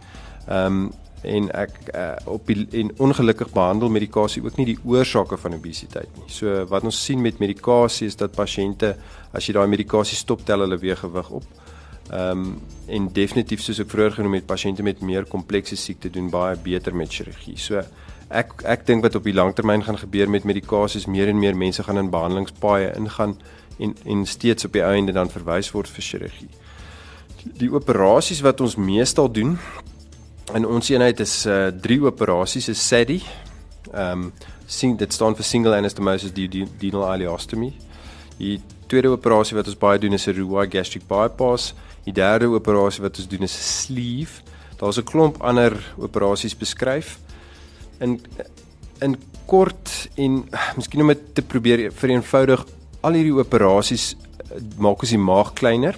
Ehm 0.46 0.66
um, 0.66 0.92
en 1.22 1.48
ek 1.50 1.78
uh, 1.94 2.14
op 2.30 2.46
die, 2.46 2.66
en 2.82 2.92
ongelukkig 3.02 3.50
behandel 3.54 3.90
medikasie 3.90 4.42
ook 4.44 4.56
nie 4.56 4.66
die 4.72 4.78
oorsake 4.84 5.38
van 5.40 5.56
obesiteit 5.56 6.10
nie. 6.20 6.28
So 6.30 6.64
wat 6.70 6.86
ons 6.86 6.98
sien 7.04 7.22
met 7.22 7.40
medikasie 7.42 8.06
is 8.06 8.18
dat 8.18 8.36
pasiënte 8.36 8.94
as 9.32 9.48
jy 9.48 9.56
daai 9.56 9.66
medikasie 9.70 10.18
stop 10.18 10.44
tel 10.46 10.62
hulle 10.66 10.78
weer 10.78 10.96
gewig 10.96 11.30
op. 11.30 11.48
Ehm 12.08 12.44
um, 12.44 12.52
en 12.88 13.08
definitief 13.12 13.60
soos 13.60 13.82
ek 13.82 13.90
vroeër 13.92 14.14
genoem 14.16 14.38
het 14.38 14.46
pasiënte 14.48 14.82
met 14.82 15.02
meer 15.04 15.26
komplekse 15.28 15.76
siekte 15.76 16.08
doen 16.08 16.30
baie 16.32 16.56
beter 16.56 16.94
met 16.96 17.12
chirurgie. 17.12 17.58
So 17.60 17.82
ek 18.28 18.62
ek 18.64 18.86
dink 18.86 19.04
wat 19.04 19.18
op 19.18 19.26
die 19.28 19.34
langtermyn 19.34 19.84
gaan 19.84 19.98
gebeur 19.98 20.30
met 20.30 20.46
medikasies 20.48 21.06
meer 21.06 21.28
en 21.28 21.38
meer 21.38 21.56
mense 21.56 21.82
gaan 21.84 21.98
in 21.98 22.10
behandelingspaaie 22.10 22.94
ingaan 22.96 23.36
en 23.78 23.94
en 24.04 24.24
steeds 24.26 24.64
op 24.64 24.72
die 24.72 24.86
einde 24.86 25.12
dan 25.12 25.28
verwys 25.28 25.70
word 25.74 25.88
vir 25.88 26.04
chirurgie. 26.04 26.50
Die 27.58 27.70
operasies 27.72 28.40
wat 28.40 28.60
ons 28.60 28.76
meestal 28.76 29.28
doen 29.32 29.58
in 30.54 30.66
ons 30.66 30.88
eenheid 30.90 31.20
is 31.20 31.46
uh 31.46 31.68
drie 31.72 32.00
operasies 32.00 32.68
is 32.68 32.86
SADI. 32.88 33.20
Ehm 33.92 34.28
um, 34.28 34.32
sien 34.68 34.96
dit 35.00 35.12
staan 35.12 35.36
vir 35.36 35.44
single 35.44 35.76
anastomosis 35.76 36.32
duodenal 36.36 37.06
ileostomy. 37.14 37.70
Die 38.38 38.58
tweede 38.86 39.08
operasie 39.12 39.56
wat 39.56 39.68
ons 39.70 39.78
baie 39.80 39.98
doen 39.98 40.12
is 40.12 40.26
'n 40.28 40.36
Roux 40.36 40.68
gastric 40.70 41.06
bypass. 41.08 41.74
Die 42.04 42.12
derde 42.12 42.46
operasie 42.46 43.02
wat 43.02 43.18
ons 43.18 43.28
doen 43.28 43.42
is 43.42 43.56
'n 43.56 43.62
sleeve. 43.62 44.42
Daar's 44.76 44.98
'n 44.98 45.04
klomp 45.04 45.42
ander 45.42 45.72
operasies 45.96 46.56
beskryf. 46.56 47.18
In 48.00 48.20
in 49.00 49.16
kort 49.46 50.08
en 50.16 50.48
miskien 50.76 51.00
om 51.00 51.08
dit 51.08 51.34
te 51.34 51.42
probeer 51.42 51.92
vereenvoudig, 51.92 52.66
al 53.00 53.12
hierdie 53.12 53.38
operasies 53.38 54.14
eh, 54.14 54.60
maak 54.78 55.00
ons 55.00 55.10
die 55.10 55.18
maag 55.18 55.52
kleiner 55.52 55.96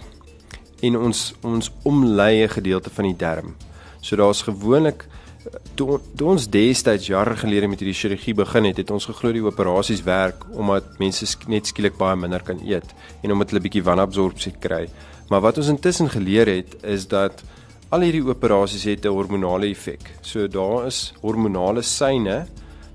en 0.82 0.96
ons 0.96 1.34
ons 1.42 1.70
omlei 1.82 2.42
'n 2.44 2.48
gedeelte 2.48 2.90
van 2.90 3.04
die 3.04 3.16
darm. 3.16 3.56
So 4.00 4.16
daar's 4.16 4.42
gewoonlik 4.42 5.06
toe, 5.78 5.98
toe 6.16 6.28
ons 6.34 6.48
destyds 6.52 7.08
jare 7.10 7.36
gelede 7.40 7.68
met 7.70 7.80
hierdie 7.80 7.96
chirurgie 7.96 8.34
begin 8.36 8.68
het, 8.68 8.80
het 8.82 8.92
ons 8.92 9.06
geglo 9.08 9.32
die 9.32 9.44
operasies 9.44 10.02
werk 10.06 10.44
omdat 10.50 10.98
mense 11.00 11.26
net 11.48 11.70
skielik 11.70 11.96
baie 12.00 12.18
minder 12.18 12.44
kan 12.44 12.60
eet 12.64 12.92
en 13.22 13.32
omdat 13.34 13.52
hulle 13.52 13.64
bietjie 13.64 13.84
wanabsorpsie 13.86 14.56
kry. 14.60 14.86
Maar 15.30 15.44
wat 15.46 15.60
ons 15.62 15.72
intussen 15.72 16.10
geleer 16.12 16.50
het 16.50 16.76
is 16.84 17.06
dat 17.08 17.44
al 17.90 18.04
hierdie 18.06 18.24
operasies 18.26 18.84
het 18.84 19.04
'n 19.04 19.14
hormonale 19.14 19.70
effek. 19.70 20.12
So 20.22 20.46
daar 20.46 20.86
is 20.86 21.12
hormonale 21.22 21.82
seine 21.82 22.46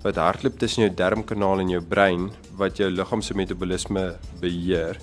wat 0.03 0.15
hardloop 0.15 0.59
tussen 0.59 0.83
jou 0.83 0.93
darmkanaal 0.93 1.59
en 1.59 1.69
jou 1.69 1.81
brein 1.81 2.31
wat 2.57 2.77
jou 2.77 2.89
liggaam 2.89 3.21
se 3.21 3.33
metabolisme 3.33 4.17
beheer. 4.39 4.97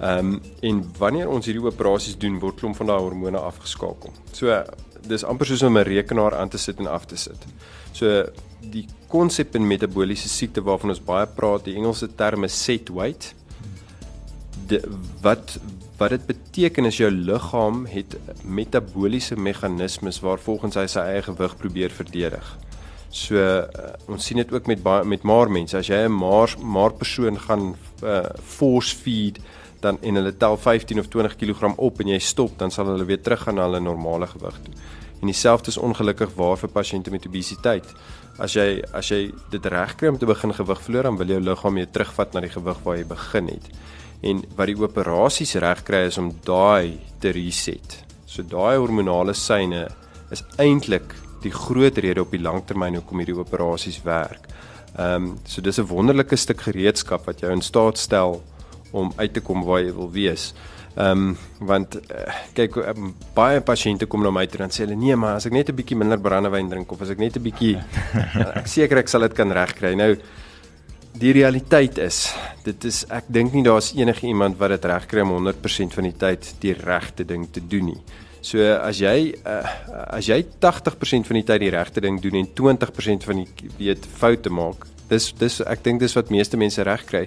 Ehm 0.00 0.18
um, 0.18 0.40
en 0.60 0.84
wanneer 0.98 1.28
ons 1.28 1.46
hierdie 1.46 1.64
operasies 1.64 2.18
doen, 2.18 2.38
word 2.38 2.56
klomp 2.56 2.76
van 2.76 2.86
daai 2.86 3.00
hormone 3.00 3.38
afgeskakel. 3.38 4.12
So 4.32 4.62
dis 5.08 5.24
amper 5.24 5.46
soos 5.46 5.62
om 5.62 5.78
'n 5.78 5.84
rekenaar 5.84 6.34
aan 6.34 6.48
te 6.48 6.58
sit 6.58 6.78
en 6.78 6.86
af 6.86 7.06
te 7.06 7.16
sit. 7.16 7.46
So 7.92 8.24
die 8.60 8.86
konsep 9.08 9.54
in 9.54 9.66
metabooliese 9.66 10.28
siekte 10.28 10.62
waarvan 10.62 10.90
ons 10.90 11.04
baie 11.04 11.26
praat, 11.26 11.64
die 11.64 11.76
Engelse 11.76 12.08
term 12.14 12.44
is 12.44 12.64
set 12.64 12.88
weight. 12.88 13.34
De, 14.66 14.82
wat 15.22 15.58
wat 15.96 16.10
dit 16.10 16.26
beteken 16.26 16.84
is 16.84 16.98
jou 17.00 17.10
liggaam 17.10 17.86
het 17.88 18.16
metabooliese 18.44 19.36
meganismes 19.36 20.20
waar 20.20 20.38
volgens 20.38 20.76
hy 20.76 20.86
sy 20.86 21.00
eie 21.00 21.22
gewig 21.22 21.56
probeer 21.56 21.90
verdedig. 21.90 22.50
So 23.08 23.36
uh, 23.40 23.94
ons 24.12 24.26
sien 24.26 24.36
dit 24.36 24.52
ook 24.52 24.66
met 24.66 24.82
baie 24.82 25.04
met 25.08 25.22
maar 25.22 25.48
mense. 25.50 25.76
As 25.76 25.88
jy 25.88 26.04
'n 26.04 26.12
maar 26.12 26.52
maar 26.60 26.92
persoon 26.92 27.38
gaan 27.38 27.76
uh, 28.02 28.28
force 28.42 28.96
feed 28.96 29.40
dan 29.86 29.98
en 30.02 30.18
hulle 30.20 30.34
tel 30.36 30.56
15 30.58 31.00
of 31.02 31.08
20 31.12 31.36
kg 31.40 31.72
op 31.76 32.00
en 32.02 32.12
jy 32.14 32.18
stop, 32.22 32.58
dan 32.58 32.72
sal 32.74 32.90
hulle 32.92 33.06
weer 33.08 33.22
teruggaan 33.22 33.58
na 33.58 33.66
hulle 33.68 33.82
normale 33.84 34.28
gewig 34.30 34.60
toe. 34.66 34.74
En 35.20 35.30
dieselfde 35.30 35.72
is 35.72 35.80
ongelukkig 35.80 36.34
waar 36.36 36.58
vir 36.60 36.72
pasiënte 36.72 37.12
met 37.14 37.26
obesiteit. 37.26 37.92
As 38.42 38.56
jy 38.56 38.82
as 38.92 39.08
jy 39.08 39.30
dit 39.52 39.68
regkry 39.72 40.10
om 40.12 40.18
te 40.20 40.28
begin 40.28 40.52
gewig 40.54 40.82
verloor, 40.84 41.08
dan 41.08 41.20
wil 41.20 41.32
jou 41.32 41.40
liggaam 41.40 41.78
weer 41.80 41.88
terugvat 41.90 42.34
na 42.34 42.42
die 42.44 42.52
gewig 42.52 42.82
waar 42.84 42.98
jy 42.98 43.06
begin 43.08 43.48
het. 43.54 43.70
En 44.26 44.42
wat 44.58 44.68
die 44.68 44.76
operasies 44.80 45.54
regkry 45.62 46.02
is 46.10 46.18
om 46.20 46.34
daai 46.44 46.98
te 47.20 47.32
reset. 47.32 48.02
So 48.26 48.44
daai 48.44 48.76
hormonale 48.76 49.34
syne 49.34 49.86
is 50.34 50.44
eintlik 50.60 51.14
die 51.44 51.54
groot 51.54 51.96
rede 52.02 52.24
op 52.24 52.34
die 52.34 52.42
langtermyn 52.42 52.98
hoekom 52.98 53.22
hierdie 53.22 53.38
operasies 53.38 54.02
werk. 54.04 54.50
Ehm 54.96 55.30
um, 55.30 55.32
so 55.44 55.62
dis 55.62 55.78
'n 55.78 55.88
wonderlike 55.88 56.36
stuk 56.36 56.60
gereedskap 56.68 57.26
wat 57.26 57.40
jou 57.40 57.52
in 57.52 57.62
staat 57.62 57.98
stel 57.98 58.42
om 58.92 59.12
uit 59.16 59.32
te 59.32 59.40
kom 59.40 59.64
waar 59.64 59.82
jy 59.82 59.92
wil 59.94 60.10
wees. 60.10 60.52
Ehm 60.96 61.28
um, 61.28 61.36
want 61.68 61.98
uh, 62.00 62.36
kyk 62.56 62.76
um, 62.80 63.10
baie 63.36 63.60
pasiënte 63.60 64.06
kom 64.08 64.22
na 64.24 64.30
my 64.32 64.46
toe 64.48 64.62
en 64.64 64.72
sê 64.72 64.86
hulle 64.86 64.96
nee 64.96 65.16
maar 65.16 65.36
as 65.36 65.44
ek 65.44 65.52
net 65.52 65.68
'n 65.68 65.76
bietjie 65.76 65.96
minder 65.96 66.16
brandewyn 66.16 66.70
drink 66.70 66.92
of 66.92 67.02
as 67.02 67.10
ek 67.12 67.20
net 67.20 67.36
'n 67.36 67.42
bietjie 67.44 67.76
ek 68.60 68.66
seker 68.66 68.98
ek 69.02 69.08
sal 69.08 69.20
dit 69.20 69.34
kan 69.36 69.52
regkry. 69.52 69.92
Nou 69.94 70.16
die 71.20 71.32
realiteit 71.32 71.98
is 71.98 72.32
dit 72.64 72.84
is 72.88 73.04
ek 73.12 73.28
dink 73.28 73.52
nie 73.52 73.64
daar's 73.64 73.92
enige 73.92 74.26
iemand 74.26 74.56
wat 74.56 74.72
dit 74.72 74.84
regkry 74.84 75.20
om 75.20 75.36
100% 75.36 75.92
van 75.96 76.08
die 76.08 76.16
tyd 76.16 76.54
die 76.60 76.72
regte 76.72 77.24
ding 77.24 77.44
te 77.52 77.60
doen 77.60 77.92
nie. 77.92 78.00
So 78.40 78.62
as 78.62 79.00
jy 79.02 79.34
uh, 79.44 79.68
as 80.16 80.28
jy 80.28 80.38
80% 80.60 81.28
van 81.28 81.40
die 81.40 81.44
tyd 81.44 81.60
die 81.60 81.72
regte 81.74 82.00
ding 82.00 82.20
doen 82.22 82.40
en 82.40 82.48
20% 82.48 83.26
van 83.28 83.42
die 83.42 83.70
weet 83.78 84.06
foute 84.06 84.48
maak, 84.48 84.86
dis 85.10 85.32
dis 85.36 85.60
ek 85.60 85.84
dink 85.84 86.00
dis 86.00 86.16
wat 86.16 86.30
meeste 86.30 86.56
mense 86.56 86.82
reg 86.82 87.04
kry. 87.04 87.26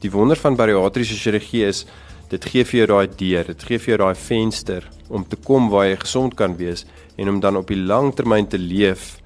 Die 0.00 0.10
wonder 0.10 0.36
van 0.36 0.56
bariatriese 0.56 1.14
chirurgie 1.14 1.66
is 1.68 1.84
dit 2.30 2.44
gee 2.44 2.64
vir 2.64 2.78
jou 2.78 2.86
daai 2.86 3.16
deur, 3.18 3.44
dit 3.44 3.62
gee 3.68 3.78
vir 3.78 3.96
jou 3.96 3.98
daai 4.04 4.14
venster 4.16 4.86
om 5.08 5.24
te 5.26 5.36
kom 5.36 5.68
waar 5.68 5.88
jy 5.88 5.96
gesond 6.00 6.36
kan 6.38 6.54
wees 6.56 6.86
en 7.18 7.28
om 7.28 7.40
dan 7.40 7.58
op 7.58 7.68
die 7.68 7.80
lang 7.80 8.14
termyn 8.14 8.46
te 8.48 8.58
leef 8.58 9.18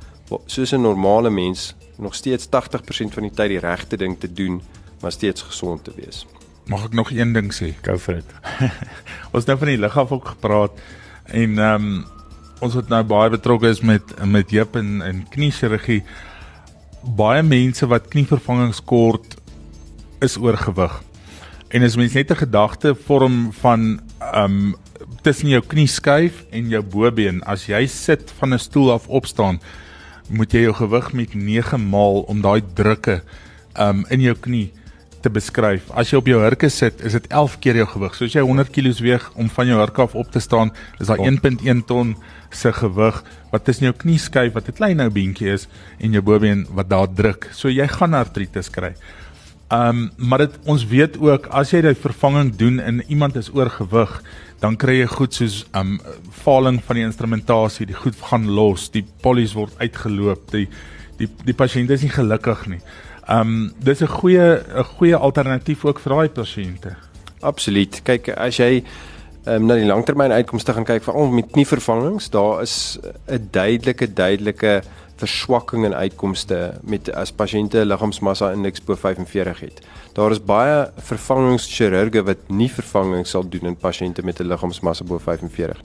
soos 0.46 0.72
'n 0.72 0.80
normale 0.80 1.30
mens, 1.30 1.74
nog 1.98 2.14
steeds 2.14 2.48
80% 2.48 3.14
van 3.14 3.22
die 3.22 3.30
tyd 3.30 3.48
die 3.48 3.58
regte 3.58 3.96
ding 3.96 4.18
te 4.18 4.32
doen, 4.32 4.62
maar 5.00 5.12
steeds 5.12 5.42
gesond 5.42 5.84
te 5.84 5.92
wees. 5.96 6.26
Mag 6.66 6.84
ek 6.84 6.92
nog 6.92 7.10
een 7.10 7.32
ding 7.32 7.52
sê? 7.52 7.74
Go 7.82 7.98
for 7.98 8.16
it. 8.16 8.30
Ons 9.32 9.44
het 9.44 9.46
nou 9.46 9.58
van 9.58 9.68
die 9.68 9.78
lig 9.78 9.98
af 9.98 10.12
ook 10.12 10.28
gepraat. 10.28 10.72
En 11.24 11.58
ehm 11.58 11.84
um, 11.84 12.04
ons 12.60 12.74
het 12.74 12.88
nou 12.88 13.02
baie 13.04 13.30
betrokke 13.30 13.68
is 13.68 13.80
met 13.80 14.02
met 14.24 14.50
heup 14.50 14.76
en 14.76 15.02
en 15.02 15.26
knie 15.28 15.50
chirurgie. 15.50 16.02
Baie 17.16 17.42
mense 17.42 17.86
wat 17.86 18.08
knievervangings 18.08 18.80
kort 18.84 19.33
is 20.20 20.36
oorgewig. 20.36 21.02
En 21.68 21.82
as 21.82 21.96
mens 21.96 22.12
net 22.12 22.30
'n 22.30 22.36
gedagte 22.36 22.94
vorm 22.94 23.52
van 23.52 24.00
um, 24.34 24.76
tussen 25.22 25.48
jou 25.48 25.62
knieskyf 25.66 26.44
en 26.50 26.68
jou 26.68 26.82
bobeen, 26.82 27.42
as 27.42 27.66
jy 27.66 27.86
sit 27.86 28.32
van 28.38 28.54
'n 28.54 28.58
stoel 28.58 28.92
af 28.92 29.08
opstaan, 29.08 29.60
moet 30.28 30.52
jy 30.52 30.60
jou 30.60 30.74
gewig 30.74 31.12
met 31.12 31.34
9 31.34 31.88
maal 31.88 32.22
om 32.28 32.40
daai 32.40 32.62
drukke 32.74 33.22
um, 33.78 34.04
in 34.08 34.20
jou 34.20 34.34
knie 34.34 34.72
te 35.24 35.32
beskryf. 35.32 35.88
As 35.96 36.10
jy 36.12 36.20
op 36.20 36.28
jou 36.28 36.40
hurke 36.42 36.68
sit, 36.68 37.00
is 37.00 37.16
dit 37.16 37.26
11 37.32 37.58
keer 37.64 37.80
jou 37.80 37.86
gewig. 37.86 38.14
So 38.14 38.28
as 38.28 38.36
jy 38.36 38.44
100 38.44 38.70
kg 38.70 39.00
weeg 39.00 39.30
om 39.40 39.48
van 39.48 39.66
jou 39.66 39.78
hurke 39.80 40.04
af 40.04 40.14
op 40.14 40.30
te 40.30 40.40
staan, 40.40 40.72
is 41.00 41.08
daai 41.08 41.24
1.1 41.24 41.84
ton 41.88 42.14
se 42.54 42.72
gewig 42.72 43.22
wat 43.50 43.64
tussen 43.64 43.88
jou 43.88 43.94
knie 43.96 44.18
skuif 44.18 44.52
wat 44.54 44.68
'n 44.68 44.76
klein 44.76 45.00
ou 45.00 45.10
beentjie 45.10 45.52
is 45.52 45.66
en 45.98 46.12
jou 46.12 46.22
bobeen 46.22 46.66
wat 46.70 46.88
daar 46.88 47.08
druk. 47.08 47.48
So 47.52 47.68
jy 47.68 47.88
gaan 47.88 48.14
artritis 48.14 48.70
kry. 48.70 48.94
Um 49.72 50.10
maar 50.16 50.38
dit 50.38 50.58
ons 50.64 50.86
weet 50.86 51.16
ook 51.18 51.46
as 51.46 51.70
jy 51.72 51.80
daai 51.80 51.94
vervanging 51.94 52.56
doen 52.56 52.80
en 52.80 53.02
iemand 53.08 53.36
is 53.36 53.50
oorgewig, 53.54 54.22
dan 54.60 54.76
kry 54.76 54.98
jy 55.00 55.06
goed 55.06 55.34
soos 55.34 55.64
um 55.74 56.00
faling 56.44 56.82
van 56.84 56.96
die 56.96 57.04
instrumentasie, 57.04 57.86
die 57.86 57.96
goed 57.96 58.16
gaan 58.30 58.46
los, 58.48 58.90
die 58.90 59.04
polies 59.22 59.54
word 59.54 59.72
uitgeloop, 59.80 60.50
die 60.52 60.68
die 61.18 61.28
die 61.44 61.56
pasiënt 61.56 61.90
is 61.90 62.02
nie 62.02 62.12
gelukkig 62.12 62.66
nie. 62.66 62.80
Ehm 63.24 63.40
um, 63.40 63.72
dis 63.80 64.02
'n 64.02 64.06
goeie 64.06 64.60
'n 64.60 64.84
goeie 64.84 65.16
alternatief 65.16 65.84
ook 65.84 65.98
vir 66.00 66.12
daai 66.12 66.28
pasiënte. 66.28 66.96
Absoluut. 67.40 68.00
Kyk, 68.02 68.28
as 68.28 68.56
jy 68.56 68.84
ehm 69.46 69.62
um, 69.62 69.66
na 69.66 69.74
die 69.74 69.86
langtermyn 69.86 70.32
uitkomste 70.32 70.72
gaan 70.72 70.84
kyk 70.84 71.02
veral 71.02 71.30
met 71.30 71.50
knievervangings, 71.52 72.30
daar 72.30 72.62
is 72.62 72.98
'n 73.28 73.48
duidelike 73.50 74.12
duidelike 74.12 74.82
verswakking 75.16 75.84
in 75.84 75.94
uitkomste 75.94 76.74
met 76.82 77.10
as 77.14 77.32
pasiënte 77.32 77.84
liggaamsmassa 77.84 78.52
indeks 78.56 78.82
bo 78.84 78.96
45 78.96 79.60
het. 79.60 79.80
Daar 80.16 80.30
is 80.30 80.42
baie 80.42 80.90
vervangingschirurge 81.10 82.24
wat 82.26 82.48
nie 82.48 82.70
vervanging 82.70 83.26
sal 83.26 83.46
doen 83.48 83.72
in 83.72 83.76
pasiënte 83.76 84.22
met 84.22 84.40
'n 84.40 84.48
liggaamsmassa 84.48 85.04
bo 85.04 85.18
45. 85.18 85.80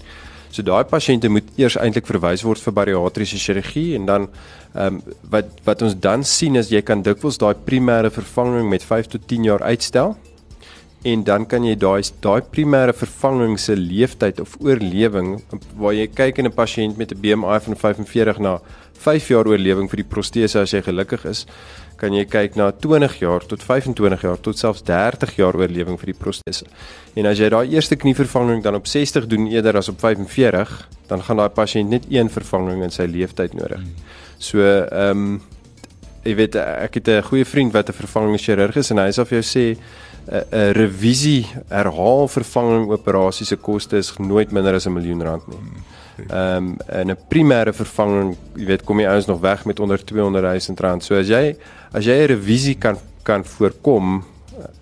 So 0.50 0.66
daai 0.66 0.84
pasiënte 0.90 1.30
moet 1.30 1.46
eers 1.62 1.78
eintlik 1.78 2.08
verwys 2.10 2.42
word 2.42 2.60
vir 2.60 2.74
bariatriese 2.74 3.38
chirurgie 3.38 3.96
en 3.96 4.06
dan 4.06 4.30
ehm 4.74 4.96
um, 4.96 5.02
wat 5.30 5.46
wat 5.66 5.82
ons 5.82 5.96
dan 6.00 6.24
sien 6.24 6.56
is 6.56 6.70
jy 6.70 6.82
kan 6.82 7.02
dikwels 7.02 7.38
daai 7.38 7.54
primêre 7.54 8.10
vervanging 8.10 8.70
met 8.70 8.84
5 8.84 9.08
tot 9.08 9.28
10 9.28 9.44
jaar 9.44 9.62
uitstel 9.62 10.16
en 11.02 11.24
dan 11.24 11.46
kan 11.46 11.64
jy 11.64 11.76
daai 11.80 12.02
daai 12.22 12.42
primêre 12.42 12.94
vervanging 12.94 13.60
se 13.60 13.76
leeftyd 13.76 14.42
of 14.44 14.58
oorlewing 14.60 15.40
waar 15.78 15.94
jy 15.94 16.08
kyk 16.08 16.38
in 16.40 16.48
'n 16.48 16.54
pasiënt 16.54 16.98
met 16.98 17.12
'n 17.12 17.22
BMI 17.22 17.60
van 17.60 17.76
45 17.76 18.40
na 18.40 18.60
5 19.00 19.30
jaar 19.32 19.48
oorlewing 19.48 19.90
vir 19.90 20.04
die 20.04 20.10
protese 20.10 20.60
as 20.60 20.74
jy 20.76 20.82
gelukkig 20.86 21.26
is 21.26 21.46
kan 22.00 22.16
jy 22.16 22.24
kyk 22.32 22.56
na 22.56 22.70
20 22.72 23.18
jaar 23.20 23.44
tot 23.44 23.64
25 23.64 24.24
jaar 24.24 24.40
tot 24.40 24.60
selfs 24.60 24.86
30 24.88 25.36
jaar 25.36 25.58
oorlewing 25.60 26.00
vir 26.00 26.14
die 26.14 26.18
protese. 26.18 26.68
En 27.20 27.28
as 27.28 27.42
jy 27.42 27.50
daai 27.52 27.74
eerste 27.74 27.98
knievervanging 28.00 28.64
dan 28.64 28.78
op 28.80 28.88
60 28.88 29.28
doen 29.28 29.50
eerder 29.52 29.78
as 29.82 29.92
op 29.92 30.00
45, 30.00 30.72
dan 31.12 31.24
gaan 31.28 31.42
daai 31.42 31.52
pasiënt 31.52 31.92
net 31.92 32.08
een 32.08 32.32
vervanging 32.32 32.86
in 32.88 32.96
sy 32.96 33.08
lewenstyd 33.10 33.58
nodig. 33.60 33.84
So 34.40 34.64
ehm 34.64 35.26
um, 35.26 35.40
jy 36.24 36.36
weet 36.36 36.56
ek 36.60 37.00
het 37.00 37.08
'n 37.08 37.24
goeie 37.24 37.46
vriend 37.46 37.74
wat 37.74 37.90
'n 37.90 38.00
vervangingschirurg 38.00 38.76
is 38.76 38.92
en 38.92 38.98
hy 38.98 39.12
sê 39.12 39.22
of 39.22 39.32
jy 39.32 39.44
sê 39.44 39.66
'n 40.30 40.74
revisie 40.74 41.48
herhaal 41.70 42.28
vervanging 42.28 42.92
operasie 42.92 43.46
se 43.46 43.56
koste 43.56 43.98
is 43.98 44.14
nooit 44.18 44.52
minder 44.52 44.76
as 44.76 44.86
'n 44.86 44.94
miljoen 44.94 45.24
rand 45.24 45.48
nie. 45.48 45.58
Ehm 46.28 46.56
um, 46.56 46.78
en 46.88 47.12
'n 47.12 47.18
primêre 47.28 47.74
vervanging, 47.74 48.36
jy 48.56 48.66
weet, 48.66 48.84
kom 48.84 49.00
jy 49.00 49.08
ouens 49.08 49.26
nog 49.26 49.40
weg 49.40 49.66
met 49.66 49.80
onder 49.80 50.04
200 50.04 50.68
000 50.68 50.78
rand. 50.80 51.04
So 51.04 51.16
as 51.16 51.28
jy 51.28 51.56
as 51.92 52.06
jy 52.06 52.14
'n 52.24 52.28
revisie 52.28 52.76
kan 52.76 52.98
kan 53.24 53.46
voorkom, 53.46 54.24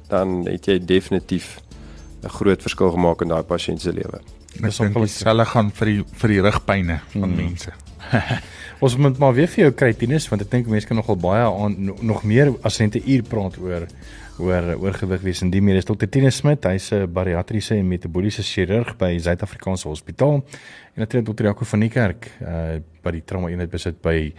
dan 0.08 0.46
het 0.46 0.66
jy 0.66 0.80
definitief 0.86 1.60
'n 2.24 2.30
groot 2.30 2.62
verskil 2.62 2.92
gemaak 2.92 3.22
in 3.22 3.28
daai 3.28 3.44
pasiënt 3.44 3.82
se 3.82 3.94
lewe. 3.94 4.20
Dis 4.62 4.80
ongelukkig 4.80 5.10
selle 5.10 5.46
gaan 5.46 5.72
vir 5.72 5.86
die 5.86 6.04
vir 6.22 6.30
die 6.30 6.42
rugpynne 6.42 7.00
van 7.14 7.30
hmm. 7.30 7.36
mense. 7.36 7.72
Ons 8.84 8.96
moet 8.98 9.18
maar 9.18 9.34
weer 9.34 9.48
vir 9.48 9.64
jou 9.64 9.72
kry 9.72 9.94
Tinus 9.94 10.30
want 10.30 10.42
ek 10.42 10.52
dink 10.52 10.68
mense 10.68 10.88
kan 10.88 10.98
nogal 11.00 11.18
baie 11.18 11.46
aan 11.46 11.94
nog 12.02 12.24
meer 12.24 12.54
as 12.64 12.80
net 12.80 12.96
'n 12.96 13.04
uur 13.06 13.24
praat 13.24 13.58
oor 13.58 13.88
oor 14.40 14.76
oorgewig 14.78 15.22
wees 15.22 15.42
en 15.42 15.52
die 15.54 15.62
meer 15.62 15.80
is 15.80 15.88
Dr 15.88 16.08
Tinus 16.10 16.42
Smit, 16.42 16.66
hy's 16.66 16.92
'n 16.94 17.12
bariatriese 17.12 17.76
en 17.76 17.88
metaboliese 17.88 18.44
chirurg 18.44 18.96
by 18.98 19.18
Suid-Afrikaanse 19.18 19.88
Hospitaal 19.88 20.44
en 20.96 21.00
natuurlik 21.04 21.28
Dr 21.28 21.46
Jaco 21.46 21.66
van 21.66 21.80
die 21.80 21.90
kerk 21.90 22.32
uh 22.42 22.80
by 23.04 23.12
die 23.12 23.24
trauma 23.24 23.50
eenheid 23.50 23.70
besit 23.72 24.02
by 24.02 24.34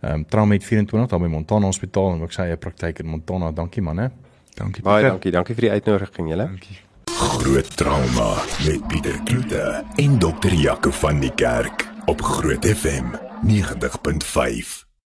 ehm 0.00 0.14
um, 0.14 0.24
Traumet 0.26 0.64
24 0.64 1.08
daar 1.10 1.20
by 1.20 1.26
Montana 1.26 1.66
Hospitaal 1.66 2.14
en 2.14 2.22
ook 2.22 2.32
sy 2.32 2.42
eie 2.42 2.56
praktyk 2.56 2.98
in 2.98 3.06
Montana. 3.06 3.52
Dankie 3.52 3.82
manne. 3.82 4.10
Dankie 4.54 4.82
baie 4.82 5.02
Pieter. 5.02 5.10
dankie. 5.10 5.32
Dankie 5.32 5.54
vir 5.54 5.62
die 5.68 5.70
uitnodiging 5.70 6.28
julle. 6.28 6.46
Dankie. 6.46 6.78
Groot 7.18 7.76
trauma 7.76 8.34
met 8.66 8.86
Pieter 8.88 9.22
Kloete 9.24 9.84
en 9.96 10.18
Dr 10.18 10.54
Jaco 10.54 10.90
van 10.90 11.20
die 11.20 11.34
kerk 11.34 11.88
op 12.06 12.22
Groot 12.22 12.66
FM 12.66 13.14
90.5 13.46 14.87